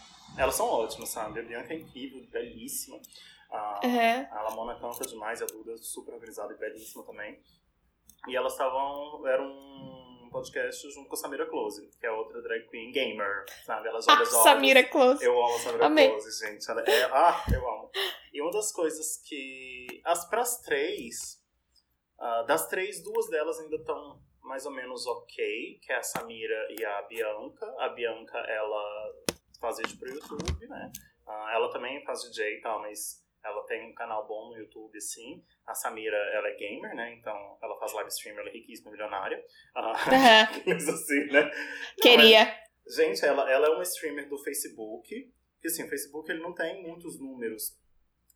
Elas 0.40 0.55
são 0.55 0.66
ótimas, 0.66 1.11
sabe? 1.11 1.38
A 1.38 1.42
Bianca 1.42 1.74
é 1.74 1.76
incrível, 1.76 2.26
belíssima. 2.31 2.98
A, 3.50 3.81
uhum. 3.85 4.38
a 4.38 4.42
Lamona 4.44 4.74
canta 4.81 5.07
demais, 5.07 5.42
a 5.42 5.46
Duda 5.46 5.72
é 5.72 5.76
super 5.76 6.14
organizada 6.14 6.55
e 6.55 6.57
belíssima 6.57 7.05
também. 7.05 7.38
E 8.26 8.35
elas 8.35 8.53
estavam. 8.53 9.26
Era 9.26 9.42
um 9.42 10.31
podcast 10.33 10.90
junto 10.92 11.11
com 11.11 11.14
a 11.14 11.18
Samira 11.18 11.44
Close, 11.44 11.90
que 12.00 12.07
é 12.07 12.11
outra 12.11 12.40
drag 12.40 12.66
queen 12.70 12.90
gamer, 12.90 13.44
sabe? 13.66 13.88
Ela 13.88 14.00
joga 14.00 14.12
ah, 14.12 14.24
jogos. 14.24 14.42
Samira 14.42 14.85
Close. 14.85 15.22
Eu 15.22 15.33
amo 15.33 15.55
a 15.55 15.59
Samira 15.59 15.87
Amei. 15.87 16.09
Close, 16.09 16.46
gente. 16.46 16.70
Ela 16.70 16.85
é, 16.88 17.05
ah, 17.12 17.44
eu 17.53 17.68
amo. 17.68 17.90
E 18.33 18.40
uma 18.40 18.50
das 18.50 18.72
coisas 18.72 19.18
que. 19.18 20.00
As 20.07 20.26
pras 20.26 20.62
três. 20.62 21.38
Uh, 22.18 22.46
das 22.46 22.66
três, 22.66 23.03
duas 23.03 23.29
delas 23.29 23.61
ainda 23.61 23.76
estão 23.76 24.18
mais 24.42 24.64
ou 24.64 24.72
menos 24.72 25.07
ok, 25.07 25.81
que 25.83 25.92
é 25.92 25.96
a 25.96 26.03
Samira 26.03 26.66
e 26.70 26.83
a 26.83 27.03
Bianca. 27.03 27.74
A 27.79 27.90
Bianca, 27.90 28.38
ela 28.38 29.12
faz 29.60 29.76
vídeo 29.78 29.98
pro 29.98 30.08
YouTube, 30.08 30.66
né? 30.66 30.90
Uh, 31.26 31.48
ela 31.50 31.70
também 31.70 32.02
faz 32.04 32.22
DJ 32.22 32.58
e 32.58 32.60
tal, 32.60 32.80
mas 32.80 33.22
ela 33.44 33.64
tem 33.66 33.90
um 33.90 33.94
canal 33.94 34.26
bom 34.26 34.50
no 34.50 34.58
YouTube, 34.58 35.00
sim. 35.00 35.42
A 35.66 35.74
Samira, 35.74 36.16
ela 36.16 36.48
é 36.48 36.56
gamer, 36.56 36.94
né? 36.94 37.14
Então, 37.14 37.58
ela 37.62 37.78
faz 37.78 37.92
live 37.92 38.08
stream, 38.10 38.38
ela 38.38 38.48
é 38.48 38.52
riquíssima, 38.52 38.90
milionária. 38.90 39.42
Ah, 39.74 39.92
uhum. 40.66 40.76
assim, 40.76 41.24
né? 41.26 41.42
Não, 41.42 41.50
Queria. 42.02 42.44
Mas, 42.84 42.96
gente, 42.96 43.24
ela, 43.24 43.50
ela 43.50 43.66
é 43.66 43.70
uma 43.70 43.82
streamer 43.82 44.28
do 44.28 44.38
Facebook. 44.38 45.32
Que, 45.60 45.68
assim, 45.68 45.84
o 45.84 45.88
Facebook, 45.88 46.30
ele 46.30 46.42
não 46.42 46.54
tem 46.54 46.82
muitos 46.82 47.18
números 47.18 47.78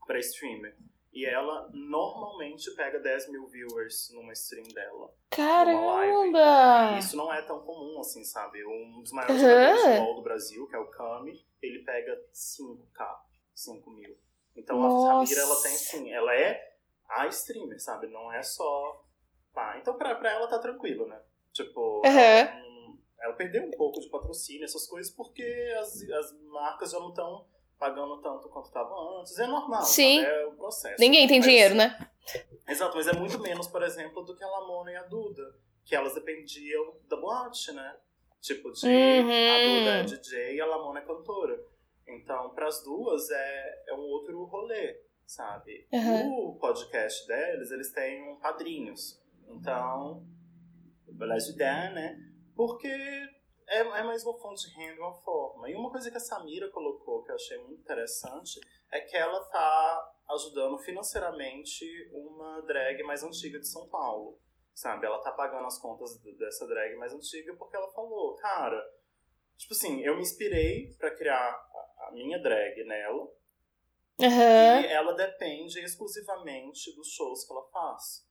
para 0.07 0.19
streamer. 0.21 0.77
E 1.15 1.25
ela 1.25 1.71
normalmente 1.73 2.75
pega 2.75 2.99
10 2.99 3.31
mil 3.31 3.47
viewers 3.47 4.11
numa 4.13 4.33
stream 4.33 4.67
dela. 4.75 5.15
Caramba! 5.31 6.99
Isso 6.99 7.17
não 7.17 7.33
é 7.33 7.41
tão 7.43 7.61
comum, 7.61 8.01
assim, 8.01 8.25
sabe? 8.25 8.67
Um 8.67 9.01
dos 9.01 9.13
maiores 9.13 9.41
uhum. 9.41 9.49
jogadores 9.49 10.17
do 10.17 10.23
Brasil, 10.23 10.67
que 10.67 10.75
é 10.75 10.79
o 10.79 10.91
Kami, 10.91 11.47
ele 11.63 11.85
pega 11.85 12.21
5k, 12.33 13.17
5 13.55 13.91
mil. 13.93 14.19
Então 14.57 14.77
Nossa. 14.81 15.23
a 15.23 15.27
Samira, 15.27 15.41
ela 15.41 15.63
tem 15.63 15.73
sim, 15.73 16.13
ela 16.13 16.35
é 16.35 16.61
a 17.09 17.29
streamer, 17.29 17.81
sabe? 17.81 18.09
Não 18.09 18.33
é 18.33 18.43
só. 18.43 19.05
Pá. 19.53 19.79
Então 19.79 19.97
pra, 19.97 20.17
pra 20.17 20.33
ela 20.33 20.49
tá 20.49 20.59
tranquilo, 20.59 21.07
né? 21.07 21.21
Tipo, 21.53 22.03
uhum. 22.05 22.11
ela, 22.11 22.99
ela, 23.21 23.35
perdeu 23.35 23.63
um 23.63 23.71
pouco 23.71 24.01
de 24.01 24.09
patrocínio, 24.09 24.65
essas 24.65 24.89
coisas, 24.89 25.13
porque 25.15 25.45
as, 25.79 26.03
as 26.11 26.33
marcas 26.49 26.91
já 26.91 26.99
não 26.99 27.11
estão 27.11 27.47
pagando 27.85 28.17
tanto 28.23 28.49
quanto 28.49 28.67
estavam 28.67 29.21
antes. 29.21 29.39
É 29.39 29.47
normal, 29.47 29.83
Sim. 29.83 30.23
Sabe? 30.23 30.35
é 30.35 30.47
o 30.47 30.53
processo. 30.53 30.97
Ninguém 30.99 31.29
tem 31.29 31.39
mas, 31.39 31.47
dinheiro, 31.47 31.75
né? 31.75 32.09
Exato, 32.67 32.97
mas 32.97 33.07
é 33.07 33.13
muito 33.13 33.39
menos, 33.39 33.67
por 33.67 33.83
exemplo, 33.83 34.23
do 34.25 34.35
que 34.35 34.43
a 34.43 34.49
Lamona 34.49 34.91
e 34.91 34.97
a 34.97 35.03
Duda. 35.03 35.55
Que 35.85 35.95
elas 35.95 36.15
dependiam 36.15 36.97
da 37.07 37.17
boate, 37.17 37.73
né? 37.73 37.97
Tipo, 38.41 38.73
de 38.73 38.87
uhum. 38.87 38.93
a 38.93 39.59
Duda 39.59 39.91
é 39.91 40.03
DJ 40.03 40.55
e 40.55 40.61
a 40.63 40.67
Lamona 40.67 41.01
é 41.01 41.03
cantora. 41.03 41.63
Então, 42.09 42.55
para 42.55 42.69
as 42.69 42.83
duas 42.83 43.31
é, 43.31 43.85
é 43.89 43.95
um 43.95 44.01
outro 44.01 44.43
rolê, 44.45 44.99
sabe? 45.27 45.87
Uhum. 45.93 46.49
O 46.49 46.59
podcast 46.59 47.27
deles, 47.27 47.71
eles 47.71 47.93
têm 47.93 48.37
padrinhos. 48.37 49.23
Então, 49.47 50.27
vai 51.07 51.33
ajudar, 51.33 51.93
né? 51.93 52.19
Porque 52.57 52.89
é, 53.67 53.79
é 53.79 54.03
mais 54.03 54.25
uma 54.25 54.39
fonte 54.39 54.69
de 54.69 54.75
renda, 54.77 55.01
uma 55.01 55.15
forma. 55.23 55.71
E 55.71 55.75
uma 55.75 55.91
coisa 55.91 56.11
que 56.11 56.17
a 56.17 56.21
Samira 56.21 56.71
colocou, 56.71 57.23
que 57.23 57.31
eu 57.31 57.35
achei 57.35 57.59
muito 57.59 57.81
interessante, 57.81 58.61
é 58.91 59.01
que 59.01 59.17
ela 59.17 59.43
tá 59.45 60.13
ajudando 60.31 60.79
financeiramente 60.79 61.85
uma 62.13 62.61
drag 62.63 63.03
mais 63.03 63.23
antiga 63.23 63.59
de 63.59 63.69
São 63.69 63.89
Paulo. 63.89 64.39
Sabe? 64.75 65.07
Ela 65.07 65.23
tá 65.23 65.31
pagando 65.33 65.67
as 65.67 65.79
contas 65.79 66.21
dessa 66.37 66.67
drag 66.67 66.97
mais 66.97 67.13
antiga 67.13 67.55
porque 67.57 67.77
ela 67.77 67.93
falou, 67.93 68.35
cara, 68.37 68.83
tipo 69.57 69.73
assim, 69.73 70.01
eu 70.03 70.17
me 70.17 70.23
inspirei 70.23 70.95
para 70.99 71.15
criar 71.15 71.53
a 72.09 72.11
minha 72.13 72.43
drag 72.43 72.85
nela. 72.85 73.23
Uhum. 74.21 74.81
E 74.81 74.87
ela 74.87 75.13
depende 75.15 75.79
exclusivamente 75.81 76.95
dos 76.95 77.09
shows 77.09 77.45
que 77.47 77.53
ela 77.53 77.69
faz. 77.71 78.29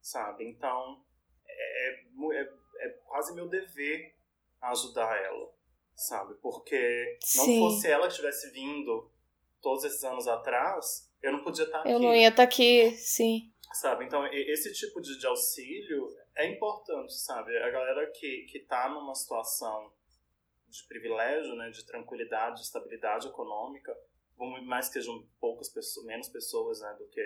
Sabe? 0.00 0.48
Então, 0.48 1.04
é, 1.46 1.90
é, 1.90 2.48
é 2.80 2.88
quase 3.06 3.34
meu 3.34 3.48
dever 3.48 4.19
ajudar 4.62 5.16
ela. 5.22 5.52
Sabe? 5.94 6.34
Porque 6.40 7.18
não 7.36 7.44
Sim. 7.44 7.58
fosse 7.60 7.88
ela 7.88 8.08
que 8.08 8.14
tivesse 8.14 8.50
vindo 8.50 9.10
todos 9.60 9.84
esses 9.84 10.02
anos 10.02 10.26
atrás, 10.26 11.10
eu 11.22 11.32
não 11.32 11.42
podia 11.42 11.64
estar 11.64 11.80
aqui. 11.80 11.90
Eu 11.90 11.98
não 11.98 12.14
ia 12.14 12.28
estar 12.28 12.42
aqui, 12.42 12.90
sim. 12.92 13.52
Sabe? 13.72 14.06
Então, 14.06 14.26
esse 14.26 14.72
tipo 14.72 15.00
de, 15.00 15.18
de 15.18 15.26
auxílio 15.26 16.16
é 16.34 16.46
importante, 16.48 17.12
sabe? 17.12 17.56
A 17.58 17.70
galera 17.70 18.10
que, 18.10 18.46
que 18.50 18.60
tá 18.60 18.88
numa 18.88 19.14
situação 19.14 19.92
de 20.66 20.82
privilégio, 20.84 21.54
né, 21.56 21.70
de 21.70 21.84
tranquilidade, 21.84 22.56
de 22.56 22.62
estabilidade 22.62 23.26
econômica, 23.28 23.96
mais 24.64 24.88
que 24.88 24.94
sejam 24.94 25.26
poucas 25.38 25.68
pessoas, 25.68 26.06
menos 26.06 26.28
pessoas 26.28 26.80
né, 26.80 26.94
do 26.98 27.06
que 27.08 27.20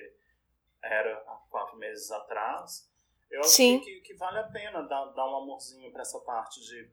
era 0.82 1.16
há 1.18 1.36
quatro 1.48 1.76
meses 1.76 2.10
atrás, 2.10 2.90
eu 3.30 3.40
acho 3.40 3.56
que, 3.56 4.00
que, 4.00 4.14
vale 4.14 4.38
a 4.38 4.44
pena 4.44 4.82
dar, 4.82 5.06
dar 5.06 5.26
um 5.26 5.36
amorzinho 5.36 5.90
para 5.92 6.02
essa 6.02 6.20
parte 6.20 6.60
de, 6.60 6.90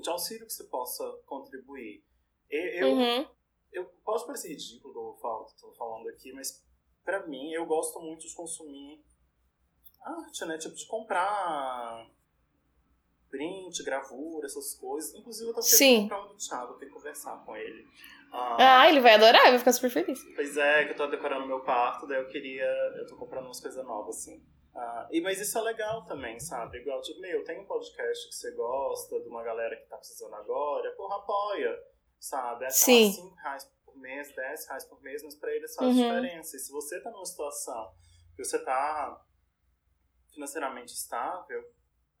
de 0.00 0.10
auxílio 0.10 0.46
que 0.46 0.52
você 0.52 0.64
possa 0.64 1.04
contribuir. 1.26 2.04
Eu, 2.50 2.92
uhum. 2.92 3.26
eu 3.72 3.84
posso 4.04 4.26
parecer 4.26 4.48
ridículo 4.48 5.10
o 5.10 5.16
que 5.16 5.26
eu 5.26 5.46
estou 5.54 5.74
falando 5.74 6.08
aqui, 6.08 6.32
mas 6.32 6.62
para 7.04 7.26
mim 7.26 7.52
eu 7.52 7.64
gosto 7.66 8.00
muito 8.00 8.26
de 8.26 8.34
consumir 8.34 9.02
arte, 10.02 10.44
né? 10.44 10.58
Tipo, 10.58 10.74
de 10.74 10.86
comprar 10.86 12.06
print, 13.30 13.82
gravura, 13.82 14.46
essas 14.46 14.74
coisas. 14.74 15.14
Inclusive, 15.14 15.50
eu 15.50 15.54
tô 15.54 15.62
querendo 15.62 16.02
comprar 16.02 16.24
um 16.24 16.28
do 16.28 16.36
Thiago, 16.36 16.74
tenho 16.74 16.90
que 16.90 16.96
conversar 16.96 17.44
com 17.44 17.56
ele. 17.56 17.88
Ah, 18.30 18.82
ah, 18.82 18.88
ele 18.88 19.00
vai 19.00 19.14
adorar, 19.14 19.50
vai 19.50 19.58
ficar 19.58 19.72
super 19.72 19.90
feliz. 19.90 20.22
Pois 20.34 20.56
é, 20.56 20.84
que 20.84 20.92
eu 20.92 20.96
tô 20.96 21.06
decorando 21.06 21.46
meu 21.46 21.60
quarto, 21.60 22.06
daí 22.06 22.18
eu 22.18 22.28
queria. 22.28 22.64
Eu 22.96 23.06
tô 23.06 23.16
comprando 23.16 23.46
umas 23.46 23.60
coisas 23.60 23.84
novas, 23.84 24.18
assim. 24.18 24.42
Ah, 24.74 25.08
e, 25.10 25.20
mas 25.20 25.38
isso 25.40 25.58
é 25.58 25.60
legal 25.60 26.04
também, 26.06 26.40
sabe? 26.40 26.78
Igual, 26.78 27.02
tipo, 27.02 27.20
meu, 27.20 27.44
tem 27.44 27.60
um 27.60 27.66
podcast 27.66 28.28
que 28.28 28.34
você 28.34 28.50
gosta, 28.52 29.20
de 29.20 29.28
uma 29.28 29.42
galera 29.42 29.76
que 29.76 29.86
tá 29.86 29.98
precisando 29.98 30.34
agora, 30.34 30.90
porra, 30.92 31.16
apoia, 31.16 31.78
sabe? 32.18 32.64
É 32.64 32.70
Sim. 32.70 33.12
5 33.12 33.34
reais 33.34 33.70
por 33.84 33.96
mês, 33.98 34.34
10 34.34 34.66
reais 34.66 34.84
por 34.86 35.02
mês, 35.02 35.22
mas 35.22 35.34
pra 35.34 35.54
eles 35.54 35.74
faz 35.74 35.94
uhum. 35.94 36.02
diferença. 36.02 36.56
E 36.56 36.60
se 36.60 36.72
você 36.72 37.00
tá 37.02 37.10
numa 37.10 37.26
situação 37.26 37.94
que 38.34 38.42
você 38.42 38.58
tá 38.64 39.22
financeiramente 40.32 40.94
estável, 40.94 41.62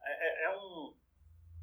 é, 0.02 0.44
é, 0.44 0.44
é 0.44 0.56
um 0.56 0.94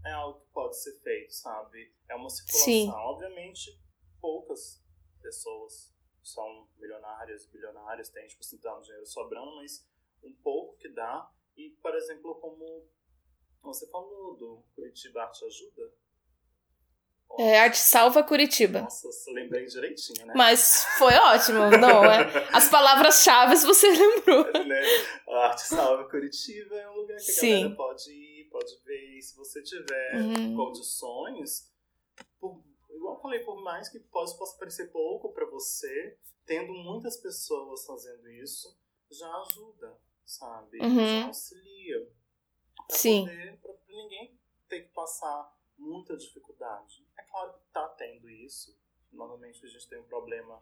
é 0.05 0.11
algo 0.11 0.39
que 0.39 0.47
pode 0.53 0.81
ser 0.81 0.97
feito, 1.01 1.33
sabe? 1.33 1.93
É 2.07 2.15
uma 2.15 2.29
circulação. 2.29 2.63
Sim. 2.63 2.89
Obviamente, 2.89 3.79
poucas 4.21 4.81
pessoas 5.21 5.93
são 6.23 6.67
milionárias 6.77 7.45
bilionárias, 7.47 8.09
têm, 8.09 8.27
tipo, 8.27 8.41
assim, 8.41 8.57
tá 8.59 8.79
dinheiro 8.79 9.05
sobrando, 9.05 9.55
mas 9.55 9.88
um 10.23 10.33
pouco 10.43 10.77
que 10.77 10.89
dá. 10.89 11.29
E, 11.55 11.69
por 11.81 11.95
exemplo, 11.95 12.35
como 12.35 12.87
você 13.61 13.87
falou 13.89 14.35
do 14.37 14.63
Curitiba 14.75 15.23
Arte 15.23 15.45
Ajuda. 15.45 15.93
É, 17.37 17.59
Arte 17.59 17.77
Salva 17.77 18.23
Curitiba. 18.23 18.81
Nossa, 18.81 19.31
lembrei 19.31 19.65
direitinho, 19.65 20.25
né? 20.25 20.33
Mas 20.35 20.83
foi 20.97 21.13
ótimo, 21.13 21.69
não 21.77 22.03
é? 22.05 22.47
As 22.51 22.69
palavras-chave 22.69 23.55
você 23.57 23.87
lembrou. 23.91 24.45
né? 24.65 24.81
A 25.27 25.47
Arte 25.47 25.61
Salva 25.61 26.09
Curitiba 26.09 26.75
é 26.75 26.89
um 26.89 26.95
lugar 26.95 27.17
que 27.17 27.31
a 27.31 27.35
Sim. 27.35 27.61
galera 27.61 27.75
pode 27.75 28.11
ir 28.11 28.29
pode 28.49 28.77
ver. 28.83 29.17
E 29.17 29.21
se 29.21 29.35
você 29.35 29.61
tiver 29.63 30.15
uhum. 30.15 30.55
condições, 30.55 31.71
por, 32.39 32.63
igual 32.89 33.15
eu 33.15 33.21
falei, 33.21 33.39
por 33.39 33.61
mais 33.63 33.89
que 33.89 33.99
possa, 33.99 34.37
possa 34.37 34.57
parecer 34.57 34.91
pouco 34.91 35.31
para 35.31 35.45
você, 35.45 36.17
tendo 36.45 36.73
muitas 36.73 37.17
pessoas 37.17 37.85
fazendo 37.85 38.29
isso, 38.29 38.77
já 39.09 39.31
ajuda, 39.41 39.88
sabe? 40.29 40.79
Uhum. 40.79 41.21
Já 41.21 41.25
auxilia. 41.25 42.11
Pra 42.87 42.95
Sim. 42.97 43.25
Poder, 43.25 43.57
pra, 43.59 43.73
pra 43.73 43.95
ninguém 43.95 44.39
ter 44.67 44.83
que 44.83 44.89
passar 44.89 45.57
muita 45.77 46.15
dificuldade. 46.15 47.05
É 47.17 47.23
claro 47.23 47.53
que 47.53 47.59
tá 47.73 47.87
tendo 47.89 48.29
isso. 48.29 48.77
Normalmente 49.11 49.65
a 49.65 49.69
gente 49.69 49.87
tem 49.89 49.99
um 49.99 50.03
problema 50.03 50.61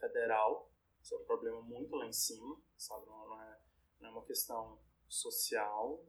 federal, 0.00 0.68
isso 1.00 1.14
é 1.14 1.18
um 1.18 1.24
problema 1.24 1.62
muito 1.62 1.94
lá 1.94 2.06
em 2.06 2.12
cima, 2.12 2.60
sabe? 2.76 3.06
Não, 3.06 3.28
não, 3.28 3.40
é, 3.40 3.58
não 4.00 4.08
é 4.08 4.12
uma 4.12 4.24
questão 4.24 4.78
social 5.08 6.02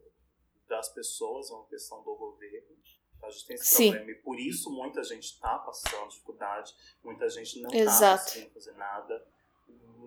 das 0.68 0.90
pessoas, 0.90 1.52
é 1.52 1.54
uma 1.54 1.68
questão 1.68 2.02
do 2.02 2.16
governo. 2.16 2.76
A 3.22 3.30
gente 3.30 3.46
tem 3.46 3.56
esse 3.56 3.66
Sim. 3.66 3.92
problema 3.92 4.12
e 4.12 4.22
por 4.22 4.40
isso 4.40 4.72
muita 4.72 5.04
gente 5.04 5.26
está 5.26 5.60
passando 5.60 6.10
dificuldade, 6.10 6.76
muita 7.04 7.30
gente 7.30 7.62
não 7.62 7.70
está 7.72 8.18
conseguindo 8.18 8.54
fazer 8.54 8.74
nada. 8.74 9.28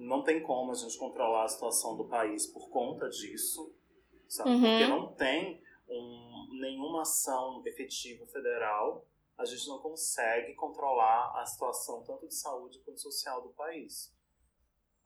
Não 0.08 0.22
tem 0.22 0.42
como 0.42 0.72
a 0.72 0.74
gente 0.74 0.96
controlar 0.96 1.44
a 1.44 1.48
situação 1.48 1.96
do 1.96 2.06
país 2.06 2.46
por 2.46 2.70
conta 2.70 3.08
disso, 3.08 3.74
sabe? 4.26 4.50
Uhum. 4.50 4.60
Porque 4.60 4.86
não 4.86 5.14
tem 5.14 5.62
um, 5.88 6.48
nenhuma 6.58 7.02
ação 7.02 7.62
efetiva 7.66 8.26
federal, 8.26 9.06
a 9.36 9.44
gente 9.44 9.68
não 9.68 9.78
consegue 9.78 10.54
controlar 10.54 11.40
a 11.40 11.44
situação 11.44 12.02
tanto 12.02 12.26
de 12.26 12.34
saúde 12.34 12.80
quanto 12.80 13.00
social 13.00 13.42
do 13.42 13.50
país. 13.50 14.12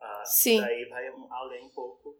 Uh, 0.00 0.24
Sim. 0.24 0.60
Daí 0.60 0.88
vai 0.88 1.08
além 1.30 1.66
um 1.66 1.70
pouco 1.70 2.16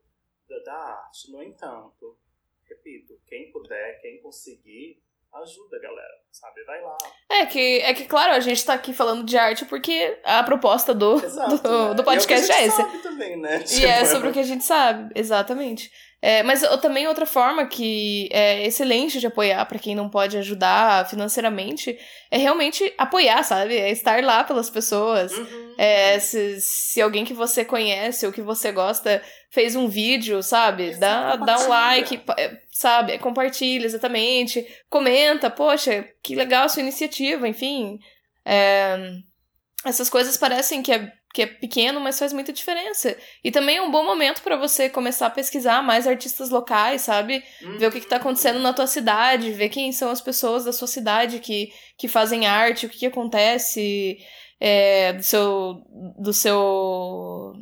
da, 0.48 0.58
da 0.58 0.74
arte. 0.74 1.30
No 1.30 1.42
entanto, 1.42 2.18
repito, 2.64 3.18
quem 3.26 3.50
puder, 3.52 4.00
quem 4.00 4.20
conseguir, 4.20 5.02
ajuda, 5.40 5.80
galera, 5.80 6.14
sabe? 6.30 6.64
Vai 6.64 6.82
lá. 6.82 6.96
É 7.30 7.46
que, 7.46 7.78
é 7.80 7.94
que, 7.94 8.04
claro, 8.04 8.32
a 8.32 8.40
gente 8.40 8.64
tá 8.64 8.74
aqui 8.74 8.92
falando 8.92 9.24
de 9.24 9.36
arte 9.36 9.64
porque 9.64 10.20
a 10.24 10.42
proposta 10.42 10.92
do, 10.92 11.14
Exato, 11.14 11.58
do, 11.58 11.88
né? 11.88 11.94
do 11.94 12.04
podcast 12.04 12.50
é, 12.50 12.54
a 12.54 12.58
é 12.58 12.62
gente 12.62 12.80
essa. 12.80 12.98
também, 13.02 13.40
né? 13.40 13.60
E 13.60 13.64
Tipo, 13.64 13.86
é 13.86 14.04
sobre 14.04 14.28
o 14.28 14.32
que 14.32 14.40
a 14.40 14.44
gente 14.44 14.64
sabe, 14.64 15.12
exatamente. 15.14 15.90
É, 16.24 16.44
mas 16.44 16.62
também 16.80 17.08
outra 17.08 17.26
forma 17.26 17.66
que 17.66 18.28
é 18.30 18.64
excelente 18.64 19.18
de 19.18 19.26
apoiar 19.26 19.66
pra 19.66 19.76
quem 19.76 19.92
não 19.92 20.08
pode 20.08 20.38
ajudar 20.38 21.08
financeiramente 21.10 21.98
é 22.30 22.38
realmente 22.38 22.94
apoiar, 22.96 23.42
sabe? 23.42 23.76
É 23.76 23.90
estar 23.90 24.22
lá 24.22 24.44
pelas 24.44 24.70
pessoas. 24.70 25.32
Uhum. 25.36 25.74
É, 25.76 26.20
se, 26.20 26.60
se 26.60 27.02
alguém 27.02 27.24
que 27.24 27.34
você 27.34 27.64
conhece 27.64 28.24
ou 28.24 28.32
que 28.32 28.40
você 28.40 28.70
gosta 28.70 29.20
fez 29.50 29.74
um 29.74 29.88
vídeo, 29.88 30.40
sabe? 30.44 30.94
Dá, 30.94 31.34
dá 31.34 31.58
um 31.58 31.68
like, 31.68 32.22
é, 32.38 32.56
sabe? 32.70 33.18
Compartilha, 33.18 33.84
exatamente. 33.84 34.64
Comenta, 34.88 35.50
poxa, 35.50 36.08
que 36.22 36.36
legal 36.36 36.66
a 36.66 36.68
sua 36.68 36.82
iniciativa, 36.82 37.48
enfim. 37.48 37.98
É, 38.46 38.96
essas 39.84 40.08
coisas 40.08 40.36
parecem 40.36 40.82
que 40.82 40.92
é, 40.92 41.12
que 41.32 41.42
é 41.42 41.46
pequeno, 41.46 41.98
mas 41.98 42.18
faz 42.18 42.32
muita 42.32 42.52
diferença. 42.52 43.16
E 43.42 43.50
também 43.50 43.78
é 43.78 43.82
um 43.82 43.90
bom 43.90 44.04
momento 44.04 44.42
pra 44.42 44.56
você 44.56 44.88
começar 44.90 45.26
a 45.26 45.30
pesquisar 45.30 45.82
mais 45.82 46.06
artistas 46.06 46.50
locais, 46.50 47.02
sabe? 47.02 47.42
ver 47.78 47.86
o 47.86 47.90
que, 47.90 48.00
que 48.00 48.08
tá 48.08 48.16
acontecendo 48.16 48.58
na 48.58 48.72
tua 48.72 48.86
cidade, 48.86 49.52
ver 49.52 49.70
quem 49.70 49.92
são 49.92 50.10
as 50.10 50.20
pessoas 50.20 50.64
da 50.64 50.72
sua 50.72 50.86
cidade 50.86 51.38
que, 51.38 51.72
que 51.96 52.06
fazem 52.06 52.46
arte, 52.46 52.86
o 52.86 52.88
que, 52.88 52.98
que 52.98 53.06
acontece 53.06 54.18
é, 54.60 55.14
do 55.14 55.22
seu. 55.22 55.82
do 56.18 56.32
seu. 56.34 57.54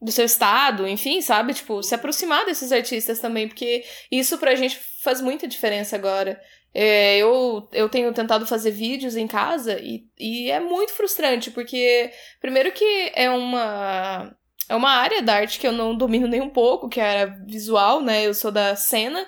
do 0.00 0.12
seu 0.12 0.24
estado, 0.24 0.86
enfim, 0.86 1.20
sabe? 1.20 1.54
Tipo, 1.54 1.82
se 1.82 1.94
aproximar 1.94 2.46
desses 2.46 2.70
artistas 2.70 3.18
também, 3.18 3.48
porque 3.48 3.84
isso 4.12 4.38
pra 4.38 4.54
gente 4.54 4.78
faz 5.02 5.20
muita 5.20 5.48
diferença 5.48 5.96
agora. 5.96 6.40
É, 6.74 7.16
eu, 7.16 7.68
eu 7.72 7.88
tenho 7.88 8.12
tentado 8.12 8.46
fazer 8.46 8.70
vídeos 8.70 9.16
em 9.16 9.26
casa 9.26 9.78
e, 9.80 10.06
e 10.18 10.50
é 10.50 10.60
muito 10.60 10.92
frustrante, 10.92 11.50
porque, 11.50 12.10
primeiro, 12.40 12.72
que 12.72 13.12
é 13.14 13.30
uma. 13.30 14.34
É 14.68 14.76
uma 14.76 14.90
área 14.90 15.22
da 15.22 15.34
arte 15.34 15.58
que 15.58 15.66
eu 15.66 15.72
não 15.72 15.96
domino 15.96 16.28
nem 16.28 16.42
um 16.42 16.50
pouco, 16.50 16.90
que 16.90 17.00
era 17.00 17.24
visual, 17.46 18.02
né? 18.02 18.26
Eu 18.26 18.34
sou 18.34 18.52
da 18.52 18.76
cena. 18.76 19.26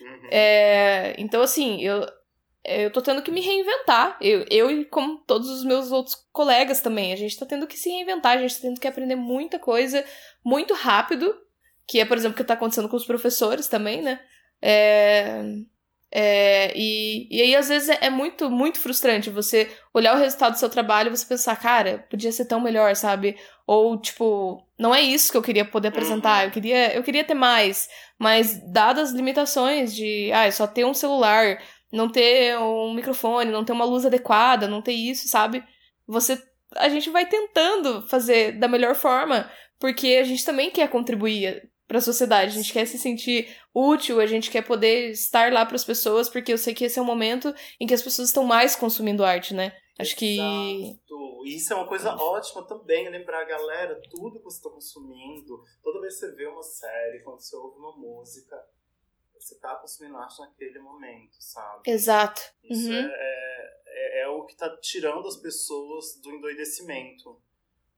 Uhum. 0.00 0.28
É, 0.30 1.14
então, 1.18 1.42
assim, 1.42 1.82
eu, 1.82 2.06
eu 2.64 2.92
tô 2.92 3.02
tendo 3.02 3.20
que 3.20 3.32
me 3.32 3.40
reinventar. 3.40 4.16
Eu, 4.20 4.44
eu 4.48 4.70
e 4.70 4.84
como 4.84 5.18
todos 5.26 5.50
os 5.50 5.64
meus 5.64 5.90
outros 5.90 6.14
colegas 6.32 6.80
também. 6.80 7.12
A 7.12 7.16
gente 7.16 7.36
tá 7.36 7.44
tendo 7.44 7.66
que 7.66 7.76
se 7.76 7.90
reinventar, 7.90 8.38
a 8.38 8.40
gente 8.40 8.54
tá 8.54 8.62
tendo 8.62 8.80
que 8.80 8.86
aprender 8.86 9.16
muita 9.16 9.58
coisa 9.58 10.04
muito 10.44 10.72
rápido. 10.72 11.36
Que 11.84 11.98
é, 11.98 12.04
por 12.04 12.16
exemplo, 12.16 12.34
o 12.34 12.36
que 12.36 12.44
tá 12.44 12.54
acontecendo 12.54 12.88
com 12.88 12.96
os 12.96 13.06
professores 13.06 13.66
também, 13.66 14.02
né? 14.02 14.20
É, 14.62 15.42
é, 16.10 16.72
e, 16.76 17.28
e 17.30 17.42
aí, 17.42 17.56
às 17.56 17.68
vezes, 17.68 17.88
é, 17.88 17.98
é 18.02 18.10
muito, 18.10 18.48
muito 18.50 18.78
frustrante 18.78 19.28
você 19.28 19.70
olhar 19.92 20.14
o 20.14 20.18
resultado 20.18 20.52
do 20.52 20.58
seu 20.58 20.68
trabalho 20.68 21.08
e 21.08 21.16
você 21.16 21.26
pensar, 21.26 21.56
cara, 21.56 22.06
podia 22.08 22.30
ser 22.32 22.46
tão 22.46 22.60
melhor, 22.60 22.94
sabe? 22.94 23.36
Ou, 23.66 24.00
tipo, 24.00 24.64
não 24.78 24.94
é 24.94 25.00
isso 25.00 25.30
que 25.30 25.36
eu 25.36 25.42
queria 25.42 25.64
poder 25.64 25.88
apresentar, 25.88 26.44
eu 26.44 26.50
queria, 26.50 26.94
eu 26.94 27.02
queria 27.02 27.24
ter 27.24 27.34
mais. 27.34 27.88
Mas, 28.18 28.60
dadas 28.72 29.10
as 29.10 29.14
limitações 29.14 29.94
de, 29.94 30.30
ah, 30.32 30.50
só 30.50 30.66
ter 30.66 30.84
um 30.84 30.94
celular, 30.94 31.58
não 31.92 32.08
ter 32.08 32.56
um 32.58 32.94
microfone, 32.94 33.50
não 33.50 33.64
ter 33.64 33.72
uma 33.72 33.84
luz 33.84 34.06
adequada, 34.06 34.68
não 34.68 34.82
ter 34.82 34.92
isso, 34.92 35.28
sabe? 35.28 35.62
Você, 36.06 36.40
a 36.76 36.88
gente 36.88 37.10
vai 37.10 37.26
tentando 37.26 38.06
fazer 38.08 38.52
da 38.52 38.68
melhor 38.68 38.94
forma, 38.94 39.50
porque 39.78 40.18
a 40.20 40.24
gente 40.24 40.44
também 40.44 40.70
quer 40.70 40.88
contribuir 40.88 41.68
para 41.86 41.98
a 41.98 42.00
sociedade, 42.02 42.50
a 42.52 42.54
gente 42.54 42.72
quer 42.72 42.86
se 42.86 42.98
sentir 42.98 43.48
útil, 43.74 44.20
a 44.20 44.26
gente 44.26 44.50
quer 44.50 44.62
poder 44.62 45.10
estar 45.10 45.52
lá 45.52 45.64
para 45.64 45.76
as 45.76 45.84
pessoas, 45.84 46.28
porque 46.28 46.52
eu 46.52 46.58
sei 46.58 46.74
que 46.74 46.84
esse 46.84 46.98
é 46.98 47.02
o 47.02 47.04
momento 47.04 47.54
em 47.80 47.86
que 47.86 47.94
as 47.94 48.02
pessoas 48.02 48.28
estão 48.28 48.44
mais 48.44 48.74
consumindo 48.74 49.24
arte, 49.24 49.54
né? 49.54 49.76
Acho 49.98 50.16
que 50.16 50.34
Exato. 50.38 51.06
E 51.46 51.54
Isso 51.56 51.72
é 51.72 51.76
uma 51.76 51.86
coisa 51.86 52.12
ótima 52.16 52.66
também, 52.66 53.08
lembrar 53.08 53.42
a 53.42 53.44
galera, 53.44 54.00
tudo 54.10 54.38
que 54.38 54.44
você 54.44 54.56
está 54.56 54.68
consumindo, 54.68 55.62
toda 55.80 56.00
vez 56.00 56.14
que 56.14 56.20
você 56.26 56.34
vê 56.34 56.46
uma 56.48 56.62
série, 56.62 57.22
quando 57.22 57.40
você 57.40 57.54
ouve 57.56 57.78
uma 57.78 57.96
música, 57.96 58.56
você 59.38 59.54
está 59.54 59.76
consumindo 59.76 60.16
arte 60.16 60.40
naquele 60.40 60.80
momento, 60.80 61.36
sabe? 61.38 61.88
exato. 61.88 62.42
Isso 62.64 62.90
Uhum. 62.90 62.96
é, 62.96 63.70
é, 63.86 64.22
é 64.22 64.28
o 64.28 64.44
que 64.44 64.54
está 64.54 64.76
tirando 64.78 65.28
as 65.28 65.36
pessoas 65.36 66.20
do 66.20 66.32
endoidecimento, 66.32 67.40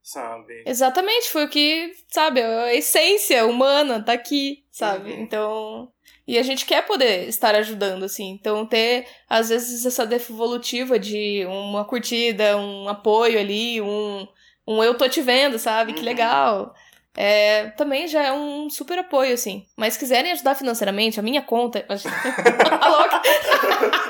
sabe? 0.02 0.62
Exatamente, 0.66 1.30
foi 1.30 1.44
o 1.44 1.48
que, 1.48 1.92
sabe, 2.08 2.40
a 2.40 2.74
essência 2.74 3.46
humana 3.46 4.02
tá 4.02 4.12
aqui, 4.12 4.64
sabe? 4.70 5.12
Uhum. 5.12 5.22
Então. 5.22 5.92
E 6.26 6.38
a 6.38 6.42
gente 6.42 6.66
quer 6.66 6.86
poder 6.86 7.26
estar 7.26 7.54
ajudando, 7.54 8.04
assim. 8.04 8.30
Então, 8.30 8.66
ter, 8.66 9.06
às 9.28 9.48
vezes, 9.48 9.86
essa 9.86 10.04
devolutiva 10.04 10.98
de 10.98 11.44
uma 11.46 11.86
curtida, 11.86 12.56
um 12.58 12.86
apoio 12.86 13.38
ali, 13.38 13.80
um, 13.80 14.26
um 14.66 14.84
eu 14.84 14.94
tô 14.94 15.08
te 15.08 15.22
vendo, 15.22 15.58
sabe? 15.58 15.94
Que 15.94 16.00
Uhum. 16.00 16.04
legal. 16.04 16.74
É, 17.20 17.70
também 17.76 18.06
já 18.06 18.22
é 18.22 18.32
um 18.32 18.70
super 18.70 18.96
apoio, 19.00 19.34
assim. 19.34 19.66
Mas 19.76 19.94
se 19.94 19.98
quiserem 19.98 20.30
ajudar 20.30 20.54
financeiramente, 20.54 21.18
a 21.18 21.22
minha 21.22 21.42
conta. 21.42 21.84
A 21.88 22.88
louca. 22.88 23.20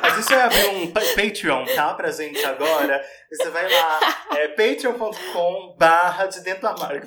A 0.03 0.11
gente 0.11 0.29
vai 0.29 0.42
abrir 0.42 0.66
um 0.68 0.92
pa- 0.92 1.01
Patreon, 1.16 1.64
tá? 1.75 1.94
Pra 1.94 2.11
gente 2.11 2.44
agora. 2.44 3.01
Você 3.33 3.49
vai 3.49 3.66
lá, 3.73 4.01
é 4.37 4.49
patreon.com 4.49 5.75
barra 5.79 6.27
de 6.27 6.40
dentro 6.40 6.61
do 6.61 6.66
armário. 6.68 7.03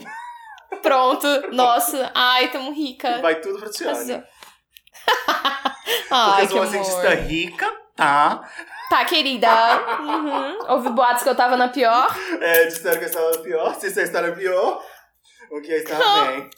Pronto. 0.82 1.28
Nossa. 1.52 2.12
Ai, 2.16 2.48
tamo 2.50 2.72
rica. 2.74 3.20
Vai 3.22 3.36
tudo 3.36 3.60
pra 3.60 3.70
Tiane. 3.70 3.92
Arrasou. 3.92 4.24
Porque 5.86 6.08
Ai, 6.10 6.44
eu 6.44 6.50
sou 6.50 6.58
uma 6.58 6.68
cientista 6.68 7.10
rica, 7.16 7.72
tá? 7.96 8.42
Tá, 8.90 9.06
querida. 9.06 9.48
Uhum. 10.02 10.58
Houve 10.68 10.90
boatos 10.90 11.24
que 11.24 11.30
eu 11.30 11.36
tava 11.36 11.56
na 11.56 11.70
pior. 11.70 12.14
É, 12.42 12.66
disseram 12.66 12.98
que 12.98 13.06
a 13.06 13.08
história 13.08 13.34
era 13.36 13.44
pior. 13.44 13.76
Se 13.76 13.88
essa 13.88 14.02
história 14.02 14.28
é 14.28 14.32
pior, 14.32 14.84
o 15.52 15.62
que 15.62 15.72
a 15.74 15.78
história 15.78 16.32
bem. 16.32 16.50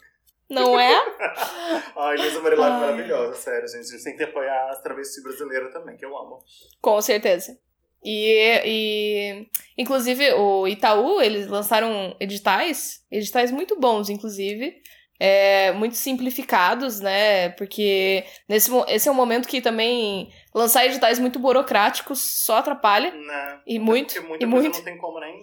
Não 0.48 0.78
é? 0.78 0.94
Ai, 1.96 2.16
Luísa 2.16 2.40
Marilado 2.40 2.74
Ai. 2.74 2.80
maravilhosa, 2.80 3.34
sério, 3.34 3.66
gente. 3.66 3.88
A 3.88 3.90
gente 3.92 4.04
tem 4.04 4.16
que 4.16 4.24
apoiar 4.24 4.70
as 4.70 4.82
travestis 4.82 5.22
brasileiras 5.22 5.72
também, 5.72 5.96
que 5.96 6.04
eu 6.04 6.16
amo. 6.16 6.42
Com 6.80 7.00
certeza. 7.00 7.58
E, 8.04 8.60
e 8.64 9.46
inclusive 9.78 10.34
o 10.34 10.68
Itaú, 10.68 11.22
eles 11.22 11.46
lançaram 11.46 12.14
editais, 12.20 13.02
editais 13.10 13.50
muito 13.50 13.80
bons, 13.80 14.10
inclusive, 14.10 14.82
é, 15.18 15.72
muito 15.72 15.96
simplificados, 15.96 17.00
né? 17.00 17.48
Porque 17.50 18.24
nesse, 18.46 18.70
esse 18.88 19.08
é 19.08 19.10
um 19.12 19.14
momento 19.14 19.48
que 19.48 19.62
também 19.62 20.30
lançar 20.54 20.84
editais 20.84 21.18
muito 21.18 21.38
burocráticos 21.38 22.20
só 22.20 22.58
atrapalha. 22.58 23.10
Né? 23.10 23.60
E 23.66 23.78
muito, 23.78 24.12
Porque 24.12 24.28
muita 24.28 24.44
e 24.44 24.50
coisa 24.50 24.68
muito. 24.68 24.76
não 24.76 24.84
tem 24.84 24.98
como 24.98 25.18
nem 25.18 25.40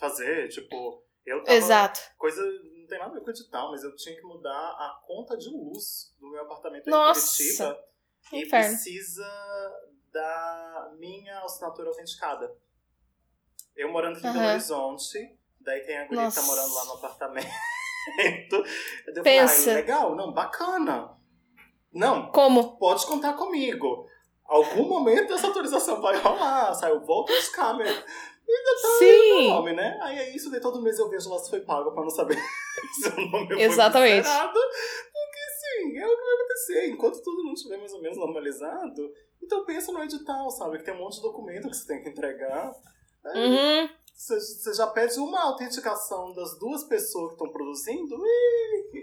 fazer. 0.00 0.48
Tipo, 0.48 1.03
eu 1.26 1.42
tava. 1.42 1.56
Exato. 1.56 2.00
Coisa 2.18 2.42
não 2.42 2.86
tem 2.86 2.98
nada 2.98 3.10
a 3.10 3.14
ver 3.14 3.20
com 3.22 3.30
edital, 3.30 3.70
mas 3.70 3.82
eu 3.82 3.94
tinha 3.96 4.14
que 4.14 4.22
mudar 4.22 4.50
a 4.50 5.00
conta 5.06 5.36
de 5.36 5.48
luz 5.48 6.14
do 6.20 6.30
meu 6.30 6.42
apartamento 6.42 6.88
Nossa, 6.90 7.42
em 7.42 7.46
Curitiba. 7.46 7.84
E 8.32 8.48
precisa 8.48 9.26
da 10.12 10.92
minha 10.98 11.40
assinatura 11.40 11.88
autenticada. 11.88 12.54
Eu 13.76 13.90
morando 13.90 14.18
aqui 14.18 14.26
em 14.26 14.32
Belo. 14.32 14.46
Horizonte, 14.46 15.38
daí 15.60 15.80
tem 15.80 15.98
a 15.98 16.06
guria 16.06 16.28
que 16.28 16.34
tá 16.34 16.42
morando 16.42 16.74
lá 16.74 16.84
no 16.84 16.92
apartamento. 16.92 17.48
Eu 18.54 19.14
falei, 19.14 19.22
Pensa. 19.22 19.70
"Ai, 19.70 19.76
legal, 19.76 20.14
não, 20.14 20.32
bacana. 20.32 21.16
Não, 21.92 22.30
Como? 22.30 22.76
pode 22.76 23.06
contar 23.06 23.34
comigo. 23.34 24.06
Algum 24.44 24.86
momento 24.86 25.32
essa 25.32 25.46
autorização 25.46 26.00
vai 26.02 26.16
rolar, 26.18 26.74
saiu 26.74 27.00
volta 27.00 27.32
de 27.32 27.50
câmera. 28.44 28.82
Meu 28.82 28.98
Sim! 29.38 29.48
nome, 29.48 29.72
né? 29.74 29.98
Aí 30.02 30.18
é 30.18 30.36
isso, 30.36 30.50
daí 30.50 30.60
todo 30.60 30.82
mês 30.82 30.98
eu 30.98 31.08
vejo 31.08 31.28
lá 31.30 31.38
se 31.38 31.50
foi 31.50 31.60
pago 31.60 31.92
pra 31.92 32.02
não 32.02 32.10
saber 32.10 32.36
se 33.00 33.08
o 33.08 33.30
nome 33.30 33.46
foi 33.48 33.62
Exatamente. 33.62 34.26
zerado. 34.26 34.58
Porque 35.12 35.38
sim, 35.60 35.98
é 35.98 36.06
o 36.06 36.16
que 36.16 36.22
vai 36.24 36.34
acontecer. 36.34 36.86
Enquanto 36.88 37.22
tudo 37.22 37.44
não 37.44 37.52
estiver 37.54 37.78
mais 37.78 37.92
ou 37.92 38.00
menos 38.02 38.18
normalizado, 38.18 39.12
então 39.42 39.64
pensa 39.64 39.92
no 39.92 40.02
edital, 40.02 40.50
sabe? 40.50 40.78
Que 40.78 40.84
tem 40.84 40.94
um 40.94 40.98
monte 40.98 41.16
de 41.16 41.22
documento 41.22 41.68
que 41.68 41.74
você 41.76 41.86
tem 41.86 42.02
que 42.02 42.08
entregar. 42.10 42.72
Aí 43.26 43.40
Uhum. 43.82 43.88
Você, 44.14 44.74
já 44.74 44.86
pede 44.86 45.18
uma 45.18 45.42
autenticação 45.42 46.32
das 46.34 46.58
duas 46.58 46.84
pessoas 46.84 47.28
que 47.28 47.34
estão 47.34 47.50
produzindo. 47.52 48.16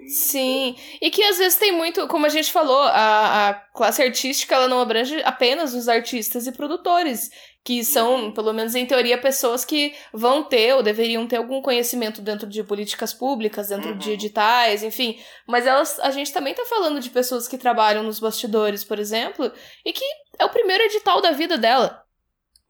Sim, 0.08 0.76
e 1.02 1.12
que 1.12 1.22
às 1.24 1.38
vezes 1.38 1.60
tem 1.60 1.72
muito, 1.72 2.08
como 2.08 2.26
a 2.26 2.30
gente 2.30 2.52
falou, 2.52 2.80
a, 2.82 3.50
a 3.50 3.54
classe 3.54 4.02
artística 4.02 4.56
ela 4.56 4.68
não 4.68 4.80
abrange 4.80 5.22
apenas 5.24 5.74
os 5.74 5.88
artistas 5.88 6.48
e 6.48 6.52
produtores, 6.52 7.30
que 7.64 7.84
são, 7.84 8.32
pelo 8.32 8.54
menos 8.54 8.74
em 8.74 8.86
teoria, 8.86 9.20
pessoas 9.22 9.64
que 9.64 9.94
vão 10.12 10.44
ter 10.44 10.74
ou 10.74 10.82
deveriam 10.82 11.28
ter 11.28 11.36
algum 11.38 11.62
conhecimento 11.62 12.22
dentro 12.22 12.48
de 12.48 12.64
políticas 12.64 13.14
públicas, 13.14 13.68
dentro 13.68 13.96
de 13.96 14.08
Uhum. 14.10 14.14
editais, 14.16 14.82
enfim. 14.82 15.20
Mas 15.48 15.68
elas, 15.68 16.00
a 16.00 16.10
gente 16.10 16.34
também 16.34 16.54
tá 16.56 16.66
falando 16.66 17.00
de 17.00 17.10
pessoas 17.10 17.48
que 17.48 17.58
trabalham 17.58 18.02
nos 18.02 18.20
bastidores, 18.20 18.84
por 18.84 18.98
exemplo, 18.98 19.52
e 19.86 19.94
que 19.94 20.06
é 20.40 20.46
o 20.46 20.50
primeiro 20.50 20.84
edital 20.86 21.22
da 21.22 21.32
vida 21.32 21.58
dela, 21.58 22.04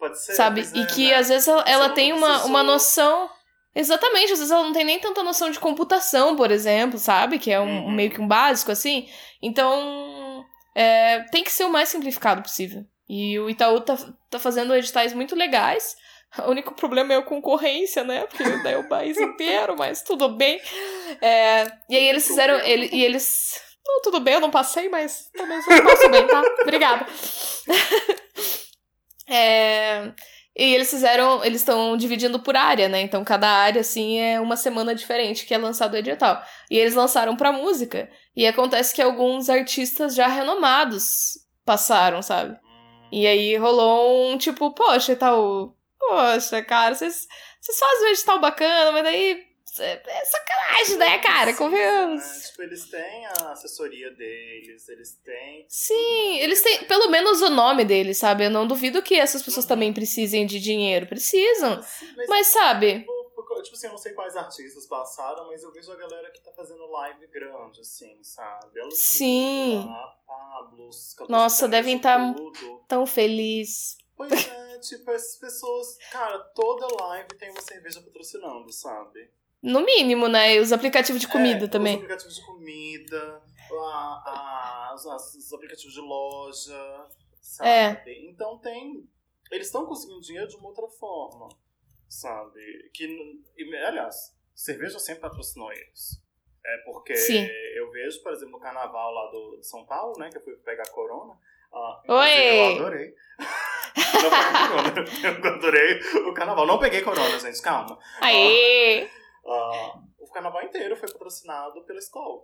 Pode 0.01 0.19
ser. 0.19 0.33
sabe? 0.33 0.61
pois 0.63 0.73
E 0.73 0.81
é, 0.81 0.85
que 0.87 1.07
né? 1.09 1.15
às 1.15 1.29
vezes 1.29 1.47
ela, 1.47 1.63
ela 1.67 1.89
tem 1.89 2.11
uma, 2.11 2.27
precisou- 2.27 2.49
uma 2.49 2.63
noção. 2.63 3.29
Exatamente, 3.73 4.33
às 4.33 4.39
vezes 4.39 4.51
ela 4.51 4.63
não 4.63 4.73
tem 4.73 4.83
nem 4.83 4.99
tanta 4.99 5.23
noção 5.23 5.49
de 5.51 5.59
computação, 5.59 6.35
por 6.35 6.51
exemplo, 6.51 6.97
sabe? 6.99 7.37
Que 7.39 7.51
é 7.51 7.59
um, 7.61 7.85
Uhum. 7.85 7.91
meio 7.91 8.09
que 8.11 8.19
um 8.19 8.27
básico, 8.27 8.71
assim. 8.71 9.07
Então, 9.41 10.43
é, 10.75 11.19
tem 11.31 11.43
que 11.43 11.51
ser 11.51 11.63
o 11.65 11.69
mais 11.71 11.87
simplificado 11.87 12.41
possível. 12.41 12.83
E 13.07 13.39
o 13.39 13.49
Itaú 13.49 13.79
tá, 13.81 13.95
tá 14.29 14.39
fazendo 14.39 14.75
editais 14.75 15.13
muito 15.13 15.35
legais. 15.35 15.95
O 16.47 16.51
único 16.51 16.73
problema 16.73 17.13
é 17.13 17.17
a 17.17 17.21
concorrência, 17.21 18.05
né? 18.05 18.25
Porque 18.25 18.41
daí 18.63 18.73
é 18.75 18.77
o 18.77 18.87
país 18.87 19.17
inteiro, 19.17 19.75
mas 19.77 20.01
tudo 20.01 20.29
bem. 20.29 20.61
É, 21.21 21.65
e 21.89 21.95
aí 21.97 22.07
eles 22.07 22.25
fizeram. 22.25 22.55
Ele, 22.61 22.89
e 22.89 23.03
eles. 23.03 23.59
Não, 23.85 24.01
tudo 24.01 24.21
bem, 24.21 24.35
eu 24.35 24.39
não 24.39 24.49
passei, 24.49 24.87
mas 24.87 25.29
também 25.35 25.57
eu 25.57 25.83
passo 25.83 26.09
bem, 26.09 26.25
tá? 26.27 26.41
Obrigada. 26.61 27.05
É, 29.31 30.11
e 30.57 30.75
eles 30.75 30.89
fizeram. 30.89 31.43
Eles 31.43 31.61
estão 31.61 31.95
dividindo 31.95 32.39
por 32.39 32.55
área, 32.55 32.89
né? 32.89 33.01
Então 33.01 33.23
cada 33.23 33.47
área, 33.47 33.81
assim, 33.81 34.19
é 34.19 34.39
uma 34.39 34.57
semana 34.57 34.93
diferente 34.93 35.45
que 35.45 35.53
é 35.53 35.57
lançado 35.57 35.93
o 35.93 35.97
edital. 35.97 36.43
E 36.69 36.77
eles 36.77 36.95
lançaram 36.95 37.35
pra 37.35 37.51
música. 37.51 38.09
E 38.35 38.45
acontece 38.45 38.93
que 38.93 39.01
alguns 39.01 39.49
artistas 39.49 40.13
já 40.13 40.27
renomados 40.27 41.39
passaram, 41.65 42.21
sabe? 42.21 42.57
E 43.11 43.25
aí 43.27 43.55
rolou 43.57 44.31
um 44.31 44.37
tipo, 44.37 44.73
poxa, 44.73 45.15
tal. 45.15 45.75
Poxa, 45.99 46.61
cara, 46.63 46.95
vocês 46.95 47.27
vocês 47.61 47.77
fazem 47.77 48.07
um 48.07 48.09
edital 48.09 48.39
bacana, 48.39 48.91
mas 48.91 49.03
daí. 49.03 49.50
É 49.79 50.01
é 50.05 50.25
sacanagem, 50.25 50.97
né, 50.97 51.19
cara? 51.19 51.53
Convenhamos. 51.55 52.21
né? 52.21 52.39
Tipo, 52.49 52.63
eles 52.63 52.89
têm 52.89 53.25
a 53.25 53.51
assessoria 53.51 54.11
deles, 54.11 54.89
eles 54.89 55.15
têm. 55.23 55.65
Sim, 55.69 56.39
eles 56.39 56.61
têm 56.61 56.83
pelo 56.85 57.09
menos 57.09 57.41
o 57.41 57.49
nome 57.49 57.85
deles, 57.85 58.17
sabe? 58.17 58.45
Eu 58.45 58.49
não 58.49 58.67
duvido 58.67 59.01
que 59.01 59.15
essas 59.15 59.41
pessoas 59.41 59.65
também 59.65 59.93
precisem 59.93 60.45
de 60.45 60.59
dinheiro. 60.59 61.07
Precisam. 61.07 61.77
Mas, 62.17 62.27
Mas 62.27 62.47
sabe? 62.47 62.99
tipo, 62.99 63.61
tipo 63.63 63.75
assim, 63.75 63.87
eu 63.87 63.91
não 63.91 63.97
sei 63.97 64.13
quais 64.13 64.35
artistas 64.35 64.85
passaram, 64.87 65.47
mas 65.47 65.63
eu 65.63 65.71
vejo 65.71 65.91
a 65.91 65.95
galera 65.95 66.29
que 66.31 66.41
tá 66.41 66.51
fazendo 66.51 66.85
live 66.87 67.27
grande, 67.27 67.81
assim, 67.81 68.17
sabe? 68.23 68.79
Elas 68.79 68.97
Sim. 68.97 69.85
A 69.87 70.15
Pablos, 70.27 71.15
Nossa, 71.29 71.67
devem 71.67 71.97
tá- 71.99 72.33
tudo. 72.33 72.83
Tão 72.87 73.05
feliz. 73.05 73.97
Pois 74.15 74.31
é, 74.31 74.79
tipo, 74.79 75.09
essas 75.11 75.37
pessoas. 75.37 75.97
Cara, 76.11 76.37
toda 76.55 76.87
live 77.05 77.29
tem 77.39 77.49
uma 77.51 77.61
cerveja 77.61 78.01
patrocinando, 78.01 78.71
sabe? 78.71 79.31
No 79.61 79.81
mínimo, 79.85 80.27
né? 80.27 80.55
E 80.55 80.59
os 80.59 80.71
aplicativos 80.71 81.21
de 81.21 81.27
comida 81.27 81.65
É, 81.65 81.67
também. 81.67 81.93
Os 81.95 82.01
aplicativos 82.03 82.35
de 82.35 82.45
comida, 82.45 83.41
a, 83.71 84.89
a, 84.89 84.95
os, 84.95 85.05
os 85.35 85.53
aplicativos 85.53 85.93
de 85.93 86.01
loja, 86.01 87.07
sabe? 87.39 87.69
É. 87.69 88.03
Então 88.29 88.57
tem. 88.59 89.07
Eles 89.51 89.67
estão 89.67 89.85
conseguindo 89.85 90.21
dinheiro 90.21 90.47
de 90.47 90.55
uma 90.55 90.69
outra 90.69 90.87
forma, 90.87 91.49
sabe? 92.09 92.89
Que, 92.93 93.05
e, 93.57 93.75
aliás, 93.77 94.15
cerveja 94.55 94.97
sempre 94.97 95.21
patrocinou 95.21 95.71
eles. 95.71 96.21
É 96.65 96.77
porque 96.85 97.15
Sim. 97.15 97.47
eu 97.75 97.91
vejo, 97.91 98.21
por 98.23 98.31
exemplo, 98.31 98.53
no 98.53 98.59
carnaval 98.59 99.11
lá 99.11 99.31
do, 99.31 99.57
de 99.59 99.67
São 99.67 99.85
Paulo, 99.85 100.17
né? 100.19 100.29
Que 100.29 100.37
eu 100.37 100.43
fui 100.43 100.55
pegar 100.57 100.87
corona. 100.91 101.37
ah, 101.73 102.01
Oi! 102.07 102.29
Eu 102.59 102.75
adorei. 102.75 103.13
Não 104.21 104.29
peguei 104.29 104.67
corona. 104.67 105.43
Eu 105.43 105.53
adorei 105.55 105.99
o 106.29 106.33
carnaval. 106.33 106.65
Não 106.67 106.79
peguei 106.79 107.01
corona, 107.01 107.39
gente, 107.39 107.61
calma. 107.61 107.97
Aê! 108.21 109.03
Ah, 109.03 109.20
o 109.43 110.27
carnaval 110.31 110.63
inteiro 110.63 110.95
foi 110.95 111.11
patrocinado 111.11 111.83
pela 111.83 111.99
escola. 111.99 112.43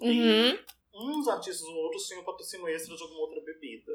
Uhum. 0.00 0.58
Uns 0.94 1.28
artistas 1.28 1.66
ou 1.66 1.74
outros 1.76 2.06
tinham 2.06 2.24
patrocínio 2.24 2.68
extra 2.68 2.96
de 2.96 3.02
alguma 3.02 3.20
outra 3.20 3.40
bebida. 3.40 3.92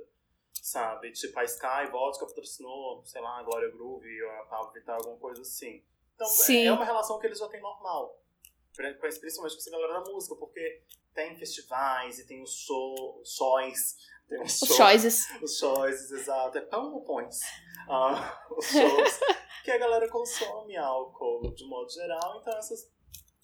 Sabe? 0.62 1.12
Tipo, 1.14 1.40
a 1.40 1.44
Sky 1.46 1.90
Vodka 1.92 2.26
patrocinou, 2.26 3.04
sei 3.06 3.22
lá, 3.22 3.40
a 3.40 3.44
Glória 3.44 3.70
Groove, 3.72 4.08
a 4.42 4.44
Pablo 4.46 4.72
Vittar, 4.74 4.98
alguma 4.98 5.18
coisa 5.18 5.42
assim. 5.42 5.84
Então, 6.16 6.28
Sim. 6.28 6.64
é 6.64 6.66
é 6.66 6.72
uma 6.74 6.84
relação 6.86 7.18
que 7.18 7.26
eles 7.28 7.40
já 7.40 7.48
têm 7.48 7.62
normal. 7.62 8.22
Pri- 8.76 8.94
Principalmente 8.96 9.54
com 9.56 9.60
essa 9.60 9.72
galera 9.72 9.94
da 10.02 10.12
música, 10.12 10.36
porque 10.36 10.84
tem 11.14 11.36
festivais 11.38 12.20
e 12.20 12.28
tem 12.28 12.44
os 12.44 12.54
show, 12.54 13.22
shows. 13.26 13.96
Tem 14.28 14.42
os, 14.44 14.54
Os 14.62 14.68
shows- 14.68 14.76
choices. 14.78 15.28
os 15.42 15.58
shows, 15.58 16.12
exato. 16.12 16.58
É 16.58 16.62
pão 16.62 16.92
Ah, 17.92 18.48
os 18.52 18.66
shows 18.68 19.20
que 19.64 19.72
a 19.72 19.78
galera 19.78 20.08
consome 20.10 20.78
álcool 20.78 21.54
de 21.56 21.66
modo 21.66 21.90
geral, 21.92 22.40
então 22.40 22.58
essas, 22.58 22.90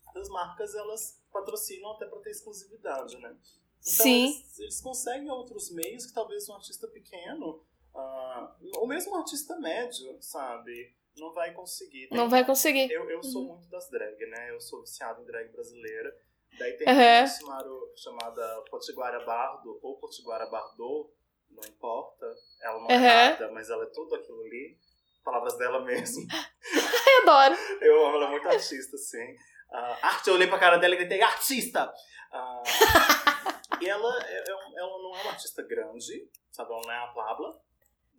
essas 0.10 0.30
marcas 0.30 0.76
elas 0.76 1.20
patrocinam 1.32 1.92
até 1.94 2.06
para 2.06 2.20
ter 2.20 2.30
exclusividade, 2.32 3.18
né? 3.18 3.30
Então 3.30 3.42
Sim. 3.82 4.26
Eles, 4.26 4.60
eles 4.60 4.82
conseguem 4.82 5.30
outros 5.30 5.72
meios 5.72 6.06
que 6.06 6.14
talvez 6.14 6.48
um 6.50 6.54
artista 6.56 6.88
pequeno, 6.88 7.66
ah, 7.96 8.56
ou 8.78 8.88
mesmo 8.88 9.14
um 9.14 9.18
artista 9.18 9.58
médio, 9.60 10.18
sabe, 10.22 10.96
não 11.18 11.34
vai 11.34 11.54
conseguir. 11.54 12.08
Tem- 12.10 12.18
Não 12.18 12.30
vai 12.30 12.46
conseguir. 12.46 12.92
Eu, 12.92 13.10
eu 13.10 13.24
sou 13.24 13.42
Uhum. 13.44 13.54
muito 13.56 13.70
das 13.70 13.90
drag, 13.90 14.18
né? 14.28 14.52
Eu 14.52 14.60
sou 14.62 14.82
viciado 14.82 15.22
em 15.22 15.26
drag 15.26 15.50
brasileira. 15.52 16.16
Daí 16.58 16.74
tem 16.74 16.88
Aham. 16.88 17.26
uma 17.44 17.96
chamada 17.96 18.62
Potiguara 18.70 19.24
Bardo, 19.26 19.78
ou 19.82 19.98
Potiguara 19.98 20.46
Bardot, 20.48 21.10
não 21.56 21.64
importa. 21.68 22.26
Ela 22.62 22.80
não 22.82 22.90
é 22.90 22.96
Aham. 22.96 23.30
nada, 23.32 23.52
mas 23.52 23.70
ela 23.70 23.84
é 23.84 23.88
tudo 23.88 24.16
aquilo 24.16 24.42
ali. 24.44 24.78
Palavras 25.24 25.58
dela 25.58 25.80
mesmo. 25.84 26.26
Eu 27.08 27.22
adoro. 27.30 27.56
Eu 27.82 28.06
amo, 28.06 28.16
ela 28.18 28.26
é 28.28 28.30
muito 28.32 28.48
artista, 28.48 28.96
assim. 28.96 29.36
Ah, 29.72 29.98
arte, 30.04 30.28
eu 30.28 30.36
olhei 30.36 30.48
pra 30.48 30.60
cara 30.60 30.78
dela 30.78 30.94
e 30.94 30.98
gritei, 30.98 31.22
artista! 31.22 31.92
Ah, 32.32 32.64
e 33.82 33.88
ela, 33.90 34.24
é- 34.26 34.38
é 34.38 34.52
ela 34.78 34.98
não 35.02 35.16
é 35.16 35.22
uma 35.22 35.32
artista 35.32 35.62
grande, 35.64 36.30
sabe? 36.52 36.72
Ela 36.72 36.82
não 36.84 36.92
é 36.92 36.98
a 36.98 37.08
Pabla 37.08 37.60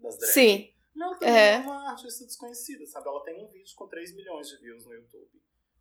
das 0.01 0.17
drags. 0.19 0.35
Sim. 0.35 0.73
Não, 0.95 1.09
ela 1.09 1.19
também 1.19 1.35
É. 1.37 1.53
é 1.55 1.59
uma 1.59 1.91
artista 1.91 2.25
desconhecida, 2.25 2.87
sabe? 2.87 3.09
Ela 3.09 3.23
tem 3.23 3.43
um 3.45 3.49
vídeo 3.49 3.75
com 3.77 3.87
3 3.87 4.15
milhões 4.15 4.49
de 4.49 4.57
views 4.59 4.85
no 4.87 4.95
YouTube, 4.95 5.31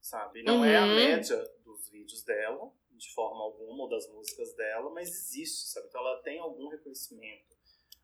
sabe? 0.01 0.43
Não 0.43 0.63
é 0.63 0.77
a 0.77 0.81
Uhum. 0.81 0.95
média 0.95 1.37
dos 1.63 1.89
vídeos 1.89 2.23
dela, 2.23 2.71
de 2.97 3.13
forma 3.13 3.43
alguma, 3.43 3.84
ou 3.84 3.89
das 3.89 4.08
músicas 4.12 4.53
dela, 4.55 4.89
mas 4.91 5.10
existe, 5.10 5.67
sabe? 5.67 5.88
Então 5.88 6.01
ela 6.01 6.21
tem 6.21 6.39
algum 6.39 6.67
reconhecimento. 6.67 7.55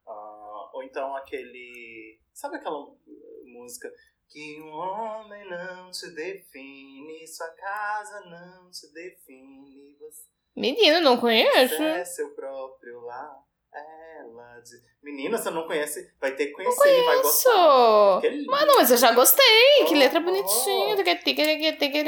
Ah, 0.06 0.72
ou 0.74 0.84
então 0.84 1.16
aquele... 1.16 2.20
Sabe 2.34 2.58
aquela 2.58 2.80
uh, 2.80 3.00
música... 3.46 3.92
Que 4.34 4.62
um 4.62 4.72
homem 4.72 5.46
não 5.50 5.92
te 5.92 6.10
define, 6.12 7.28
sua 7.28 7.50
casa 7.50 8.22
não 8.30 8.72
te 8.72 8.88
define, 8.94 9.94
você 10.00 10.24
Menino, 10.56 11.02
não 11.02 11.20
conheço. 11.20 11.84
é 11.84 12.06
seu 12.06 12.34
próprio 12.34 13.02
lar. 13.02 13.44
Ela 13.74 14.60
diz... 14.60 14.84
Menina, 15.02 15.38
você 15.38 15.50
não 15.50 15.66
conhece, 15.66 16.14
vai 16.20 16.36
ter 16.36 16.48
que 16.48 16.54
conhecer 16.54 17.04
vai 17.06 17.22
gostar. 17.22 18.22
Que 18.22 18.28
é 18.28 18.30
lindo. 18.32 18.52
Mas 18.52 18.92
eu 18.92 18.98
já 18.98 19.14
gostei. 19.14 19.86
Que 19.88 19.96
letra 19.96 20.20
Oh, 20.20 20.24
bonitinha. 20.24 20.96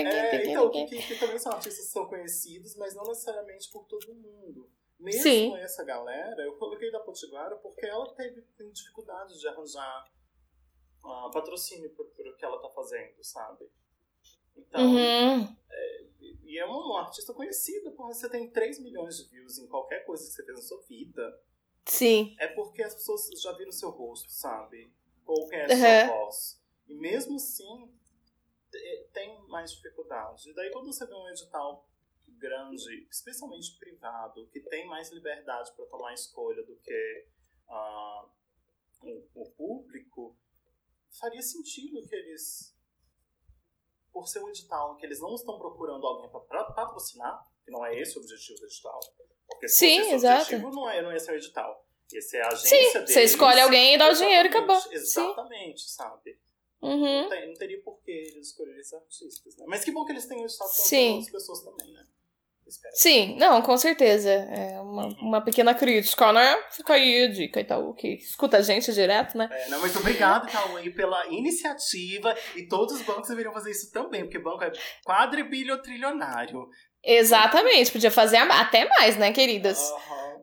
É, 0.10 0.46
então, 0.46 0.70
que, 0.70 0.86
que 0.86 1.20
também 1.20 1.40
são 1.40 1.54
artistas 1.54 1.86
que 1.86 1.92
são 1.92 2.06
conhecidos, 2.08 2.76
mas 2.76 2.94
não 2.94 3.04
necessariamente 3.04 3.72
por 3.72 3.86
todo 3.86 4.14
mundo. 4.14 4.70
Mesmo 5.00 5.22
Sim. 5.22 5.58
essa 5.58 5.84
galera, 5.84 6.42
eu 6.44 6.54
coloquei 6.58 6.90
da 6.92 7.00
Potiguara 7.00 7.56
porque 7.58 7.86
ela 7.86 8.14
teve 8.16 8.42
tem 8.58 8.72
dificuldade 8.72 9.38
de 9.38 9.48
arranjar 9.48 10.06
ah, 11.04 11.30
patrocínio 11.34 11.90
por, 11.90 12.06
por 12.08 12.26
o 12.28 12.36
que 12.38 12.46
ela 12.46 12.62
tá 12.62 12.70
fazendo, 12.70 13.22
sabe? 13.22 13.70
Então, 14.56 14.82
Uhum. 14.82 15.58
e 16.44 16.58
é 16.58 16.66
uma, 16.66 16.78
uma 16.78 17.02
artista 17.02 17.34
conhecida, 17.34 17.92
porque 17.92 18.14
você 18.14 18.30
tem 18.30 18.50
3 18.50 18.80
milhões 18.80 19.18
de 19.18 19.30
views 19.30 19.58
em 19.58 19.68
qualquer 19.68 20.06
coisa 20.06 20.24
que 20.24 20.32
você 20.32 20.46
fez 20.46 20.58
na 20.58 20.64
sua 20.64 20.82
vida. 20.88 21.42
Sim. 21.86 22.36
É 22.40 22.48
porque 22.48 22.82
as 22.84 22.94
pessoas 22.96 23.28
já 23.42 23.52
viram 23.54 23.72
seu 23.72 23.90
rosto, 23.90 24.30
sabe? 24.32 24.94
Ou 25.26 25.48
conhecem 25.48 25.78
Uhum. 25.78 26.08
sua 26.08 26.18
voz. 26.18 26.62
E 26.88 26.94
mesmo 26.96 27.36
assim, 27.36 27.94
te- 28.72 29.10
tem 29.14 29.40
mais 29.48 29.72
dificuldade. 29.72 30.50
E 30.50 30.54
daí 30.54 30.72
quando 30.72 30.86
você 30.92 31.06
vê 31.06 31.14
um 31.14 31.30
edital 31.30 31.88
grande, 32.38 33.08
especialmente 33.10 33.78
privado, 33.78 34.48
que 34.48 34.60
tem 34.62 34.86
mais 34.88 35.12
liberdade 35.12 35.72
para 35.76 35.86
tomar 35.86 36.14
escolha 36.14 36.64
do 36.64 36.76
que 36.78 37.28
ah, 37.70 38.26
o, 39.02 39.42
o 39.42 39.52
público, 39.52 40.38
faria 41.20 41.42
sentido 41.42 42.06
que 42.08 42.16
eles, 42.16 42.76
por 44.12 44.28
ser 44.28 44.40
um 44.44 44.50
edital 44.50 44.96
que 44.98 45.06
eles 45.06 45.20
não 45.22 45.36
estão 45.36 45.58
procurando 45.58 46.06
alguém 46.06 46.30
para 46.30 46.64
patrocinar, 46.66 47.46
que 47.64 47.72
não 47.72 47.86
é 47.86 47.98
esse 47.98 48.18
o 48.18 48.22
objetivo 48.22 48.60
do 48.60 48.66
edital. 48.66 49.00
Porque 49.48 49.68
se 49.70 49.78
Sim, 49.78 49.96
fosse 49.98 50.08
esse 50.08 50.16
exato. 50.16 50.42
objetivo, 50.44 50.72
não 50.72 50.90
é, 50.90 51.02
não 51.02 51.12
ia 51.12 51.20
ser 51.20 51.32
o 51.32 51.36
edital. 51.36 51.83
Esse 52.18 52.38
é 52.38 52.42
a 52.44 52.48
agência 52.48 52.70
Sim, 52.78 52.94
deles. 52.94 53.10
você 53.14 53.24
escolhe 53.24 53.60
alguém 53.62 53.96
e 53.96 53.98
dá 53.98 54.10
o 54.10 54.14
dinheiro 54.14 54.48
e 54.48 54.50
acabou. 54.50 54.82
Exatamente, 54.92 55.82
Sim. 55.82 55.96
Sabe? 55.96 56.38
Uhum. 56.82 57.22
Não, 57.24 57.30
tem- 57.30 57.48
não 57.48 57.54
teria 57.54 57.82
por 57.82 58.02
que 58.04 58.12
eles 58.12 58.48
escolherem 58.48 58.80
esses 58.80 58.94
artistas, 58.94 59.56
né? 59.58 59.66
Mas 59.68 59.84
que 59.86 59.92
bom 59.92 60.04
que 60.06 60.12
eles 60.12 60.26
tenham 60.26 60.46
estado 60.46 60.70
Sim. 60.70 61.08
com 61.10 61.16
outras 61.16 61.32
pessoas 61.32 61.64
também, 61.64 61.94
né? 61.94 62.04
Sim, 62.94 63.36
não, 63.38 63.62
com 63.62 63.78
certeza. 63.78 64.30
É 64.32 64.80
uma, 64.80 65.08
uma 65.20 65.42
pequena 65.42 65.76
crítica, 65.76 66.32
né? 66.32 66.56
Fica 66.72 66.94
aí 66.94 67.26
a 67.26 67.28
dica 67.32 67.60
e 67.60 67.64
tal, 67.64 67.94
que 67.94 68.16
escuta 68.16 68.58
a 68.58 68.62
gente 68.62 68.92
direto, 68.94 69.38
né? 69.38 69.48
É, 69.52 69.70
não, 69.70 69.80
mas 69.82 69.96
obrigado, 69.96 70.50
Cauê, 70.52 70.90
pela 70.90 71.28
iniciativa. 71.28 72.36
E 72.56 72.68
todos 72.68 72.96
os 72.96 73.02
bancos 73.04 73.30
deveriam 73.30 73.54
fazer 73.54 73.72
isso 73.72 73.92
também, 73.92 74.24
porque 74.24 74.40
banco 74.40 74.64
é 74.64 74.72
quadribilhotrilionário. 75.06 76.68
Exatamente, 77.04 77.92
podia 77.92 78.10
fazer 78.12 78.38
até 78.38 78.88
mais, 78.90 79.18
né, 79.18 79.32
queridas? 79.32 79.80
Aham. 79.92 80.42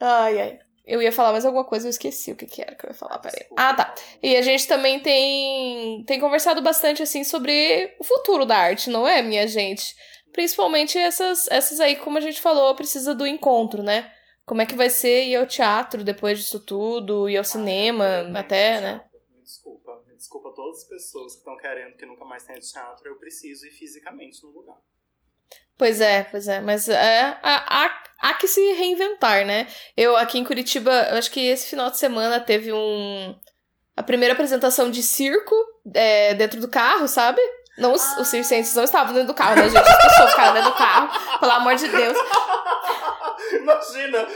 Ai, 0.00 0.40
ai. 0.40 0.58
Eu 0.86 1.02
ia 1.02 1.12
falar 1.12 1.32
mais 1.32 1.44
alguma 1.44 1.64
coisa, 1.64 1.86
eu 1.86 1.90
esqueci 1.90 2.32
o 2.32 2.36
que, 2.36 2.46
que 2.46 2.62
era 2.62 2.74
que 2.74 2.86
eu 2.86 2.88
ia 2.88 2.94
falar, 2.94 3.18
peraí. 3.18 3.46
Ah, 3.56 3.74
tá. 3.74 3.94
E 4.22 4.34
a 4.36 4.40
gente 4.40 4.66
também 4.66 4.98
tem, 5.00 6.02
tem 6.04 6.18
conversado 6.18 6.62
bastante, 6.62 7.02
assim, 7.02 7.24
sobre 7.24 7.94
o 7.98 8.04
futuro 8.04 8.46
da 8.46 8.56
arte, 8.56 8.88
não 8.88 9.06
é, 9.06 9.20
minha 9.20 9.46
gente? 9.46 9.94
Principalmente 10.32 10.96
essas, 10.96 11.46
essas 11.50 11.78
aí, 11.78 11.96
como 11.96 12.16
a 12.16 12.22
gente 12.22 12.40
falou, 12.40 12.74
precisa 12.74 13.14
do 13.14 13.26
encontro, 13.26 13.82
né? 13.82 14.10
Como 14.46 14.62
é 14.62 14.66
que 14.66 14.74
vai 14.74 14.88
ser 14.88 15.26
ir 15.26 15.36
ao 15.36 15.46
teatro 15.46 16.02
depois 16.02 16.38
disso 16.38 16.58
tudo, 16.58 17.28
ir 17.28 17.36
ao 17.36 17.44
cinema, 17.44 18.30
Ah, 18.34 18.40
até, 18.40 18.80
né? 18.80 19.04
Me 19.34 19.42
desculpa, 19.42 20.02
me 20.06 20.16
desculpa 20.16 20.54
todas 20.56 20.78
as 20.78 20.88
pessoas 20.88 21.32
que 21.34 21.40
estão 21.40 21.56
querendo 21.58 21.98
que 21.98 22.06
nunca 22.06 22.24
mais 22.24 22.44
tenha 22.44 22.58
teatro. 22.58 23.06
Eu 23.06 23.16
preciso 23.16 23.66
ir 23.66 23.72
fisicamente 23.72 24.42
no 24.42 24.50
lugar. 24.52 24.80
Pois 25.78 26.00
é, 26.00 26.24
pois 26.24 26.48
é, 26.48 26.60
mas 26.60 26.88
é, 26.88 27.38
há, 27.40 27.88
há, 28.20 28.34
que 28.34 28.48
se 28.48 28.60
reinventar, 28.72 29.46
né? 29.46 29.68
Eu 29.96 30.16
aqui 30.16 30.36
em 30.36 30.44
Curitiba, 30.44 30.90
eu 31.10 31.16
acho 31.16 31.30
que 31.30 31.40
esse 31.40 31.70
final 31.70 31.88
de 31.88 31.98
semana 31.98 32.40
teve 32.40 32.72
um. 32.72 33.34
A 33.96 34.02
primeira 34.02 34.34
apresentação 34.34 34.90
de 34.90 35.02
circo 35.04 35.54
é, 35.94 36.34
dentro 36.34 36.60
do 36.60 36.66
carro, 36.66 37.06
sabe? 37.06 37.40
Não, 37.78 37.92
os, 37.92 38.18
os 38.18 38.26
circenses 38.26 38.74
não 38.74 38.82
estavam 38.82 39.14
dentro 39.14 39.28
do 39.28 39.34
carro, 39.34 39.54
né, 39.54 39.68
gente? 39.68 39.88
As 39.88 40.02
pessoas 40.02 40.30
ficaram 40.30 40.54
dentro 40.54 40.70
do 40.70 40.76
carro, 40.76 41.38
pelo 41.38 41.52
amor 41.52 41.76
de 41.76 41.86
Deus. 41.86 42.18
Imagina! 43.52 44.26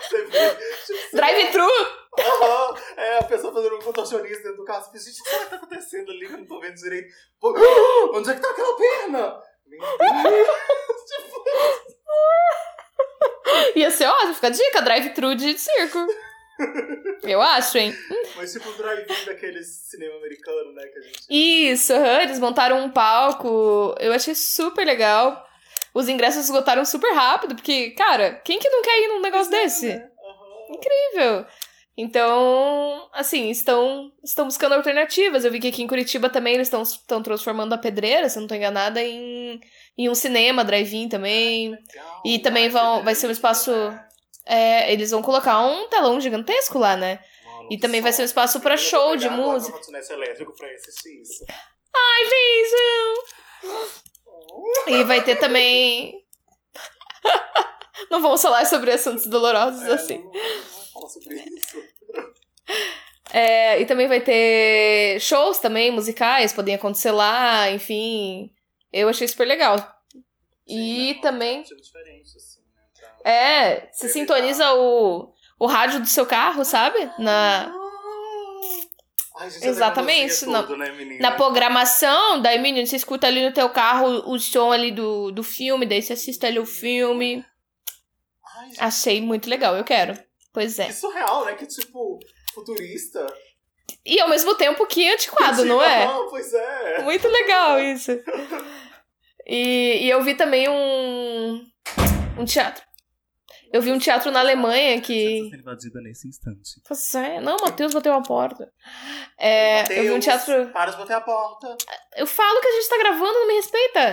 Você 0.00 0.24
vê, 0.24 0.50
tipo, 0.86 1.16
Drive-thru! 1.16 1.68
Aham, 2.18 2.74
É, 2.96 3.18
a 3.18 3.24
pessoa 3.24 3.52
fazendo 3.52 3.76
um 3.76 3.82
contorcionista 3.82 4.42
dentro 4.42 4.56
do 4.58 4.64
carro. 4.64 4.84
Você 4.90 5.10
gente, 5.10 5.20
o 5.20 5.24
que 5.24 5.46
tá 5.50 5.56
acontecendo 5.56 6.10
ali? 6.10 6.24
Eu 6.24 6.38
não 6.38 6.46
tô 6.46 6.60
vendo 6.60 6.74
direito. 6.74 7.08
Pô, 7.40 7.54
onde 8.14 8.30
é 8.30 8.34
que 8.34 8.40
tá 8.40 8.50
aquela 8.50 8.76
perna? 8.76 9.42
Meu 9.66 9.80
Deus! 9.80 10.48
Ia 13.76 13.90
ser 13.90 14.06
ótimo, 14.06 14.34
fica 14.34 14.46
a 14.48 14.50
dica, 14.50 14.82
drive-thru 14.82 15.34
de 15.34 15.58
circo. 15.58 16.06
Eu 17.22 17.40
acho, 17.40 17.78
hein? 17.78 17.94
Mas 18.36 18.52
tipo 18.52 18.68
o 18.68 18.72
drive-in 18.72 19.24
daquele 19.26 19.62
cinema 19.62 20.16
americano, 20.16 20.72
né? 20.72 20.86
Que 20.86 20.98
a 20.98 21.02
gente. 21.02 21.20
Isso, 21.30 21.92
aham, 21.92 22.22
eles 22.22 22.38
montaram 22.40 22.78
um 22.78 22.90
palco. 22.90 23.94
Eu 24.00 24.12
achei 24.12 24.34
super 24.34 24.84
legal. 24.84 25.47
Os 25.98 26.08
ingressos 26.08 26.44
esgotaram 26.44 26.84
super 26.84 27.12
rápido, 27.12 27.56
porque, 27.56 27.90
cara, 27.90 28.34
quem 28.44 28.58
que 28.60 28.68
não 28.70 28.82
quer 28.82 29.00
ir 29.02 29.08
num 29.08 29.20
negócio 29.20 29.50
desse? 29.50 29.88
Né? 29.88 29.94
Aham. 29.96 30.76
Incrível! 30.76 31.46
Então, 31.96 33.08
assim, 33.12 33.50
estão, 33.50 34.12
estão 34.22 34.44
buscando 34.44 34.74
alternativas. 34.76 35.44
Eu 35.44 35.50
vi 35.50 35.58
que 35.58 35.66
aqui 35.66 35.82
em 35.82 35.88
Curitiba 35.88 36.30
também 36.30 36.54
eles 36.54 36.68
estão, 36.68 36.82
estão 36.82 37.20
transformando 37.20 37.72
a 37.72 37.78
pedreira, 37.78 38.28
se 38.28 38.38
eu 38.38 38.42
não 38.42 38.46
tô 38.46 38.54
enganada, 38.54 39.02
em, 39.02 39.58
em 39.96 40.08
um 40.08 40.14
cinema, 40.14 40.62
drive-in 40.64 41.08
também. 41.08 41.70
Legal. 41.72 42.22
E 42.24 42.38
também 42.38 42.68
vão- 42.68 43.02
vai 43.02 43.16
ser 43.16 43.26
um 43.26 43.32
espaço-? 43.32 43.72
É, 44.46 44.92
eles 44.92 45.10
vão 45.10 45.20
colocar 45.20 45.58
um 45.60 45.88
telão 45.88 46.20
gigantesco 46.20 46.78
lá, 46.78 46.96
né? 46.96 47.18
Mano, 47.44 47.68
E 47.72 47.78
também 47.78 48.00
vai 48.00 48.12
ser 48.12 48.22
um 48.22 48.26
espaço 48.26 48.60
vou 48.60 48.76
show 48.78 49.16
de 49.16 49.28
música. 49.28 49.76
Ai, 51.92 52.24
gente! 52.24 53.98
E 54.86 55.04
vai 55.04 55.22
ter 55.22 55.36
também. 55.36 56.24
não 58.10 58.20
vamos 58.22 58.40
falar 58.42 58.64
sobre 58.66 58.92
assuntos 58.92 59.26
dolorosos 59.26 59.82
É, 59.82 59.92
assim. 59.92 60.18
Não, 60.18 61.02
não 61.02 61.08
sobre 61.08 61.34
isso. 61.36 61.78
É, 63.32 63.80
e 63.80 63.86
também 63.86 64.08
vai 64.08 64.20
ter 64.20 65.20
shows 65.20 65.58
também, 65.58 65.90
musicais, 65.90 66.52
podem 66.52 66.74
acontecer 66.74 67.10
lá, 67.10 67.70
enfim. 67.70 68.50
Eu 68.92 69.08
achei 69.08 69.28
super 69.28 69.46
legal. 69.46 69.76
E 70.66 70.74
Sim, 70.74 71.14
né, 71.14 71.20
também. 71.20 71.60
assim, 71.60 71.74
né, 71.74 72.82
pra- 73.22 73.30
É, 73.30 73.88
você 73.92 74.08
sintoniza 74.08 74.72
o, 74.74 75.32
o 75.58 75.66
rádio 75.66 76.00
do 76.00 76.06
seu 76.06 76.24
carro, 76.24 76.64
sabe? 76.64 76.98
Na, 77.18 77.64
gente, 77.64 77.77
Exatamente, 79.62 80.44
a 80.44 80.48
na- 80.48 80.62
tudo, 80.62 80.76
né, 80.76 81.18
na 81.20 81.32
programação, 81.32 82.40
daí, 82.40 82.58
menino, 82.58 82.86
você 82.86 82.96
escuta 82.96 83.26
ali 83.26 83.44
no 83.44 83.52
teu 83.52 83.68
carro 83.70 84.30
o 84.30 84.38
som 84.38 84.72
ali 84.72 84.90
do, 84.90 85.30
do 85.30 85.42
filme, 85.42 85.86
daí 85.86 86.02
você 86.02 86.12
assiste 86.14 86.44
ali 86.44 86.58
o 86.58 86.66
filme. 86.66 87.44
Ai, 88.58 88.70
Achei 88.78 89.20
muito 89.20 89.48
legal, 89.48 89.76
eu 89.76 89.84
quero. 89.84 90.18
Pois 90.52 90.78
é. 90.78 90.86
que 90.86 90.92
surreal, 90.94 91.44
né? 91.44 91.54
Que 91.54 91.66
tipo, 91.66 92.18
futurista. 92.52 93.24
E 94.04 94.20
ao 94.20 94.28
mesmo 94.28 94.54
tempo 94.54 94.86
que 94.86 95.08
antiquado, 95.08 95.64
não 95.64 95.82
é? 95.82 96.04
Ah, 96.04 96.26
pois 96.28 96.52
é. 96.52 97.02
Muito 97.02 97.28
legal 97.28 97.80
isso. 97.80 98.12
E, 99.50 100.04
e 100.04 100.10
eu 100.10 100.22
vi 100.22 100.34
também 100.34 100.68
um, 100.68 101.64
um 102.38 102.44
teatro. 102.44 102.82
Eu 103.72 103.82
vi 103.82 103.92
um 103.92 103.98
teatro 103.98 104.30
na 104.30 104.40
Alemanha 104.40 105.00
que. 105.00 105.48
sendo 105.50 105.60
invadida 105.60 106.00
nesse 106.00 106.28
instante. 106.28 106.80
Pois 106.86 107.14
é. 107.14 107.40
Não, 107.40 107.56
Matheus 107.60 107.92
bateu 107.92 108.14
a 108.14 108.22
porta. 108.22 108.72
É, 109.38 109.82
eu 109.98 110.04
vi 110.04 110.10
um 110.12 110.20
teatro. 110.20 110.70
Para 110.70 110.90
de 110.90 110.96
bater 110.96 111.14
a 111.14 111.20
porta. 111.20 111.76
Eu 112.16 112.26
falo 112.26 112.60
que 112.60 112.68
a 112.68 112.72
gente 112.72 112.88
tá 112.88 112.98
gravando, 112.98 113.32
não 113.32 113.46
me 113.46 113.54
respeita. 113.54 114.12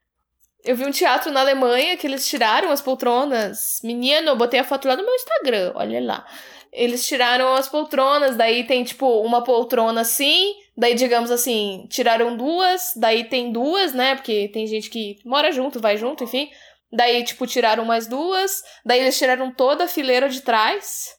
Eu 0.62 0.76
vi 0.76 0.84
um 0.84 0.90
teatro 0.90 1.32
na 1.32 1.40
Alemanha 1.40 1.96
que 1.96 2.06
eles 2.06 2.28
tiraram 2.28 2.70
as 2.70 2.82
poltronas. 2.82 3.80
Menino, 3.82 4.28
eu 4.28 4.36
botei 4.36 4.60
a 4.60 4.64
foto 4.64 4.86
lá 4.86 4.94
no 4.94 5.02
meu 5.02 5.14
Instagram, 5.14 5.72
olha 5.74 6.00
lá. 6.04 6.26
Eles 6.72 7.06
tiraram 7.06 7.54
as 7.54 7.68
poltronas, 7.68 8.36
daí 8.36 8.64
tem 8.64 8.84
tipo 8.84 9.22
uma 9.22 9.42
poltrona 9.42 10.02
assim, 10.02 10.54
daí 10.76 10.94
digamos 10.94 11.30
assim, 11.30 11.86
tiraram 11.88 12.36
duas, 12.36 12.92
daí 12.94 13.24
tem 13.24 13.50
duas, 13.50 13.92
né? 13.92 14.14
Porque 14.14 14.48
tem 14.52 14.66
gente 14.66 14.88
que 14.90 15.18
mora 15.24 15.50
junto, 15.50 15.80
vai 15.80 15.96
junto, 15.96 16.24
enfim. 16.24 16.50
Daí, 16.92 17.22
tipo, 17.24 17.46
tiraram 17.46 17.84
mais 17.84 18.06
duas, 18.08 18.62
daí 18.84 19.00
eles 19.00 19.16
tiraram 19.16 19.52
toda 19.54 19.84
a 19.84 19.88
fileira 19.88 20.28
de 20.28 20.40
trás, 20.40 21.14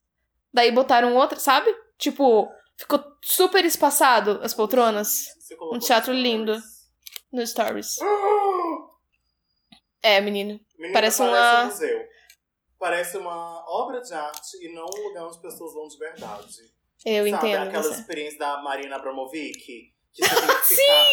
daí 0.53 0.71
botaram 0.71 1.15
outra, 1.15 1.39
sabe? 1.39 1.73
Tipo, 1.97 2.49
ficou 2.77 3.01
super 3.23 3.63
espaçado 3.63 4.39
as 4.43 4.53
poltronas 4.53 5.27
Um 5.71 5.79
teatro 5.79 6.11
lindo. 6.13 6.59
no 7.31 7.45
Stories. 7.45 7.95
É, 10.03 10.19
menino. 10.19 10.59
Menina, 10.77 10.93
Parece 10.93 11.19
parece, 11.19 11.21
uma- 11.21 11.61
um 11.61 11.65
museu. 11.67 12.01
Parece 12.79 13.17
uma 13.17 13.63
obra 13.69 14.01
de 14.01 14.11
arte 14.13 14.57
e 14.65 14.73
não 14.73 14.85
um 14.85 15.07
lugar 15.09 15.25
onde 15.25 15.35
as 15.35 15.41
pessoas 15.41 15.73
vão 15.73 15.87
de 15.87 15.97
verdade. 15.97 16.55
Eu 17.05 17.29
Sabe, 17.29 17.47
entendo. 17.49 17.67
aquela 17.67 17.83
você. 17.83 17.99
experiência 18.01 18.39
da 18.39 18.61
Marina 18.63 18.95
Abramovic? 18.95 19.53
Que 19.63 19.93
você 20.13 20.21
tem 20.35 20.47
que 20.47 20.63
ficar, 20.75 21.03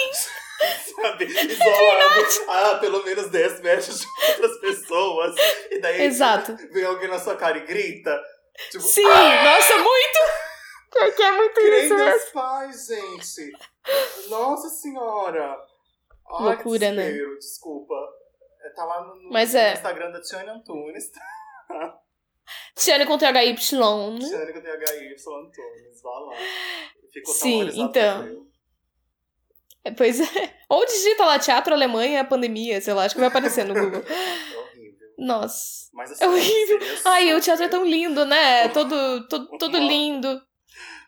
sabe, 1.03 1.25
isolado 1.25 2.27
a 2.49 2.79
pelo 2.79 3.05
menos 3.05 3.31
10 3.31 3.61
metros 3.61 4.01
de 4.01 4.07
outras 4.33 4.61
pessoas. 4.61 5.35
E 5.71 5.81
daí 5.81 6.03
Exato. 6.03 6.57
vem 6.73 6.85
alguém 6.85 7.09
na 7.09 7.19
sua 7.19 7.37
cara 7.37 7.59
e 7.59 7.67
grita. 7.67 8.21
Tipo, 8.71 8.83
Sim, 8.85 9.03
nossa, 9.05 9.79
muito! 9.79 10.19
Que, 10.91 11.11
que 11.13 11.23
é 11.23 11.31
muito 11.33 11.55
que 11.55 11.69
isso. 11.69 11.97
Deus 11.97 12.31
faz, 12.31 12.87
gente. 12.87 13.53
Nossa 14.29 14.69
senhora. 14.69 15.53
Ai, 16.31 16.45
Loucura, 16.45 16.93
né? 16.93 17.13
Desculpa. 17.39 17.95
É, 18.65 18.71
Tá 18.71 18.85
lá 18.85 19.05
no, 19.07 19.15
no- 19.15 19.31
é. 19.55 19.75
Instagram 19.75 20.11
da 20.11 20.21
Tiane 20.21 20.51
Antunes. 20.51 21.11
Tiane 22.75 23.07
com 23.07 23.19
THY. 23.19 23.31
né? 23.31 23.55
Tiane 24.29 24.53
com 24.53 24.61
THY 24.61 25.15
Antunes. 25.47 26.03
Vá 26.03 26.11
lá. 26.19 26.37
Ficou 27.13 27.35
tão 27.35 27.43
Sim, 27.43 27.63
então. 27.83 28.47
É, 29.85 29.91
Pois 29.91 30.21
é. 30.21 30.25
Ou 30.69 30.85
digita 30.85 31.25
lá 31.25 31.39
teatro 31.39 31.73
Alemanha 31.75 32.25
pandemia, 32.25 32.81
sei 32.81 32.93
lá, 32.95 33.05
acho 33.05 33.15
que 33.15 33.21
vai 33.21 33.29
aparecer 33.29 33.65
no 33.65 33.75
Google. 33.75 34.03
É 34.09 34.59
horrível. 34.59 35.09
Nossa. 35.19 35.89
Mas 35.93 36.13
assim, 36.13 36.25
É 36.25 36.29
horrível. 36.29 36.79
Ai, 37.05 37.35
o 37.35 37.41
teatro 37.41 37.65
é 37.65 37.69
tão 37.69 37.85
lindo, 37.85 38.25
né? 38.25 38.69
Todo, 38.75 39.27
todo, 39.29 39.59
todo 39.59 39.79
lindo. 39.79 40.41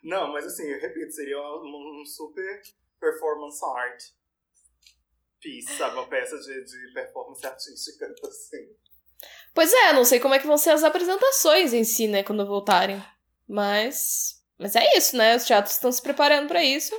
Não, 0.03 0.33
mas 0.33 0.47
assim, 0.47 0.67
eu 0.67 0.81
repito, 0.81 1.13
seria 1.13 1.39
um, 1.39 2.01
um 2.01 2.05
super 2.07 2.63
performance 2.99 3.61
art 3.65 4.03
piece, 5.41 5.73
sabe? 5.77 5.95
Uma 5.95 6.07
peça 6.07 6.39
de, 6.39 6.65
de 6.65 6.93
performance 6.93 7.47
artística, 7.47 8.07
assim. 8.25 8.69
Pois 9.55 9.73
é, 9.73 9.93
não 9.93 10.05
sei 10.05 10.21
como 10.21 10.35
é 10.35 10.39
que 10.39 10.47
vão 10.47 10.57
ser 10.57 10.71
as 10.71 10.85
apresentações 10.85 11.73
em 11.73 11.85
si, 11.85 12.07
né, 12.07 12.23
quando 12.23 12.47
voltarem. 12.47 13.03
Mas. 13.49 14.41
Mas 14.59 14.77
é 14.77 14.97
isso, 14.97 15.17
né? 15.17 15.37
Os 15.37 15.45
teatros 15.45 15.75
estão 15.75 15.91
se 15.91 16.03
preparando 16.03 16.49
pra 16.49 16.63
isso. 16.63 16.95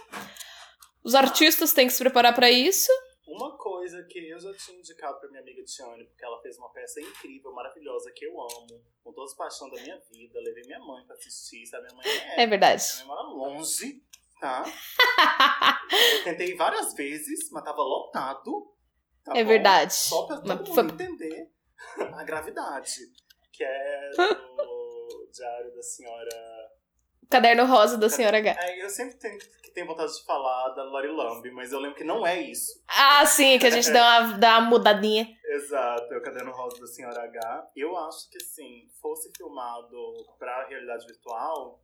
Os 1.03 1.15
artistas 1.15 1.73
têm 1.73 1.87
que 1.87 1.93
se 1.93 1.99
preparar 2.03 2.33
pra 2.35 2.49
isso. 2.51 2.91
Uma 3.27 3.57
coisa 3.57 4.03
que 4.09 4.29
eu 4.29 4.39
já 4.39 4.53
tinha 4.55 4.77
indicado 4.77 5.19
pra 5.19 5.29
minha 5.29 5.41
amiga 5.41 5.63
Tiane, 5.63 6.03
porque 6.05 6.23
ela 6.25 6.41
fez 6.41 6.57
uma 6.57 6.69
peça 6.71 6.99
incrível, 6.99 7.51
maravilhosa, 7.53 8.11
que 8.11 8.25
eu 8.25 8.33
amo, 8.41 8.83
com 9.03 9.13
toda 9.13 9.31
a 9.31 9.35
paixão 9.35 9.69
da 9.69 9.81
minha 9.81 9.97
vida. 10.11 10.39
Levei 10.41 10.63
minha 10.65 10.79
mãe 10.79 11.05
pra 11.05 11.15
assistir, 11.15 11.65
sabe? 11.65 11.83
Minha 11.87 11.95
mãe 11.95 12.05
é. 12.07 12.43
É 12.43 12.47
verdade. 12.47 12.83
Minha 12.95 13.05
mãe 13.07 13.15
mora 13.15 13.27
longe, 13.53 14.03
tá? 14.39 14.63
Eu 16.17 16.23
tentei 16.23 16.55
várias 16.55 16.93
vezes, 16.93 17.49
mas 17.51 17.63
tava 17.63 17.81
lotado. 17.81 18.73
tá 19.23 19.37
É 19.37 19.43
bom? 19.43 19.49
verdade. 19.49 19.93
Só 19.93 20.25
pra 20.27 20.37
todo 20.37 20.47
mundo 20.57 20.73
foi- 20.75 20.83
entender 20.83 21.49
a 21.97 22.23
gravidade. 22.23 22.99
Que 23.53 23.63
é 23.63 24.09
o 24.59 25.29
Diário 25.31 25.73
da 25.75 25.81
Senhora 25.83 26.50
Caderno 27.31 27.65
rosa 27.65 27.97
da 27.97 28.09
senhora 28.09 28.37
H. 28.37 28.57
É, 28.59 28.83
eu 28.83 28.89
sempre 28.89 29.15
tenho, 29.15 29.39
que 29.39 29.71
tenho 29.71 29.87
vontade 29.87 30.13
de 30.13 30.25
falar 30.25 30.69
da 30.69 30.83
Lori 30.83 31.07
Lamb, 31.07 31.49
mas 31.51 31.71
eu 31.71 31.79
lembro 31.79 31.95
que 31.95 32.03
não 32.03 32.27
é 32.27 32.41
isso. 32.41 32.83
Ah, 32.87 33.25
sim, 33.25 33.57
que 33.57 33.65
a 33.65 33.69
gente 33.69 33.89
dá 33.89 34.19
uma, 34.19 34.37
dá 34.37 34.59
uma 34.59 34.69
mudadinha. 34.69 35.25
Exato, 35.45 36.13
é 36.13 36.17
o 36.17 36.21
Caderno 36.21 36.51
Rosa 36.51 36.79
da 36.79 36.87
Senhora 36.87 37.23
H. 37.23 37.71
Eu 37.73 37.95
acho 37.97 38.29
que, 38.29 38.37
assim, 38.37 38.89
fosse 39.01 39.31
filmado 39.35 39.95
pra 40.37 40.67
realidade 40.67 41.07
virtual, 41.07 41.81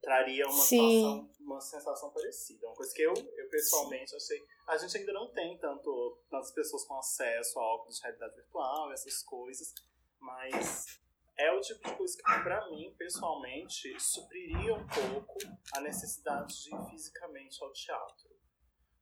traria 0.00 0.46
uma, 0.46 0.62
situação, 0.62 1.30
uma 1.40 1.60
sensação 1.60 2.10
parecida. 2.10 2.66
Uma 2.68 2.76
coisa 2.76 2.94
que 2.94 3.02
eu, 3.02 3.12
eu 3.12 3.48
pessoalmente 3.48 4.14
achei. 4.14 4.40
A 4.68 4.76
gente 4.76 4.96
ainda 4.96 5.12
não 5.12 5.28
tem 5.32 5.58
tanto, 5.58 6.18
tantas 6.30 6.52
pessoas 6.52 6.84
com 6.84 6.96
acesso 6.96 7.58
a 7.58 7.74
óculos 7.74 7.96
de 7.96 8.02
realidade 8.02 8.36
virtual, 8.36 8.92
essas 8.92 9.22
coisas, 9.24 9.74
mas 10.20 11.00
é 11.40 11.52
o 11.52 11.60
tipo 11.60 11.88
de 11.88 11.96
coisa 11.96 12.16
que, 12.16 12.22
pra 12.22 12.68
mim, 12.70 12.94
pessoalmente, 12.98 13.98
supriria 13.98 14.74
um 14.74 14.86
pouco 14.86 15.38
a 15.74 15.80
necessidade 15.80 16.62
de 16.62 16.74
ir 16.74 16.90
fisicamente 16.90 17.62
ao 17.62 17.72
teatro. 17.72 18.30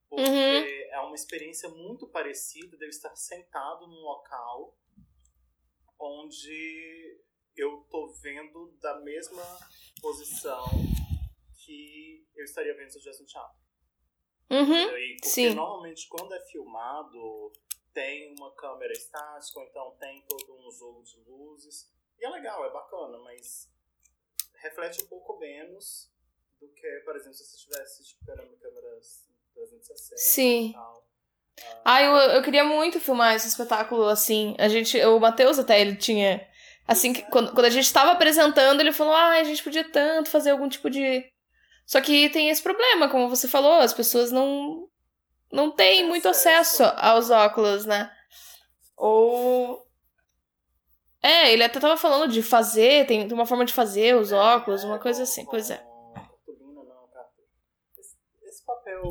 Porque 0.09 0.31
uhum. 0.31 0.93
é 0.93 1.01
uma 1.01 1.15
experiência 1.15 1.69
muito 1.69 2.07
parecida 2.09 2.77
de 2.77 2.85
eu 2.85 2.89
estar 2.89 3.15
sentado 3.15 3.87
num 3.87 4.01
local 4.01 4.79
onde 5.99 7.21
eu 7.57 7.85
tô 7.91 8.09
vendo 8.23 8.73
da 8.81 9.01
mesma 9.01 9.43
posição 10.01 10.65
que 11.65 12.25
eu 12.37 12.45
estaria 12.45 12.75
vendo 12.75 12.91
se 12.91 12.97
eu 12.97 13.01
estivesse 13.01 13.23
no 13.23 13.27
teatro. 13.27 13.59
Uhum, 14.51 14.97
e 14.97 15.17
porque 15.17 15.29
sim. 15.29 15.55
normalmente 15.55 16.09
quando 16.09 16.33
é 16.33 16.41
filmado 16.47 17.53
tem 17.93 18.33
uma 18.39 18.55
câmera 18.55 18.93
estática, 18.93 19.59
ou 19.59 19.67
então 19.67 19.97
tem 19.99 20.25
todo 20.27 20.57
um 20.57 20.71
jogo 20.71 21.03
de 21.03 21.19
luzes. 21.27 21.93
E 22.19 22.25
é 22.25 22.31
legal, 22.31 22.65
é 22.65 22.71
bacana, 22.73 23.19
mas 23.19 23.71
reflete 24.57 25.05
um 25.05 25.07
pouco 25.07 25.39
menos 25.39 26.11
do 26.61 26.69
que, 26.69 26.89
por 27.05 27.15
exemplo, 27.15 27.35
se 27.35 27.45
você 27.45 27.57
estivesse 27.57 28.05
tipo, 28.05 28.27
câmeras 28.27 29.29
360 29.55 30.17
Sim. 30.17 30.71
e 30.71 30.73
tal. 30.73 31.09
Ah, 31.85 31.95
ah 31.95 32.03
eu, 32.03 32.15
eu 32.37 32.43
queria 32.43 32.65
muito 32.65 33.01
filmar 33.01 33.35
esse 33.35 33.49
espetáculo 33.49 34.05
assim. 34.05 34.57
A 34.59 34.69
gente, 34.69 35.01
o 35.05 35.21
Matheus 35.21 35.59
até, 35.59 35.81
ele 35.81 35.97
tinha 35.97 36.49
Assim, 36.89 37.13
que, 37.13 37.21
quando, 37.25 37.53
quando 37.53 37.67
a 37.67 37.71
gente 37.71 37.85
estava 37.85 38.13
apresentando, 38.13 38.81
ele 38.81 38.93
falou: 38.93 39.13
ah, 39.13 39.33
a 39.33 39.45
gente 39.45 39.63
podia 39.63 39.85
tanto 39.85 40.31
fazer 40.31 40.53
algum 40.53 40.71
tipo 40.71 40.89
de. 40.89 41.23
Só 41.85 42.01
que 42.01 42.31
tem 42.31 42.49
esse 42.49 42.63
problema, 42.63 43.11
como 43.11 43.29
você 43.29 43.47
falou, 43.47 43.75
as 43.75 43.93
pessoas 43.93 44.33
não. 44.33 44.89
não 45.53 45.71
têm 45.71 46.07
muito 46.07 46.27
acesso 46.27 46.83
aos 46.97 47.29
óculos, 47.29 47.85
né? 47.85 48.11
Ou. 48.97 49.87
É, 51.23 51.53
ele 51.53 51.65
até 51.65 51.81
tava 51.81 51.97
falando 51.97 52.31
de 52.31 52.43
fazer, 52.43 53.07
tem 53.07 53.31
uma 53.33 53.47
forma 53.47 53.65
de 53.65 53.73
fazer 53.73 54.17
os 54.17 54.33
óculos, 54.33 54.85
uma 54.85 54.99
coisa 54.99 55.25
assim, 55.25 55.45
pois 55.47 55.71
é. 55.71 55.85
Esse 58.45 58.65
papel. 58.65 59.03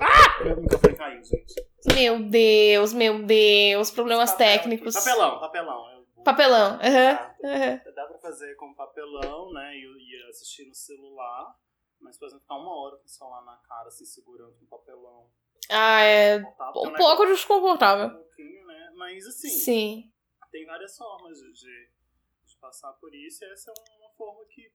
Ah! 0.00 0.44
Meu 0.44 0.56
microfone 0.60 0.96
caiu, 0.96 1.24
gente. 1.24 1.54
Meu 1.94 2.20
Deus, 2.30 2.92
meu 2.92 3.22
Deus, 3.24 3.90
problemas 3.90 4.34
técnicos. 4.34 4.94
Papelão, 4.94 5.40
papelão. 5.40 5.92
Papelão, 6.24 6.78
aham. 6.80 7.34
Uhum. 7.42 7.50
uhum. 7.50 7.94
Dá 7.94 8.06
pra 8.06 8.18
fazer 8.18 8.54
com 8.54 8.72
papelão, 8.74 9.52
né? 9.52 9.74
E, 9.76 9.92
assistir 10.30 10.66
no 10.66 10.74
celular. 10.74 11.54
Mas, 12.00 12.18
por 12.18 12.26
exemplo, 12.26 12.42
ficar 12.42 12.56
uma 12.56 12.74
hora 12.74 12.96
com 12.96 13.04
o 13.04 13.08
celular 13.08 13.44
na 13.44 13.56
cara, 13.68 13.88
assim, 13.88 14.04
segurando 14.04 14.54
com 14.58 14.66
papelão. 14.66 15.26
Ah, 15.70 16.02
é 16.02 16.38
um 16.38 16.92
pouco 16.94 17.26
desconfortável. 17.26 18.06
Um 18.06 18.22
pouquinho, 18.22 18.66
né? 18.66 18.92
Mas, 18.96 19.26
assim... 19.26 19.48
Sim. 19.48 20.11
Tem 20.52 20.64
várias 20.64 20.96
formas 20.96 21.38
de, 21.38 21.52
de, 21.52 21.90
de 22.46 22.56
passar 22.60 22.92
por 22.92 23.12
isso. 23.12 23.44
E 23.44 23.52
essa 23.52 23.72
é 23.72 23.98
uma 23.98 24.10
forma 24.10 24.44
que... 24.46 24.72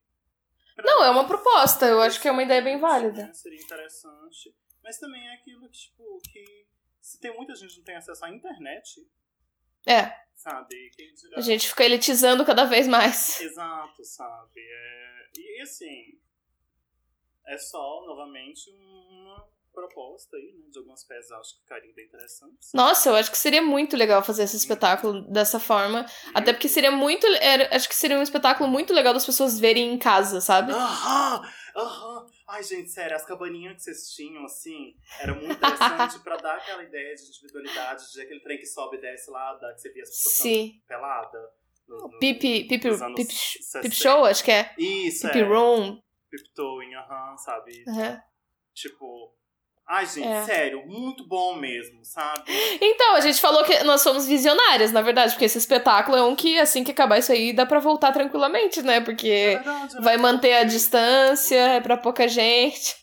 Não, 0.79 1.03
é 1.05 1.09
uma 1.09 1.25
proposta. 1.25 1.85
Eu 1.85 2.01
acho 2.01 2.21
que 2.21 2.27
é 2.27 2.31
uma 2.31 2.43
ideia 2.43 2.61
bem 2.61 2.77
válida. 2.77 3.33
Seria 3.33 3.61
interessante. 3.61 4.53
Mas 4.83 4.99
também 4.99 5.25
é 5.25 5.35
aquilo 5.35 5.69
que, 5.69 5.77
tipo, 5.77 6.19
que... 6.29 6.67
Se 6.99 7.17
tem 7.19 7.33
muita 7.33 7.55
gente 7.55 7.71
que 7.71 7.77
não 7.77 7.85
tem 7.85 7.95
acesso 7.95 8.25
à 8.25 8.29
internet... 8.29 9.09
É 9.85 10.27
sabe? 10.37 10.91
A 11.35 11.41
gente 11.41 11.67
fica 11.67 11.83
elitizando 11.83 12.45
cada 12.45 12.63
vez 12.63 12.87
mais. 12.87 13.39
Exato, 13.41 14.03
sabe? 14.03 14.61
É... 14.61 15.23
E 15.35 15.61
assim, 15.61 16.19
é 17.45 17.57
só, 17.57 18.05
novamente, 18.05 18.69
uma 18.69 19.49
proposta 19.77 20.35
aí, 20.35 20.55
né? 20.57 20.69
De 20.71 20.79
algumas 20.79 21.03
peças 21.03 21.31
acho 21.31 21.53
que 21.55 21.61
ficariam 21.61 21.93
bem 21.93 22.05
interessantes. 22.05 22.71
Nossa, 22.73 23.09
eu 23.09 23.15
acho 23.15 23.29
que 23.29 23.37
seria 23.37 23.61
muito 23.61 23.95
legal 23.95 24.23
fazer 24.23 24.43
esse 24.43 24.57
espetáculo 24.57 25.21
dessa 25.31 25.59
forma. 25.59 26.03
Até 26.33 26.51
porque 26.51 26.67
seria 26.67 26.89
muito. 26.89 27.27
Era, 27.27 27.75
acho 27.75 27.87
que 27.87 27.95
seria 27.95 28.17
um 28.17 28.23
espetáculo 28.23 28.67
muito 28.67 28.91
legal 28.91 29.13
das 29.13 29.25
pessoas 29.25 29.59
verem 29.59 29.93
em 29.93 29.99
casa, 29.99 30.41
sabe? 30.41 30.71
Aham! 30.71 31.41
Aham! 31.75 32.25
Ai, 32.47 32.63
gente, 32.63 32.89
sério, 32.89 33.15
as 33.15 33.25
cabaninhas 33.25 33.75
que 33.75 33.81
vocês 33.83 34.09
tinham, 34.13 34.43
assim, 34.45 34.95
era 35.19 35.35
muito 35.35 35.51
interessante 35.51 36.19
pra 36.23 36.37
dar 36.37 36.55
aquela 36.55 36.81
ideia 36.81 37.13
de 37.13 37.27
individualidade, 37.27 38.11
de 38.11 38.21
aquele 38.21 38.39
trem 38.39 38.57
que 38.57 38.65
sobe 38.65 38.97
e 38.97 39.01
desce 39.01 39.29
lá, 39.29 39.53
da, 39.55 39.73
que 39.73 39.81
você 39.81 39.91
via 39.91 40.01
as 40.01 40.09
pessoas 40.09 40.35
Sim. 40.35 40.81
pelada. 40.87 41.51
No, 41.87 41.97
no, 41.99 42.19
pipi, 42.19 42.67
pipi, 42.67 42.89
pipi, 43.15 43.33
pipi 43.81 43.95
show, 43.95 44.25
acho 44.25 44.43
que 44.43 44.51
é. 44.51 44.73
Isso, 44.77 45.27
pipi 45.27 45.39
é. 45.39 45.43
room. 45.43 46.01
Piptoing, 46.29 46.93
aham, 46.95 47.37
sabe? 47.37 47.85
Uhum. 47.87 48.19
Tipo, 48.73 49.36
Ai, 49.87 50.05
gente, 50.05 50.27
é. 50.27 50.41
sério, 50.43 50.85
muito 50.85 51.25
bom 51.25 51.55
mesmo, 51.55 52.03
sabe? 52.03 52.43
Então, 52.81 53.15
a 53.15 53.21
gente 53.21 53.39
falou 53.39 53.63
que 53.63 53.83
nós 53.85 54.01
somos 54.01 54.27
visionárias, 54.27 54.91
na 54.91 55.01
verdade, 55.01 55.31
porque 55.31 55.45
esse 55.45 55.57
espetáculo 55.57 56.17
é 56.17 56.23
um 56.23 56.35
que, 56.35 56.59
assim 56.59 56.83
que 56.83 56.91
acabar 56.91 57.19
isso 57.19 57.31
aí, 57.31 57.53
dá 57.53 57.65
pra 57.65 57.79
voltar 57.79 58.11
tranquilamente, 58.11 58.81
né? 58.81 58.99
Porque 58.99 59.29
é 59.29 59.55
verdade, 59.55 59.97
é 59.97 60.01
vai 60.01 60.17
manter 60.17 60.53
a 60.55 60.65
distância, 60.65 61.55
é 61.55 61.79
pra 61.79 61.95
pouca 61.95 62.27
gente. 62.27 62.95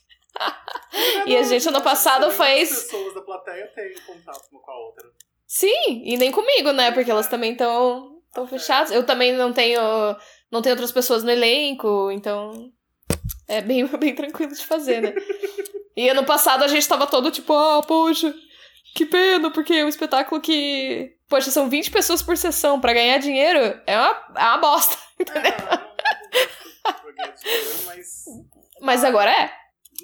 É 1.26 1.30
e 1.30 1.37
a 1.39 1.43
gente 1.43 1.66
ano 1.66 1.80
passado 1.80 2.30
fez. 2.30 2.70
As 2.70 2.82
pessoas 2.82 3.14
da 3.14 3.22
plateia 3.22 3.66
têm 3.74 3.95
contato 4.07 4.43
uma 4.53 4.61
com 4.61 4.70
a 4.70 4.78
outra. 4.78 5.09
Sim, 5.47 6.03
e 6.05 6.18
nem 6.18 6.30
comigo, 6.30 6.70
né? 6.72 6.91
Porque 6.93 7.11
elas 7.11 7.28
também 7.28 7.53
estão 7.53 8.20
tão 8.32 8.47
fechadas. 8.47 8.91
Eu 8.91 9.07
também 9.07 9.32
não 9.32 9.55
tenho. 9.55 9.80
Não 10.51 10.61
tenho 10.61 10.74
outras 10.74 10.93
pessoas 10.93 11.24
no 11.24 11.30
elenco, 11.30 12.11
então. 12.11 12.70
É 13.49 13.62
bem, 13.62 13.87
bem 13.97 14.14
tranquilo 14.14 14.53
de 14.53 14.66
fazer, 14.66 15.01
né? 15.01 15.14
E 15.97 16.09
ano 16.09 16.25
passado 16.25 16.65
a 16.65 16.69
gente 16.69 16.89
tava 16.89 17.07
todo 17.07 17.31
tipo, 17.31 17.53
ah, 17.53 17.79
oh, 17.79 17.83
poxa, 17.83 18.35
que 18.95 19.05
pena, 19.05 19.51
porque 19.51 19.75
é 19.75 19.85
um 19.85 19.89
espetáculo 19.89 20.41
que. 20.41 21.17
Poxa, 21.29 21.51
são 21.51 21.69
20 21.69 21.91
pessoas 21.91 22.23
por 22.23 22.37
sessão. 22.37 22.81
para 22.81 22.93
ganhar 22.93 23.19
dinheiro 23.19 23.59
é 23.87 23.99
uma, 23.99 24.27
é 24.37 24.45
uma 24.45 24.59
bosta. 24.59 24.97
Entendeu? 25.19 25.53
mas... 27.87 28.25
mas 28.81 29.05
agora 29.05 29.31
é. 29.31 29.53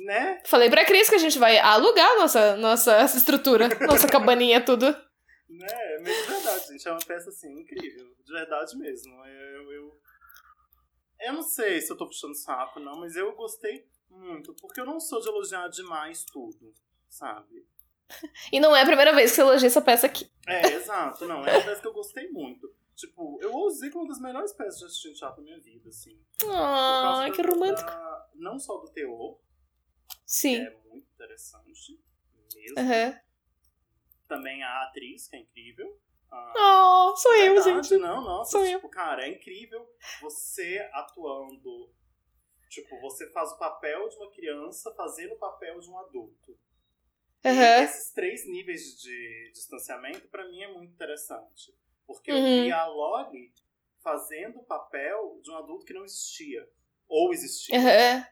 Né? 0.04 0.40
Falei 0.46 0.70
pra 0.70 0.84
Cris 0.84 1.08
que 1.08 1.16
a 1.16 1.18
gente 1.18 1.38
vai 1.38 1.58
alugar 1.58 2.16
nossa, 2.16 2.56
nossa 2.56 3.04
estrutura, 3.04 3.68
nossa 3.86 4.08
cabaninha, 4.08 4.60
tudo. 4.60 4.86
Né? 4.86 5.98
De 5.98 6.32
verdade, 6.32 6.68
gente, 6.68 6.88
é 6.88 6.90
uma 6.90 7.04
peça 7.04 7.28
assim 7.28 7.60
incrível. 7.60 8.06
De 8.24 8.32
verdade 8.32 8.76
mesmo. 8.78 9.12
Eu, 9.26 9.72
eu, 9.72 10.00
eu 11.20 11.32
não 11.32 11.42
sei 11.42 11.80
se 11.80 11.92
eu 11.92 11.96
tô 11.96 12.06
puxando 12.06 12.34
saco, 12.34 12.80
não, 12.80 12.98
mas 13.00 13.14
eu 13.14 13.34
gostei 13.34 13.84
muito, 14.10 14.54
porque 14.54 14.80
eu 14.80 14.86
não 14.86 15.00
sou 15.00 15.20
de 15.20 15.28
elogiar 15.28 15.68
demais 15.68 16.24
tudo, 16.24 16.74
sabe? 17.08 17.66
E 18.52 18.58
não 18.58 18.74
é 18.74 18.82
a 18.82 18.86
primeira 18.86 19.14
vez 19.14 19.30
que 19.30 19.36
você 19.36 19.42
elogia 19.42 19.68
essa 19.68 19.80
peça 19.80 20.06
aqui. 20.06 20.30
É, 20.46 20.66
exato, 20.72 21.26
não. 21.26 21.46
É 21.46 21.52
uma 21.52 21.64
peça 21.64 21.80
que 21.80 21.86
eu 21.86 21.92
gostei 21.92 22.28
muito. 22.30 22.74
Tipo, 22.96 23.38
eu 23.40 23.54
usei 23.54 23.88
como 23.88 24.04
uma 24.04 24.10
das 24.10 24.20
melhores 24.20 24.52
peças 24.52 24.78
de 24.78 24.84
assistir 24.86 25.14
teatro 25.14 25.40
na 25.40 25.44
minha 25.44 25.60
vida, 25.60 25.88
assim. 25.88 26.20
Ah, 26.52 27.26
que 27.34 27.40
romântico. 27.40 27.88
Da, 27.88 28.28
não 28.34 28.58
só 28.58 28.76
do 28.78 28.88
teor, 28.88 29.38
Sim. 30.26 30.56
que 30.56 30.66
é 30.66 30.76
muito 30.88 31.08
interessante 31.14 31.98
mesmo. 32.54 32.78
Uhum. 32.78 33.18
Também 34.28 34.62
a 34.62 34.82
atriz, 34.82 35.28
que 35.28 35.36
é 35.36 35.40
incrível. 35.40 35.98
Ah, 36.30 37.10
oh, 37.10 37.16
sou 37.16 37.34
eu, 37.36 37.54
verdade, 37.54 37.88
gente. 37.88 38.00
Não, 38.00 38.22
nossa, 38.22 38.52
sou 38.52 38.64
tipo, 38.64 38.86
eu. 38.86 38.90
cara, 38.90 39.26
é 39.26 39.30
incrível 39.30 39.88
você 40.20 40.88
atuando 40.92 41.92
Tipo, 42.70 43.00
você 43.00 43.28
faz 43.32 43.50
o 43.50 43.58
papel 43.58 44.08
de 44.08 44.16
uma 44.16 44.30
criança 44.30 44.94
fazendo 44.94 45.34
o 45.34 45.38
papel 45.38 45.80
de 45.80 45.90
um 45.90 45.98
adulto. 45.98 46.56
Uhum. 47.44 47.82
Esses 47.82 48.12
três 48.12 48.46
níveis 48.46 48.96
de 49.00 49.50
distanciamento, 49.52 50.28
para 50.28 50.46
mim, 50.48 50.62
é 50.62 50.72
muito 50.72 50.92
interessante. 50.92 51.74
Porque 52.06 52.30
uhum. 52.30 52.38
eu 52.38 52.64
vi 52.64 52.72
a 52.72 52.86
Loli 52.86 53.52
fazendo 53.98 54.60
o 54.60 54.64
papel 54.64 55.40
de 55.42 55.50
um 55.50 55.56
adulto 55.56 55.84
que 55.84 55.92
não 55.92 56.04
existia. 56.04 56.64
Ou 57.08 57.32
existia. 57.32 57.76
Uhum. 57.76 58.24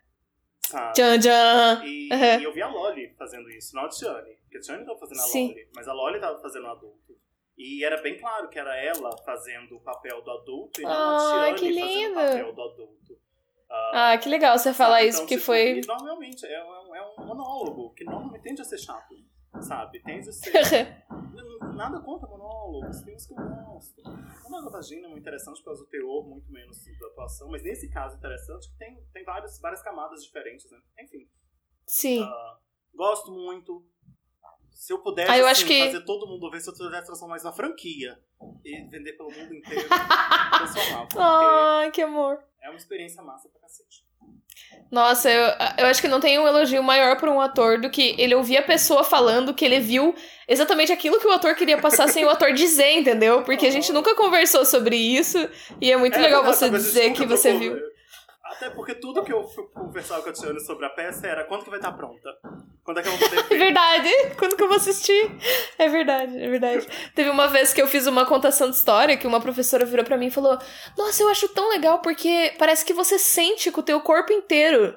Sabe? 0.64 0.92
Tchan, 0.92 1.18
tchan. 1.18 1.84
E, 1.84 2.08
uhum. 2.12 2.40
e, 2.40 2.44
eu 2.44 2.52
vi 2.52 2.62
a 2.62 2.68
Loli 2.68 3.12
fazendo 3.18 3.50
isso, 3.50 3.74
não 3.74 3.86
a 3.86 3.88
Tiane. 3.88 4.36
Porque 4.36 4.58
a 4.58 4.60
Tiane 4.60 4.86
tava 4.86 5.00
fazendo 5.00 5.18
a 5.18 5.24
Sim. 5.24 5.48
Loli, 5.48 5.68
mas 5.74 5.88
a 5.88 5.92
Loli 5.92 6.20
tava 6.20 6.40
fazendo 6.40 6.66
o 6.66 6.70
adulto. 6.70 7.18
E 7.56 7.84
era 7.84 8.00
bem 8.00 8.16
claro 8.16 8.48
que 8.48 8.56
era 8.56 8.76
ela 8.76 9.10
fazendo 9.24 9.78
o 9.78 9.80
papel 9.80 10.22
do 10.22 10.30
adulto 10.30 10.80
e 10.80 10.84
não 10.84 10.92
oh, 10.92 10.94
a 10.94 11.54
Tiane 11.56 11.74
fazendo 11.74 12.12
o 12.12 12.14
papel 12.14 12.52
do 12.52 12.62
adulto. 12.62 13.27
Uh, 13.70 13.92
ah, 13.92 14.18
que 14.18 14.28
legal 14.28 14.58
você 14.58 14.72
falar 14.72 15.02
isso, 15.02 15.18
então, 15.18 15.26
porque 15.26 15.38
foi. 15.38 15.80
Normalmente 15.86 16.46
é 16.46 16.64
um, 16.64 16.96
é 16.96 17.02
um 17.18 17.26
monólogo 17.26 17.92
que 17.94 18.04
normalmente 18.04 18.42
tende 18.42 18.62
a 18.62 18.64
ser 18.64 18.78
chato, 18.78 19.14
sabe? 19.60 20.00
Tende 20.02 20.28
a 20.28 20.32
ser. 20.32 21.04
nada 21.78 22.00
contra 22.00 22.28
monólogos, 22.28 22.96
uns 23.06 23.26
que 23.26 23.32
eu 23.32 23.36
gosto. 23.36 24.02
O 24.02 24.64
da 24.64 24.70
Vagina 24.70 25.06
é 25.06 25.10
muito 25.10 25.20
interessante 25.20 25.58
por 25.58 25.66
causa 25.66 25.84
do 25.84 25.88
teor, 25.88 26.28
muito 26.28 26.50
menos 26.50 26.76
da 26.98 27.06
atuação, 27.06 27.48
mas 27.48 27.62
nesse 27.62 27.88
caso 27.88 28.16
interessante 28.16 28.68
que 28.68 28.76
tem, 28.76 29.00
tem 29.12 29.24
várias, 29.24 29.60
várias 29.60 29.80
camadas 29.82 30.24
diferentes, 30.24 30.68
né? 30.70 30.78
Enfim. 31.00 31.28
Sim. 31.86 32.22
Uh, 32.22 32.96
gosto 32.96 33.30
muito. 33.30 33.86
Se 34.72 34.92
eu 34.92 34.98
pudesse 35.00 35.30
ah, 35.30 35.38
eu 35.38 35.46
assim, 35.46 35.66
que... 35.66 35.86
fazer 35.86 36.04
todo 36.04 36.26
mundo 36.26 36.50
ver, 36.50 36.60
se 36.60 36.70
eu 36.70 36.74
tivesse 36.74 37.06
transformar 37.06 37.36
isso 37.36 37.44
numa 37.44 37.54
franquia 37.54 38.18
e 38.64 38.88
vender 38.88 39.12
pelo 39.14 39.30
mundo 39.30 39.54
inteiro, 39.54 39.88
transformar. 40.58 41.08
Ai, 41.16 41.90
que 41.90 42.02
amor. 42.02 42.42
É 42.68 42.70
uma 42.70 42.76
experiência 42.76 43.22
massa 43.22 43.48
pra 43.48 43.62
cacete. 43.62 44.04
Nossa, 44.90 45.30
eu, 45.30 45.54
eu 45.78 45.86
acho 45.86 46.02
que 46.02 46.08
não 46.08 46.20
tem 46.20 46.38
um 46.38 46.46
elogio 46.46 46.82
maior 46.82 47.16
para 47.16 47.30
um 47.30 47.40
ator 47.40 47.80
do 47.80 47.88
que 47.88 48.14
ele 48.18 48.34
ouvir 48.34 48.58
a 48.58 48.62
pessoa 48.62 49.02
falando 49.02 49.54
que 49.54 49.64
ele 49.64 49.80
viu 49.80 50.14
exatamente 50.46 50.92
aquilo 50.92 51.18
que 51.18 51.26
o 51.26 51.32
ator 51.32 51.54
queria 51.54 51.78
passar 51.78 52.08
sem 52.08 52.26
o 52.26 52.28
ator 52.28 52.52
dizer, 52.52 52.92
entendeu? 52.92 53.42
Porque 53.42 53.66
a 53.66 53.70
gente 53.70 53.90
nunca 53.90 54.14
conversou 54.14 54.66
sobre 54.66 54.96
isso 54.96 55.48
e 55.80 55.90
é 55.90 55.96
muito 55.96 56.18
é, 56.18 56.20
legal 56.20 56.44
você 56.44 56.68
dizer 56.68 57.14
que 57.14 57.24
você 57.24 57.56
viu. 57.56 57.78
Até 58.58 58.70
porque 58.70 58.92
tudo 58.92 59.22
que 59.22 59.32
eu 59.32 59.44
conversava 59.72 60.20
com 60.20 60.30
a 60.30 60.32
Tiana 60.32 60.58
sobre 60.58 60.84
a 60.84 60.90
peça 60.90 61.28
era 61.28 61.44
quando 61.44 61.62
que 61.62 61.70
vai 61.70 61.78
estar 61.78 61.92
pronta? 61.92 62.28
Quando 62.82 62.98
é 62.98 63.02
que 63.02 63.08
eu 63.08 63.12
vou 63.12 63.28
poder 63.28 63.42
ver? 63.44 63.54
É 63.54 63.58
verdade! 63.58 64.10
Quando 64.36 64.56
que 64.56 64.62
eu 64.64 64.66
vou 64.66 64.76
assistir? 64.76 65.30
É 65.78 65.88
verdade, 65.88 66.36
é 66.36 66.48
verdade. 66.48 66.88
Teve 67.14 67.30
uma 67.30 67.46
vez 67.46 67.72
que 67.72 67.80
eu 67.80 67.86
fiz 67.86 68.08
uma 68.08 68.26
contação 68.26 68.68
de 68.68 68.74
história 68.74 69.16
que 69.16 69.28
uma 69.28 69.40
professora 69.40 69.84
virou 69.84 70.04
para 70.04 70.16
mim 70.16 70.26
e 70.26 70.30
falou: 70.32 70.58
Nossa, 70.96 71.22
eu 71.22 71.28
acho 71.28 71.48
tão 71.50 71.70
legal 71.70 72.00
porque 72.00 72.52
parece 72.58 72.84
que 72.84 72.92
você 72.92 73.16
sente 73.16 73.70
com 73.70 73.80
o 73.80 73.84
teu 73.84 74.00
corpo 74.00 74.32
inteiro. 74.32 74.92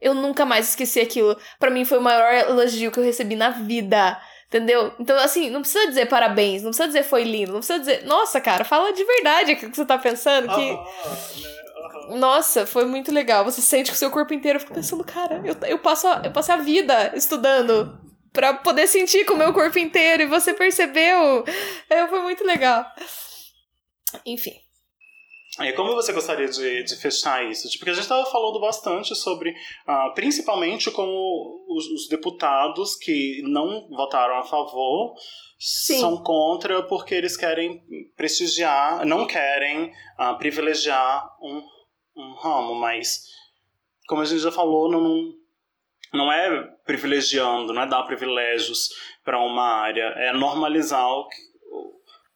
Eu 0.00 0.14
nunca 0.14 0.46
mais 0.46 0.68
esqueci 0.68 1.00
aquilo. 1.00 1.36
Para 1.58 1.70
mim 1.70 1.84
foi 1.84 1.98
o 1.98 2.02
maior 2.02 2.32
elogio 2.32 2.92
que 2.92 3.00
eu 3.00 3.04
recebi 3.04 3.34
na 3.34 3.50
vida. 3.50 4.20
Entendeu? 4.46 4.92
Então, 5.00 5.16
assim, 5.18 5.50
não 5.50 5.62
precisa 5.62 5.88
dizer 5.88 6.06
parabéns, 6.06 6.62
não 6.62 6.70
precisa 6.70 6.86
dizer 6.86 7.02
foi 7.02 7.24
lindo, 7.24 7.52
não 7.52 7.58
precisa 7.58 7.78
dizer, 7.78 8.04
nossa, 8.04 8.40
cara, 8.40 8.64
fala 8.64 8.92
de 8.92 9.04
verdade 9.04 9.52
aquilo 9.52 9.70
que 9.70 9.76
você 9.76 9.84
tá 9.84 9.98
pensando. 9.98 10.48
Que... 10.54 10.70
Ah, 10.72 11.69
né? 11.88 12.16
Nossa, 12.16 12.66
foi 12.66 12.84
muito 12.84 13.12
legal. 13.12 13.44
Você 13.44 13.60
sente 13.60 13.90
com 13.90 13.94
o 13.94 13.98
seu 13.98 14.10
corpo 14.10 14.34
inteiro. 14.34 14.56
Eu 14.56 14.60
fico 14.60 14.74
pensando, 14.74 15.04
cara, 15.04 15.42
eu, 15.44 15.56
eu, 15.68 15.78
passo 15.78 16.06
a, 16.06 16.22
eu 16.24 16.32
passo 16.32 16.52
a 16.52 16.56
vida 16.56 17.12
estudando 17.16 17.98
para 18.32 18.54
poder 18.54 18.86
sentir 18.86 19.24
com 19.24 19.34
o 19.34 19.38
meu 19.38 19.52
corpo 19.52 19.78
inteiro. 19.78 20.22
E 20.22 20.26
você 20.26 20.54
percebeu. 20.54 21.44
É, 21.88 22.06
foi 22.08 22.20
muito 22.22 22.44
legal. 22.44 22.84
Enfim. 24.26 24.54
E 25.58 25.72
como 25.72 25.94
você 25.94 26.12
gostaria 26.12 26.48
de, 26.48 26.84
de 26.84 26.96
fechar 26.96 27.44
isso? 27.50 27.68
Tipo, 27.68 27.80
porque 27.80 27.90
a 27.90 27.94
gente 27.94 28.04
estava 28.04 28.24
falando 28.30 28.60
bastante 28.60 29.14
sobre, 29.14 29.50
uh, 29.50 30.14
principalmente 30.14 30.90
como 30.90 31.66
os, 31.68 31.86
os, 31.86 32.08
deputados 32.08 32.96
que 32.96 33.42
não 33.42 33.88
votaram 33.90 34.38
a 34.38 34.44
favor 34.44 35.14
Sim. 35.60 36.00
são 36.00 36.22
contra 36.22 36.82
porque 36.84 37.14
eles 37.14 37.36
querem 37.36 37.84
prestigiar, 38.16 39.04
não 39.04 39.26
querem 39.26 39.92
uh, 40.18 40.38
privilegiar 40.38 41.36
um, 41.38 41.62
um 42.16 42.32
ramo, 42.32 42.74
mas 42.74 43.26
como 44.08 44.22
a 44.22 44.24
gente 44.24 44.40
já 44.40 44.50
falou, 44.50 44.90
não, 44.90 45.34
não 46.14 46.32
é 46.32 46.62
privilegiando, 46.86 47.74
não 47.74 47.82
é 47.82 47.86
dar 47.86 48.04
privilégios 48.04 48.88
para 49.22 49.38
uma 49.38 49.82
área, 49.82 50.14
é 50.16 50.32
normalizar 50.32 51.06
o, 51.06 51.28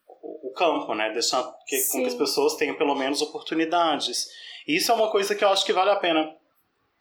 o, 0.07 0.51
o 0.51 0.53
campo, 0.53 0.95
né? 0.95 1.11
Deixar 1.11 1.43
que, 1.66 1.83
com 1.89 2.01
que 2.03 2.07
as 2.07 2.14
pessoas 2.14 2.57
tenham 2.57 2.77
pelo 2.77 2.95
menos 2.95 3.22
oportunidades. 3.22 4.27
E 4.68 4.77
isso 4.77 4.93
é 4.93 4.95
uma 4.95 5.11
coisa 5.11 5.35
que 5.35 5.43
eu 5.43 5.49
acho 5.49 5.64
que 5.64 5.72
vale 5.72 5.91
a 5.91 5.97
pena 5.97 6.31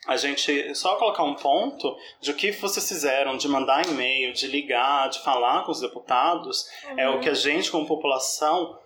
a 0.07 0.17
gente 0.17 0.75
só 0.75 0.95
colocar 0.97 1.23
um 1.23 1.35
ponto 1.35 1.95
de 2.19 2.31
o 2.31 2.35
que 2.35 2.51
vocês 2.51 2.87
fizeram, 2.87 3.37
de 3.37 3.47
mandar 3.47 3.87
e-mail, 3.87 4.33
de 4.33 4.47
ligar, 4.47 5.09
de 5.09 5.19
falar 5.21 5.63
com 5.63 5.71
os 5.71 5.79
deputados, 5.79 6.65
uhum. 6.89 6.99
é 6.99 7.09
o 7.09 7.19
que 7.19 7.29
a 7.29 7.33
gente, 7.33 7.71
como 7.71 7.87
população, 7.87 8.77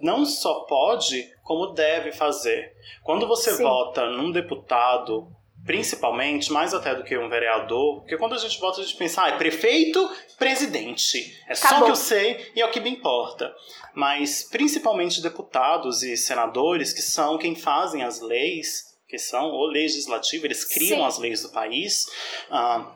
não 0.00 0.24
só 0.24 0.60
pode, 0.60 1.30
como 1.44 1.68
deve 1.68 2.12
fazer. 2.12 2.72
Quando 3.04 3.26
você 3.26 3.52
Sim. 3.52 3.62
vota 3.62 4.06
num 4.06 4.32
deputado, 4.32 5.28
principalmente, 5.64 6.50
mais 6.50 6.72
até 6.72 6.94
do 6.94 7.04
que 7.04 7.16
um 7.16 7.28
vereador, 7.28 8.00
porque 8.00 8.16
quando 8.16 8.34
a 8.34 8.38
gente 8.38 8.58
vota, 8.58 8.80
a 8.80 8.84
gente 8.84 8.96
pensa, 8.96 9.24
ah, 9.24 9.28
é 9.28 9.36
prefeito, 9.36 10.10
presidente. 10.38 11.36
É 11.48 11.52
Acabou. 11.52 11.68
só 11.68 11.80
o 11.80 11.84
que 11.84 11.90
eu 11.90 11.96
sei 11.96 12.52
e 12.56 12.60
é 12.60 12.66
o 12.66 12.70
que 12.70 12.80
me 12.80 12.90
importa. 12.90 13.54
Mas, 13.94 14.48
principalmente 14.48 15.22
deputados 15.22 16.02
e 16.02 16.16
senadores, 16.16 16.92
que 16.92 17.02
são 17.02 17.38
quem 17.38 17.54
fazem 17.54 18.02
as 18.02 18.20
leis, 18.20 18.89
que 19.10 19.18
são 19.18 19.50
o 19.50 19.66
legislativo, 19.66 20.46
eles 20.46 20.64
criam 20.64 21.00
Sim. 21.00 21.04
as 21.04 21.18
leis 21.18 21.42
do 21.42 21.50
país, 21.50 22.06
uh, 22.48 22.86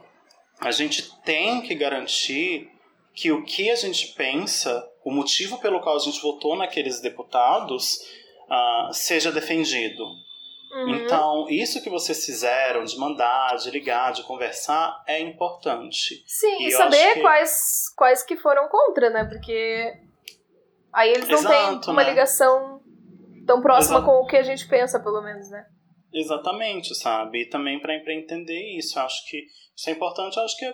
a 0.60 0.70
gente 0.70 1.12
tem 1.22 1.60
que 1.60 1.74
garantir 1.74 2.70
que 3.12 3.32
o 3.32 3.44
que 3.44 3.68
a 3.68 3.74
gente 3.74 4.14
pensa 4.14 4.88
o 5.04 5.10
motivo 5.10 5.58
pelo 5.58 5.80
qual 5.80 5.96
a 5.96 5.98
gente 5.98 6.20
votou 6.22 6.56
naqueles 6.56 7.00
deputados 7.00 7.96
uh, 8.48 8.92
seja 8.92 9.32
defendido. 9.32 10.04
Uhum. 10.72 10.94
Então, 10.96 11.46
isso 11.48 11.82
que 11.82 11.90
vocês 11.90 12.24
fizeram 12.24 12.84
de 12.84 12.96
mandar, 12.96 13.56
de 13.56 13.70
ligar, 13.70 14.12
de 14.12 14.22
conversar, 14.22 15.02
é 15.06 15.20
importante. 15.20 16.24
Sim, 16.26 16.62
e, 16.62 16.68
e 16.68 16.70
saber 16.70 17.14
que... 17.14 17.20
quais, 17.20 17.92
quais 17.96 18.22
que 18.24 18.36
foram 18.36 18.68
contra, 18.68 19.10
né? 19.10 19.24
Porque 19.24 19.92
aí 20.92 21.10
eles 21.10 21.28
não 21.28 21.38
Exato, 21.38 21.80
têm 21.80 21.92
uma 21.92 22.02
né? 22.02 22.10
ligação 22.10 22.80
tão 23.46 23.60
próxima 23.60 24.02
com 24.02 24.12
o 24.12 24.26
que 24.26 24.36
a 24.36 24.42
gente 24.42 24.66
pensa, 24.66 24.98
pelo 24.98 25.20
menos, 25.22 25.50
né? 25.50 25.64
Exatamente, 26.14 26.94
sabe? 26.94 27.42
E 27.42 27.48
também 27.48 27.80
para 27.80 28.14
entender 28.14 28.78
isso, 28.78 28.98
acho 29.00 29.26
que 29.28 29.46
isso 29.76 29.90
é 29.90 29.92
importante, 29.92 30.38
acho 30.38 30.56
que, 30.56 30.72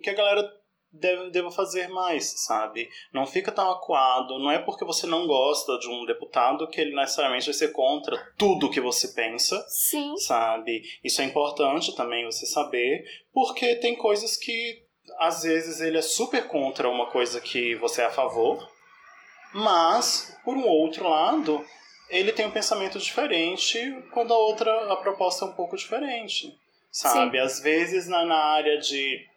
que 0.00 0.10
a 0.10 0.14
galera 0.14 0.60
deve, 0.92 1.30
deva 1.30 1.50
fazer 1.50 1.88
mais, 1.88 2.44
sabe? 2.44 2.88
Não 3.12 3.26
fica 3.26 3.52
tão 3.52 3.70
acuado. 3.70 4.38
Não 4.38 4.50
é 4.50 4.58
porque 4.58 4.84
você 4.84 5.06
não 5.06 5.26
gosta 5.26 5.78
de 5.78 5.88
um 5.88 6.04
deputado 6.04 6.68
que 6.68 6.80
ele 6.80 6.94
necessariamente 6.94 7.46
vai 7.46 7.54
ser 7.54 7.72
contra 7.72 8.16
tudo 8.36 8.70
que 8.70 8.80
você 8.80 9.08
pensa. 9.08 9.62
Sim. 9.68 10.16
Sabe? 10.18 10.82
Isso 11.02 11.20
é 11.20 11.24
importante 11.24 11.94
também 11.94 12.24
você 12.24 12.46
saber, 12.46 13.04
porque 13.32 13.76
tem 13.76 13.96
coisas 13.96 14.36
que 14.36 14.84
às 15.18 15.42
vezes 15.42 15.80
ele 15.80 15.98
é 15.98 16.02
super 16.02 16.46
contra 16.46 16.88
uma 16.88 17.10
coisa 17.10 17.40
que 17.40 17.74
você 17.76 18.02
é 18.02 18.06
a 18.06 18.10
favor, 18.10 18.70
mas 19.52 20.38
por 20.44 20.56
um 20.56 20.66
outro 20.66 21.08
lado, 21.08 21.64
ele 22.10 22.32
tem 22.32 22.46
um 22.46 22.50
pensamento 22.50 22.98
diferente 22.98 23.78
quando 24.12 24.34
a 24.34 24.38
outra 24.38 24.92
a 24.92 24.96
proposta 24.96 25.44
é 25.44 25.48
um 25.48 25.52
pouco 25.52 25.76
diferente. 25.76 26.54
Sabe? 26.90 27.38
Sim. 27.38 27.44
Às 27.44 27.60
vezes 27.60 28.08
na, 28.08 28.24
na 28.24 28.36
área 28.36 28.78
de 28.78 29.30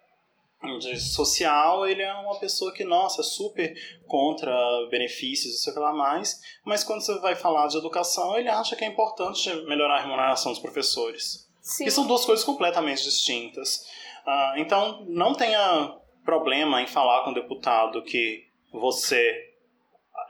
de 0.79 0.99
social, 0.99 1.85
ele 1.85 2.01
é 2.01 2.13
uma 2.13 2.39
pessoa 2.39 2.73
que, 2.73 2.83
nossa, 2.83 3.21
é 3.21 3.23
super 3.23 3.75
contra 4.07 4.51
benefícios 4.89 5.55
e 5.55 5.57
sei 5.57 5.73
lá 5.73 5.91
mais, 5.93 6.39
mas 6.65 6.83
quando 6.83 7.01
você 7.01 7.19
vai 7.19 7.35
falar 7.35 7.67
de 7.67 7.77
educação, 7.77 8.37
ele 8.37 8.49
acha 8.49 8.75
que 8.75 8.85
é 8.85 8.87
importante 8.87 9.53
melhorar 9.65 9.97
a 9.97 10.01
remuneração 10.01 10.51
dos 10.51 10.61
professores. 10.61 11.49
Sim. 11.61 11.85
E 11.85 11.91
são 11.91 12.07
duas 12.07 12.25
coisas 12.25 12.45
completamente 12.45 13.03
distintas. 13.03 13.85
Uh, 14.25 14.57
então, 14.57 15.05
não 15.07 15.33
tenha 15.33 15.97
problema 16.23 16.81
em 16.81 16.87
falar 16.87 17.23
com 17.23 17.31
o 17.31 17.33
deputado 17.33 18.01
que 18.03 18.47
você 18.71 19.52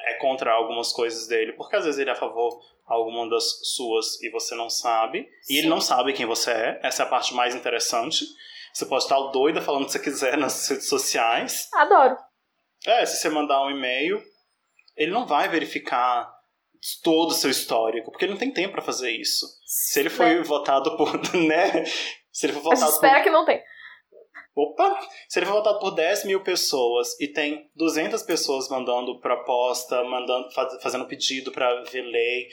é 0.05 0.15
contra 0.15 0.51
algumas 0.51 0.91
coisas 0.91 1.27
dele, 1.27 1.53
porque 1.53 1.75
às 1.75 1.85
vezes 1.85 1.99
ele 1.99 2.09
é 2.09 2.13
a 2.13 2.17
favor 2.17 2.61
alguma 2.85 3.29
das 3.29 3.43
suas 3.63 4.21
e 4.21 4.29
você 4.29 4.55
não 4.55 4.69
sabe, 4.69 5.29
Sim. 5.41 5.53
e 5.53 5.57
ele 5.59 5.67
não 5.67 5.79
sabe 5.79 6.13
quem 6.13 6.25
você 6.25 6.51
é, 6.51 6.79
essa 6.83 7.03
é 7.03 7.05
a 7.05 7.09
parte 7.09 7.33
mais 7.33 7.55
interessante. 7.55 8.25
Você 8.73 8.85
pode 8.85 9.03
estar 9.03 9.19
doida 9.31 9.61
falando 9.61 9.83
o 9.83 9.85
que 9.85 9.91
você 9.91 9.99
quiser 9.99 10.37
nas 10.37 10.67
redes 10.67 10.89
sociais. 10.89 11.69
Adoro. 11.73 12.17
É, 12.85 13.05
se 13.05 13.17
você 13.17 13.29
mandar 13.29 13.63
um 13.63 13.69
e-mail, 13.69 14.21
ele 14.97 15.11
não 15.11 15.25
vai 15.25 15.47
verificar 15.47 16.33
todo 17.03 17.29
o 17.29 17.33
seu 17.33 17.49
histórico, 17.49 18.11
porque 18.11 18.25
ele 18.25 18.33
não 18.33 18.39
tem 18.39 18.51
tempo 18.51 18.73
para 18.73 18.81
fazer 18.81 19.11
isso. 19.11 19.45
Se 19.65 19.99
ele 19.99 20.09
foi 20.09 20.39
é. 20.39 20.43
votado 20.43 20.97
por, 20.97 21.13
né? 21.37 21.85
Se 22.31 22.47
ele 22.47 22.53
for 22.53 22.63
votado 22.63 22.91
espera 22.91 23.15
por... 23.15 23.23
que 23.23 23.29
não 23.29 23.45
tem. 23.45 23.61
Opa! 24.55 24.99
Se 25.27 25.39
ele 25.39 25.47
for 25.47 25.53
votado 25.53 25.79
por 25.79 25.91
10 25.91 26.25
mil 26.25 26.41
pessoas 26.43 27.19
e 27.19 27.27
tem 27.27 27.69
200 27.75 28.21
pessoas 28.23 28.69
mandando 28.69 29.19
proposta, 29.19 30.03
mandando, 30.03 30.49
fazendo 30.79 31.07
pedido 31.07 31.51
para 31.51 31.83
ver 31.85 32.03
lei, 32.03 32.47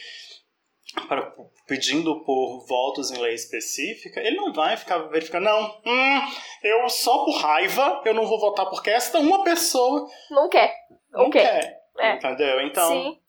para, 1.07 1.33
pedindo 1.67 2.25
por 2.25 2.65
votos 2.67 3.11
em 3.11 3.19
lei 3.19 3.35
específica, 3.35 4.21
ele 4.21 4.37
não 4.37 4.53
vai 4.53 4.77
ficar 4.77 4.99
verificando, 5.09 5.45
não, 5.45 5.81
hum, 5.85 6.21
eu 6.63 6.89
só 6.89 7.25
por 7.25 7.37
raiva 7.37 8.03
eu 8.05 8.15
não 8.15 8.27
vou 8.27 8.41
votar 8.41 8.69
porque 8.71 8.91
esta 8.91 9.19
uma 9.19 9.45
pessoa 9.45 10.09
não 10.31 10.49
quer. 10.49 10.75
Não 11.11 11.27
okay. 11.27 11.43
quer. 11.43 11.81
É. 11.99 12.15
Entendeu? 12.15 12.61
Então. 12.63 12.89
Sim. 12.89 13.21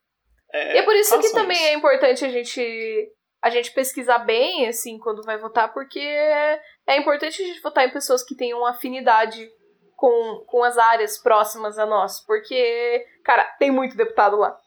É, 0.53 0.75
e 0.75 0.77
é 0.77 0.83
por 0.83 0.95
isso 0.95 1.19
que 1.19 1.31
também 1.31 1.57
isso. 1.57 1.67
é 1.67 1.73
importante 1.73 2.25
a 2.25 2.29
gente 2.29 3.11
a 3.41 3.49
gente 3.49 3.71
pesquisar 3.71 4.19
bem, 4.19 4.67
assim, 4.67 4.99
quando 4.99 5.23
vai 5.23 5.37
votar, 5.39 5.73
porque 5.73 5.99
é 6.87 6.97
importante 6.97 7.41
a 7.41 7.45
gente 7.45 7.61
votar 7.61 7.85
em 7.85 7.91
pessoas 7.91 8.23
que 8.23 8.35
tenham 8.35 8.65
afinidade 8.65 9.49
com, 9.95 10.43
com 10.47 10.63
as 10.63 10.77
áreas 10.77 11.17
próximas 11.17 11.77
a 11.77 11.85
nós. 11.85 12.19
Porque, 12.25 13.05
cara, 13.23 13.43
tem 13.59 13.71
muito 13.71 13.95
deputado 13.95 14.37
lá. 14.37 14.57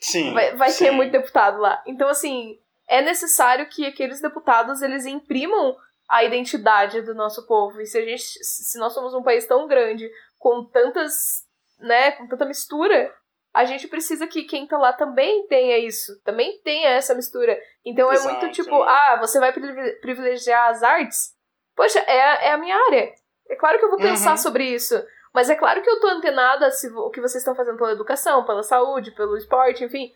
Sim. 0.00 0.32
Vai, 0.32 0.56
vai 0.56 0.70
sim. 0.70 0.84
ter 0.84 0.90
muito 0.90 1.12
deputado 1.12 1.58
lá. 1.58 1.82
Então, 1.86 2.08
assim, 2.08 2.58
é 2.88 3.02
necessário 3.02 3.68
que 3.68 3.86
aqueles 3.86 4.20
deputados 4.20 4.82
eles 4.82 5.04
imprimam 5.04 5.76
a 6.08 6.24
identidade 6.24 7.02
do 7.02 7.14
nosso 7.14 7.46
povo. 7.46 7.80
E 7.80 7.86
se 7.86 7.98
a 7.98 8.04
gente, 8.04 8.22
se 8.22 8.78
nós 8.78 8.94
somos 8.94 9.12
um 9.12 9.22
país 9.22 9.46
tão 9.46 9.66
grande, 9.66 10.10
com 10.38 10.64
tantas 10.64 11.46
né, 11.78 12.12
com 12.12 12.26
tanta 12.26 12.44
mistura, 12.44 13.12
a 13.54 13.64
gente 13.64 13.88
precisa 13.88 14.26
que 14.26 14.44
quem 14.44 14.66
tá 14.66 14.76
lá 14.76 14.92
também 14.92 15.46
tenha 15.46 15.78
isso, 15.78 16.20
também 16.22 16.60
tenha 16.62 16.90
essa 16.90 17.14
mistura. 17.14 17.58
Então 17.84 18.12
Exato. 18.12 18.28
é 18.28 18.32
muito 18.32 18.52
tipo, 18.52 18.82
ah, 18.82 19.18
você 19.20 19.38
vai 19.38 19.52
privilegiar 20.00 20.70
as 20.70 20.82
artes? 20.82 21.36
Poxa, 21.78 22.00
é, 22.08 22.48
é 22.48 22.52
a 22.54 22.58
minha 22.58 22.76
área. 22.76 23.12
É 23.48 23.54
claro 23.54 23.78
que 23.78 23.84
eu 23.84 23.90
vou 23.90 24.00
pensar 24.00 24.32
uhum. 24.32 24.36
sobre 24.36 24.64
isso. 24.64 25.00
Mas 25.32 25.48
é 25.48 25.54
claro 25.54 25.80
que 25.80 25.88
eu 25.88 26.00
tô 26.00 26.08
antenada 26.08 26.68
se 26.72 26.88
o 26.88 27.08
que 27.08 27.20
vocês 27.20 27.36
estão 27.40 27.54
fazendo 27.54 27.78
pela 27.78 27.92
educação, 27.92 28.44
pela 28.44 28.64
saúde, 28.64 29.12
pelo 29.12 29.36
esporte, 29.36 29.84
enfim. 29.84 30.10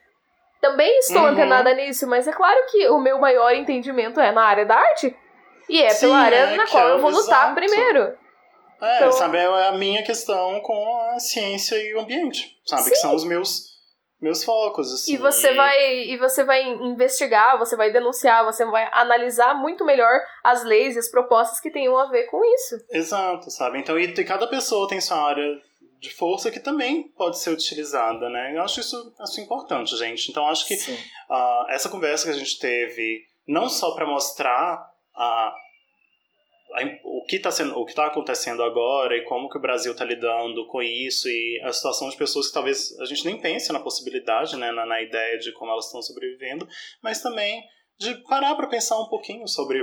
Também 0.61 0.99
estou 0.99 1.23
uhum. 1.23 1.29
antenada 1.29 1.73
nisso, 1.73 2.05
mas 2.09 2.27
é 2.27 2.33
claro 2.33 2.67
que 2.69 2.89
o 2.89 2.99
meu 2.99 3.21
maior 3.21 3.55
entendimento 3.55 4.19
é 4.19 4.33
na 4.33 4.43
área 4.43 4.67
da 4.67 4.75
arte. 4.75 5.17
E 5.69 5.81
é 5.81 5.91
Sim, 5.91 6.07
pela 6.07 6.19
área 6.19 6.37
é, 6.37 6.57
na 6.57 6.67
qual 6.67 6.89
eu 6.89 6.99
vou 6.99 7.13
lutar 7.13 7.53
exato. 7.53 7.55
primeiro. 7.55 8.19
É, 8.81 8.97
então... 8.97 9.13
sabe, 9.13 9.39
é 9.39 9.69
a 9.69 9.73
minha 9.73 10.03
questão 10.03 10.59
com 10.63 11.13
a 11.15 11.21
ciência 11.21 11.77
e 11.77 11.95
o 11.95 12.01
ambiente, 12.01 12.59
sabe? 12.67 12.83
Sim. 12.83 12.91
Que 12.91 12.97
são 12.97 13.15
os 13.15 13.25
meus 13.25 13.72
meus 14.23 14.45
focos, 14.45 14.93
assim. 14.93 15.15
E 15.15 15.17
você 15.17 15.53
vai 15.53 16.05
e 16.05 16.17
você 16.17 16.45
vai 16.45 16.63
investigar, 16.63 17.59
você 17.59 17.77
vai 17.77 17.93
denunciar, 17.93 18.45
você 18.45 18.65
vai 18.65 18.89
analisar 18.93 19.53
muito 19.55 19.85
melhor 19.85 20.21
as 20.45 20.63
leis 20.63 20.95
e 20.95 21.01
as 21.01 21.11
propostas 21.11 21.59
que 21.59 21.71
tenham 21.71 21.99
a 21.99 22.07
ver 22.09 22.27
com 22.27 22.43
isso. 22.55 22.77
Exato, 22.91 23.51
sabe? 23.51 23.79
Então, 23.79 23.99
e 23.99 24.13
cada 24.25 24.47
pessoa 24.47 24.89
tem 24.89 25.01
sua 25.01 25.19
área 25.19 25.61
de 25.99 26.11
força 26.15 26.51
que 26.51 26.61
também 26.61 27.09
pode 27.17 27.39
ser 27.39 27.51
utilizada, 27.51 28.29
né? 28.31 28.57
Eu 28.57 28.63
acho 28.63 28.81
isso, 28.81 29.13
isso 29.21 29.41
importante, 29.41 29.97
gente. 29.97 30.31
Então, 30.31 30.47
acho 30.47 30.67
que 30.67 30.75
uh, 30.75 31.71
essa 31.71 31.89
conversa 31.89 32.25
que 32.25 32.31
a 32.31 32.39
gente 32.39 32.59
teve, 32.61 33.25
não 33.47 33.69
só 33.69 33.93
para 33.95 34.07
mostrar 34.07 34.89
a 35.15 35.55
o 37.05 37.25
que 37.25 37.37
está 37.37 37.51
sendo, 37.51 37.79
o 37.79 37.85
que 37.85 37.93
está 37.93 38.07
acontecendo 38.07 38.63
agora 38.63 39.17
e 39.17 39.25
como 39.25 39.49
que 39.49 39.59
o 39.59 39.61
Brasil 39.61 39.93
está 39.93 40.05
lidando 40.05 40.67
com 40.69 40.83
isso 40.83 41.29
e 41.29 41.61
a 41.65 41.73
situação 41.73 42.09
de 42.09 42.17
pessoas 42.17 42.49
que 42.49 42.55
talvez 42.55 42.99
a 43.01 43.05
gente 43.05 43.25
nem 43.25 43.41
pense 43.41 43.73
na 43.73 43.81
possibilidade, 43.81 44.57
né, 44.57 44.73
na, 44.73 44.87
na 44.87 45.03
ideia 45.03 45.39
de 45.39 45.53
como 45.53 45.71
elas 45.71 45.87
estão 45.87 46.03
sobrevivendo, 46.03 46.67
mas 47.03 47.23
também 47.23 47.63
de 47.99 48.15
parar 48.25 48.55
para 48.55 48.69
pensar 48.69 49.01
um 49.01 49.09
pouquinho 49.09 49.47
sobre 49.47 49.81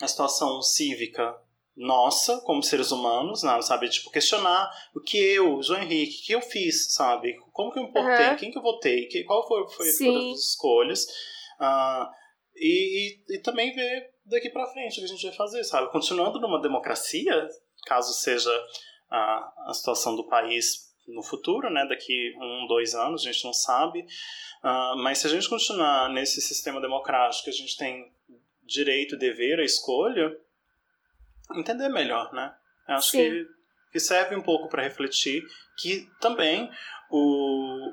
a 0.00 0.06
situação 0.06 0.62
cívica 0.62 1.34
nossa 1.76 2.40
como 2.40 2.62
seres 2.62 2.90
humanos, 2.90 3.42
né, 3.42 3.60
sabe, 3.62 3.88
tipo 3.88 4.10
questionar 4.10 4.68
o 4.94 5.00
que 5.00 5.16
eu, 5.16 5.62
João 5.62 5.82
Henrique, 5.82 6.26
que 6.26 6.34
eu 6.34 6.40
fiz, 6.40 6.92
sabe, 6.92 7.36
como 7.52 7.72
que 7.72 7.78
eu 7.78 7.84
importei, 7.84 8.28
uhum. 8.28 8.36
quem 8.36 8.50
que 8.50 8.58
eu 8.58 8.62
votei, 8.62 9.06
que, 9.06 9.22
qual 9.24 9.46
foi, 9.46 9.68
foi 9.68 9.88
as 9.88 10.00
escolhas, 10.40 11.04
uh, 11.60 12.06
e, 12.56 13.22
e, 13.30 13.36
e 13.36 13.42
também 13.42 13.72
ver 13.72 14.10
daqui 14.28 14.50
para 14.50 14.66
frente 14.66 14.98
o 14.98 15.00
que 15.00 15.04
a 15.04 15.08
gente 15.08 15.26
vai 15.26 15.36
fazer, 15.36 15.64
sabe? 15.64 15.90
Continuando 15.90 16.40
numa 16.40 16.60
democracia, 16.60 17.48
caso 17.86 18.12
seja 18.12 18.50
a, 19.10 19.70
a 19.70 19.74
situação 19.74 20.14
do 20.16 20.28
país 20.28 20.88
no 21.06 21.22
futuro, 21.22 21.70
né? 21.70 21.86
Daqui 21.88 22.34
um, 22.36 22.66
dois 22.66 22.94
anos, 22.94 23.22
a 23.22 23.32
gente 23.32 23.44
não 23.44 23.52
sabe. 23.52 24.00
Uh, 24.62 24.96
mas 24.98 25.18
se 25.18 25.26
a 25.26 25.30
gente 25.30 25.48
continuar 25.48 26.10
nesse 26.10 26.40
sistema 26.40 26.80
democrático, 26.80 27.44
que 27.44 27.50
a 27.50 27.52
gente 27.52 27.76
tem 27.76 28.12
direito, 28.64 29.16
dever, 29.16 29.58
a 29.58 29.64
escolha, 29.64 30.36
entender 31.56 31.88
melhor, 31.88 32.32
né? 32.32 32.54
Eu 32.86 32.94
acho 32.96 33.12
que, 33.12 33.46
que 33.92 34.00
serve 34.00 34.36
um 34.36 34.42
pouco 34.42 34.68
para 34.68 34.82
refletir 34.82 35.42
que 35.78 36.08
também 36.20 36.70
o, 37.10 37.92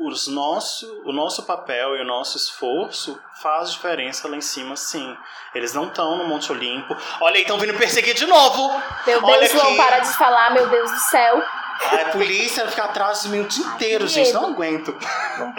os 0.00 0.26
nosso, 0.26 1.02
o 1.04 1.12
nosso 1.12 1.42
papel 1.42 1.96
e 1.96 2.00
o 2.00 2.04
nosso 2.04 2.36
esforço 2.36 3.20
faz 3.42 3.72
diferença 3.72 4.26
lá 4.28 4.36
em 4.36 4.40
cima, 4.40 4.74
sim. 4.74 5.16
Eles 5.54 5.74
não 5.74 5.88
estão 5.88 6.16
no 6.16 6.26
Monte 6.26 6.50
Olimpo. 6.50 6.96
Olha 7.20 7.36
aí, 7.36 7.42
estão 7.42 7.58
vindo 7.58 7.76
perseguir 7.76 8.14
de 8.14 8.26
novo. 8.26 8.70
Meu 9.06 9.22
Olha 9.22 9.48
Deus, 9.48 9.62
vão 9.62 9.76
parar 9.76 10.00
de 10.00 10.16
falar, 10.16 10.54
meu 10.54 10.68
Deus 10.68 10.90
do 10.90 10.98
céu. 10.98 11.42
A 11.80 12.10
polícia 12.10 12.68
fica 12.68 12.84
atrás 12.84 13.22
de 13.22 13.28
mim 13.30 13.40
o 13.40 13.48
dia 13.48 13.64
inteiro, 13.64 14.04
Ai, 14.04 14.08
gente. 14.08 14.32
Não 14.32 14.46
aguento. 14.46 14.96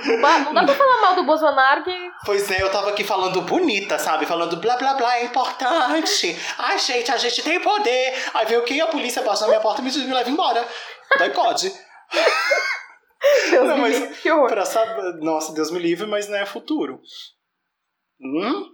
Não, 0.06 0.54
dá 0.54 0.64
pra 0.64 0.76
falar 0.76 1.02
mal 1.02 1.16
do 1.16 1.24
Bolsonaro 1.24 1.84
que. 1.84 2.12
Pois 2.24 2.50
é, 2.52 2.62
eu 2.62 2.72
tava 2.72 2.90
aqui 2.90 3.04
falando 3.04 3.42
bonita, 3.42 3.98
sabe? 3.98 4.28
Falando 4.28 4.58
blá 4.58 4.78
blá 4.78 4.94
blá, 4.94 5.18
é 5.18 5.26
importante. 5.26 6.40
Ai, 6.60 6.78
gente, 6.78 7.12
a 7.12 7.18
gente 7.18 7.42
tem 7.42 7.60
poder. 7.60 8.24
Aí 8.36 8.46
veio 8.46 8.64
quem? 8.64 8.82
A 8.82 8.88
polícia 8.88 9.24
passou 9.24 9.48
na 9.48 9.54
minha 9.54 9.62
porta 9.62 9.82
e 9.82 9.84
me, 9.84 9.92
me 9.92 10.14
leva 10.14 10.30
embora. 10.30 10.68
Doicode. 11.18 11.74
Deus 13.52 13.68
não, 13.68 13.76
me 13.76 13.82
mas 13.82 14.00
livre, 14.00 14.16
que 14.16 14.32
horror. 14.32 14.50
Pra 14.50 14.66
saber, 14.66 15.14
nossa, 15.22 15.54
Deus 15.54 15.72
me 15.72 15.80
livre, 15.80 16.08
mas 16.08 16.28
não 16.28 16.38
é 16.38 16.46
futuro. 16.46 17.00
Hum? 18.20 18.70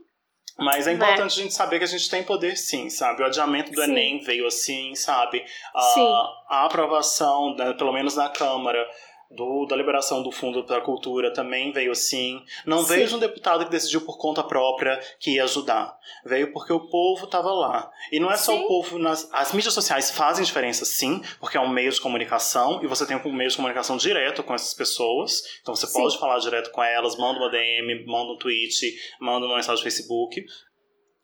Mas 0.57 0.87
é 0.87 0.91
né? 0.91 0.95
importante 0.95 1.19
né? 1.19 1.25
a 1.25 1.43
gente 1.43 1.53
saber 1.53 1.77
que 1.77 1.85
a 1.85 1.87
gente 1.87 2.09
tem 2.09 2.23
poder 2.23 2.57
sim, 2.57 2.89
sabe? 2.89 3.21
O 3.21 3.25
adiamento 3.25 3.71
do 3.71 3.83
sim. 3.83 3.91
Enem 3.91 4.19
veio 4.19 4.47
assim, 4.47 4.95
sabe? 4.95 5.45
A, 5.73 5.81
sim. 5.81 6.13
a 6.49 6.65
aprovação, 6.65 7.55
né, 7.55 7.73
pelo 7.73 7.93
menos 7.93 8.15
na 8.15 8.29
Câmara, 8.29 8.83
do, 9.29 9.65
da 9.65 9.75
liberação 9.75 10.23
do 10.23 10.31
Fundo 10.31 10.63
para 10.63 10.77
a 10.77 10.81
Cultura 10.81 11.33
também 11.33 11.71
veio 11.71 11.91
assim. 11.91 12.41
Não 12.65 12.79
Sim. 12.79 12.95
veio 12.95 13.07
de 13.07 13.15
um 13.15 13.19
deputado 13.19 13.65
que 13.65 13.71
decidiu 13.71 14.01
por 14.01 14.17
conta 14.17 14.43
própria 14.43 14.99
que 15.19 15.35
ia 15.35 15.43
ajudar. 15.43 15.97
Veio 16.25 16.53
porque 16.53 16.71
o 16.71 16.87
povo 16.87 17.25
estava 17.25 17.51
lá. 17.51 17.91
E 18.11 18.19
não 18.19 18.31
é 18.31 18.37
só 18.37 18.53
sim. 18.53 18.63
o 18.63 18.67
povo. 18.67 18.97
Nas, 18.97 19.29
as 19.33 19.51
mídias 19.53 19.73
sociais 19.73 20.11
fazem 20.11 20.45
diferença, 20.45 20.85
sim, 20.85 21.21
porque 21.39 21.57
é 21.57 21.59
um 21.59 21.69
meio 21.69 21.91
de 21.91 21.99
comunicação 21.99 22.81
e 22.83 22.87
você 22.87 23.05
tem 23.05 23.17
um 23.17 23.33
meio 23.33 23.49
de 23.49 23.55
comunicação 23.55 23.97
direto 23.97 24.43
com 24.43 24.53
essas 24.53 24.73
pessoas. 24.73 25.41
Então 25.61 25.75
você 25.75 25.87
sim. 25.87 25.93
pode 25.93 26.17
falar 26.17 26.39
direto 26.39 26.71
com 26.71 26.83
elas, 26.83 27.17
manda 27.17 27.39
uma 27.39 27.49
DM, 27.49 28.05
manda 28.05 28.31
um 28.31 28.37
tweet, 28.37 28.95
manda 29.19 29.45
uma 29.45 29.55
mensagem 29.55 29.79
no 29.79 29.83
Facebook. 29.83 30.43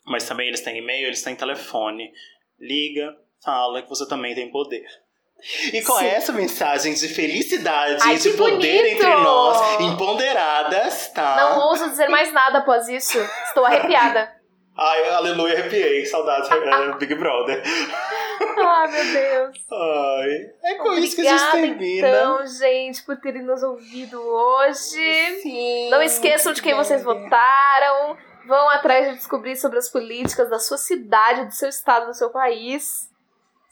Mas 0.05 0.27
também 0.27 0.49
eles 0.49 0.61
têm 0.61 0.77
e-mail, 0.77 1.07
eles 1.07 1.23
têm 1.23 1.35
telefone. 1.35 2.11
Liga, 2.59 3.15
fala 3.43 3.81
que 3.81 3.89
você 3.89 4.07
também 4.07 4.35
tem 4.35 4.51
poder. 4.51 4.85
E 5.73 5.81
com 5.81 5.97
Sim. 5.97 6.05
essa 6.05 6.31
mensagem 6.31 6.93
de 6.93 7.07
felicidade 7.09 8.01
Ai, 8.01 8.15
e 8.15 8.19
de 8.19 8.29
poder 8.31 8.81
bonito. 8.81 8.95
entre 8.95 9.09
nós, 9.09 9.81
empoderadas, 9.81 11.07
tá? 11.09 11.35
Não 11.35 11.59
ouso 11.67 11.89
dizer 11.89 12.07
mais 12.07 12.31
nada 12.31 12.59
após 12.59 12.87
isso. 12.87 13.19
Estou 13.45 13.65
arrepiada. 13.65 14.31
Ai, 14.75 15.09
aleluia, 15.09 15.53
arrepiei. 15.53 16.03
Saudades, 16.05 16.49
é, 16.49 16.93
Big 16.97 17.13
Brother. 17.13 17.61
Ai, 18.57 18.87
meu 18.89 19.03
Deus. 19.03 19.57
Ai, 19.71 20.29
é 20.63 20.75
com 20.75 20.89
Obrigada, 20.89 20.99
isso 21.05 21.15
que 21.15 21.27
a 21.27 21.37
gente 21.37 21.51
termina. 21.51 22.07
então, 22.07 22.47
gente, 22.47 23.03
por 23.03 23.17
terem 23.17 23.43
nos 23.43 23.61
ouvido 23.61 24.19
hoje. 24.19 25.41
Sim. 25.43 25.89
Não 25.91 26.01
esqueçam 26.01 26.53
de 26.53 26.61
quem 26.61 26.73
vocês 26.73 27.03
votaram. 27.03 28.17
Vão 28.47 28.69
atrás 28.71 29.09
de 29.09 29.15
descobrir 29.17 29.55
sobre 29.55 29.77
as 29.77 29.89
políticas 29.89 30.49
da 30.49 30.57
sua 30.57 30.77
cidade, 30.77 31.45
do 31.45 31.53
seu 31.53 31.69
estado, 31.69 32.07
do 32.07 32.13
seu 32.13 32.31
país. 32.31 33.12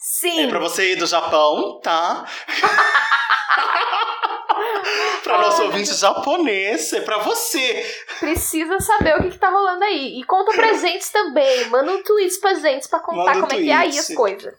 Sim. 0.01 0.45
É 0.45 0.47
pra 0.47 0.57
você 0.57 0.93
ir 0.93 0.95
do 0.95 1.05
Japão, 1.05 1.79
tá? 1.79 2.25
pra 5.23 5.37
nosso 5.37 5.61
ouvinte 5.61 5.93
japonês, 5.93 6.91
é 6.91 7.01
pra 7.01 7.19
você. 7.19 7.85
Precisa 8.19 8.79
saber 8.79 9.15
o 9.15 9.21
que, 9.21 9.29
que 9.29 9.37
tá 9.37 9.51
rolando 9.51 9.83
aí. 9.83 10.19
E 10.19 10.23
conta 10.23 10.53
pra 10.53 10.73
gente 10.81 11.11
também. 11.11 11.69
Manda 11.69 11.91
um 11.91 12.01
tweet 12.01 12.39
pra 12.39 12.55
gente 12.55 12.89
pra 12.89 12.99
contar 12.99 13.33
como 13.33 13.53
é 13.53 13.57
que 13.57 13.69
é 13.69 13.75
aí 13.75 13.99
as 13.99 14.11
coisas. 14.13 14.55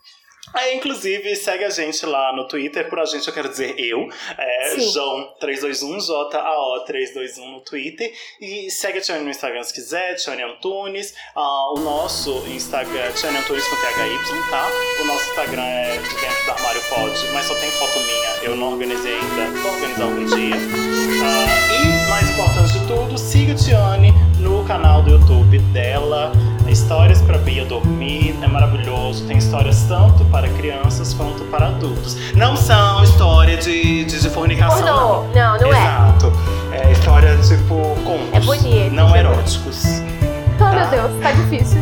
É, 0.54 0.74
inclusive, 0.74 1.34
segue 1.36 1.64
a 1.64 1.70
gente 1.70 2.04
lá 2.04 2.32
no 2.34 2.46
Twitter, 2.46 2.88
por 2.88 2.98
a 2.98 3.04
gente 3.04 3.26
eu 3.26 3.34
quero 3.34 3.48
dizer 3.48 3.74
eu, 3.78 4.08
é 4.38 4.76
João321, 4.76 6.00
J-A-O321 6.00 7.52
no 7.52 7.60
Twitter. 7.60 8.12
E 8.40 8.70
segue 8.70 8.98
a 8.98 9.00
Tiane 9.00 9.24
no 9.24 9.30
Instagram 9.30 9.62
se 9.62 9.72
quiser, 9.72 10.14
Tiane 10.16 10.42
Antunes. 10.42 11.14
Uh, 11.34 11.78
o 11.78 11.80
nosso 11.80 12.46
Instagram 12.48 13.00
é 13.00 13.12
Tiane 13.12 13.38
Antunes 13.38 13.66
com 13.66 13.76
THY, 13.76 14.50
tá? 14.50 14.68
O 15.00 15.04
nosso 15.06 15.30
Instagram 15.30 15.62
é 15.62 15.96
de 15.96 16.20
dentro 16.20 16.44
do 16.44 16.50
armário 16.50 16.82
pode, 16.88 17.32
mas 17.32 17.46
só 17.46 17.54
tem 17.54 17.70
foto 17.70 17.98
minha, 18.00 18.30
eu 18.42 18.56
não 18.56 18.72
organizei 18.72 19.14
ainda, 19.14 19.60
vou 19.60 19.72
organizar 19.72 20.04
algum 20.04 20.24
dia. 20.26 20.56
Uh, 20.56 21.62
e, 21.72 22.10
mais 22.10 22.30
importante 22.30 22.72
de 22.72 22.86
tudo, 22.86 23.18
siga 23.18 23.52
a 23.52 23.56
Tiane 23.56 24.12
no 24.38 24.64
canal 24.64 25.02
do 25.02 25.10
YouTube 25.10 25.58
dela. 25.72 26.32
Histórias 26.68 27.20
para 27.22 27.38
Bia 27.38 27.64
dormir, 27.64 28.21
é 28.44 28.48
maravilhoso. 28.48 29.24
Tem 29.26 29.38
histórias 29.38 29.82
tanto 29.88 30.24
para 30.26 30.48
crianças 30.48 31.14
quanto 31.14 31.44
para 31.44 31.68
adultos. 31.68 32.16
Não 32.34 32.56
são 32.56 33.02
história 33.04 33.56
de, 33.56 34.04
de, 34.04 34.20
de 34.20 34.30
fornicação. 34.30 34.84
não, 34.84 35.28
não, 35.28 35.58
não, 35.60 35.66
é. 35.66 35.70
Exato. 35.70 36.32
É 36.72 36.92
história 36.92 37.36
tipo 37.36 37.74
contos. 38.04 38.32
É 38.32 38.40
bonito. 38.40 38.94
Não 38.94 39.16
eróticos. 39.16 39.84
Oh, 39.84 40.58
tá? 40.58 40.70
meu 40.72 40.88
Deus, 40.88 41.22
tá 41.22 41.32
difícil. 41.32 41.80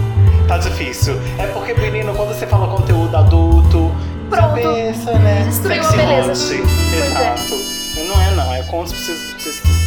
Tá 0.49 0.59
difícil. 0.59 1.21
É 1.39 1.47
porque, 1.47 1.75
menino, 1.75 2.15
quando 2.15 2.31
você 2.35 2.47
fala 2.47 2.67
conteúdo 2.67 3.17
adulto, 3.17 3.91
Pronto. 4.29 4.49
cabeça, 4.49 5.19
né? 5.19 5.45
Destruiu 5.47 5.83
a 5.83 5.93
beleza. 5.93 6.55
É. 6.55 6.99
Exato. 6.99 7.55
É. 7.97 8.05
Não 8.09 8.21
é, 8.21 8.31
não. 8.35 8.55
É 8.55 8.63
contos 8.65 8.93
pra 8.93 9.01
vocês, 9.01 9.31
pra 9.31 9.39
vocês 9.39 9.80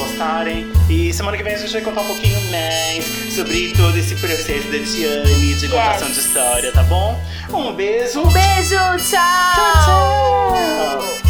gostarem. 0.00 0.66
E 0.88 1.12
semana 1.12 1.36
que 1.36 1.42
vem 1.42 1.54
a 1.54 1.58
gente 1.58 1.72
vai 1.72 1.82
contar 1.82 2.00
um 2.02 2.06
pouquinho 2.06 2.40
mais 2.50 3.04
sobre 3.34 3.72
todo 3.76 3.96
esse 3.96 4.14
processo 4.16 4.68
da 4.68 4.78
Tiane 4.78 5.54
de 5.54 5.68
contação 5.68 6.08
yes. 6.08 6.16
de 6.16 6.20
história, 6.20 6.72
tá 6.72 6.82
bom? 6.82 7.20
Um 7.52 7.72
beijo. 7.72 8.20
Um 8.20 8.32
beijo, 8.32 8.76
tchau. 9.08 9.20
Tchau, 9.54 9.84
tchau. 9.84 11.29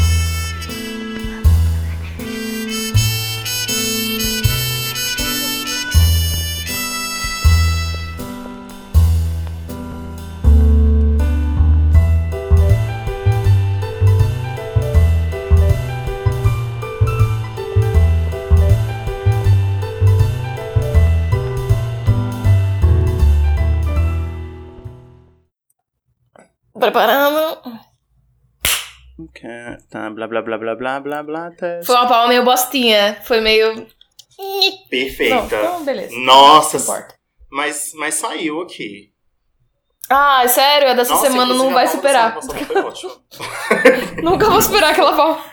Preparando. 26.80 27.60
Tá, 29.90 30.08
blá 30.10 30.26
blá 30.26 30.40
blá 30.42 30.58
blá 30.58 30.74
blá 30.74 31.00
blá 31.00 31.22
blá. 31.22 31.50
Foi 31.84 31.94
uma 31.94 32.08
palma 32.08 32.28
meio 32.28 32.42
bostinha. 32.44 33.20
Foi 33.22 33.40
meio. 33.40 33.86
Perfeita. 34.88 35.36
Não, 35.36 35.44
então 35.44 35.84
beleza. 35.84 36.18
Nossa, 36.18 37.06
mas, 37.50 37.92
mas 37.94 38.14
saiu 38.14 38.62
aqui. 38.62 39.12
Ah, 40.08 40.48
sério? 40.48 40.88
É 40.88 40.94
dessa 40.94 41.12
Nossa, 41.12 41.30
semana 41.30 41.54
não 41.54 41.72
vai 41.72 41.84
a 41.84 41.88
superar. 41.88 42.38
Nunca 44.22 44.48
vou 44.50 44.60
superar 44.62 44.90
aquela 44.92 45.14
palma. 45.14 45.44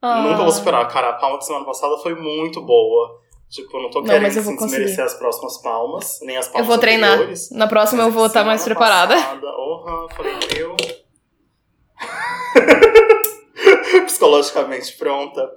Ah. 0.00 0.20
Nunca 0.22 0.44
vou 0.44 0.52
superar, 0.52 0.86
cara. 0.88 1.10
A 1.10 1.12
palma 1.14 1.38
da 1.38 1.42
semana 1.42 1.64
passada 1.64 1.96
foi 1.98 2.14
muito 2.14 2.60
boa. 2.62 3.20
Tipo, 3.48 3.76
eu 3.76 3.82
não 3.84 3.90
tô 3.90 4.00
Não, 4.00 4.06
querendo 4.06 4.34
eu 4.34 4.40
assim, 4.40 4.56
desmerecer 4.56 5.04
as 5.04 5.14
próximas 5.14 5.58
palmas, 5.62 6.18
nem 6.22 6.36
as 6.36 6.46
Eu 6.46 6.52
palmas 6.52 6.68
vou 6.68 6.78
treinar. 6.78 7.12
anteriores. 7.12 7.50
Na 7.50 7.68
próxima 7.68 8.02
eu 8.02 8.10
vou 8.10 8.26
estar 8.26 8.44
mais 8.44 8.60
Semana 8.60 8.74
preparada. 8.80 9.14
Passada, 9.14 9.46
orra, 9.56 10.08
falei, 10.14 10.34
meu. 10.54 10.76
Psicologicamente 14.06 14.92
pronta. 14.96 15.48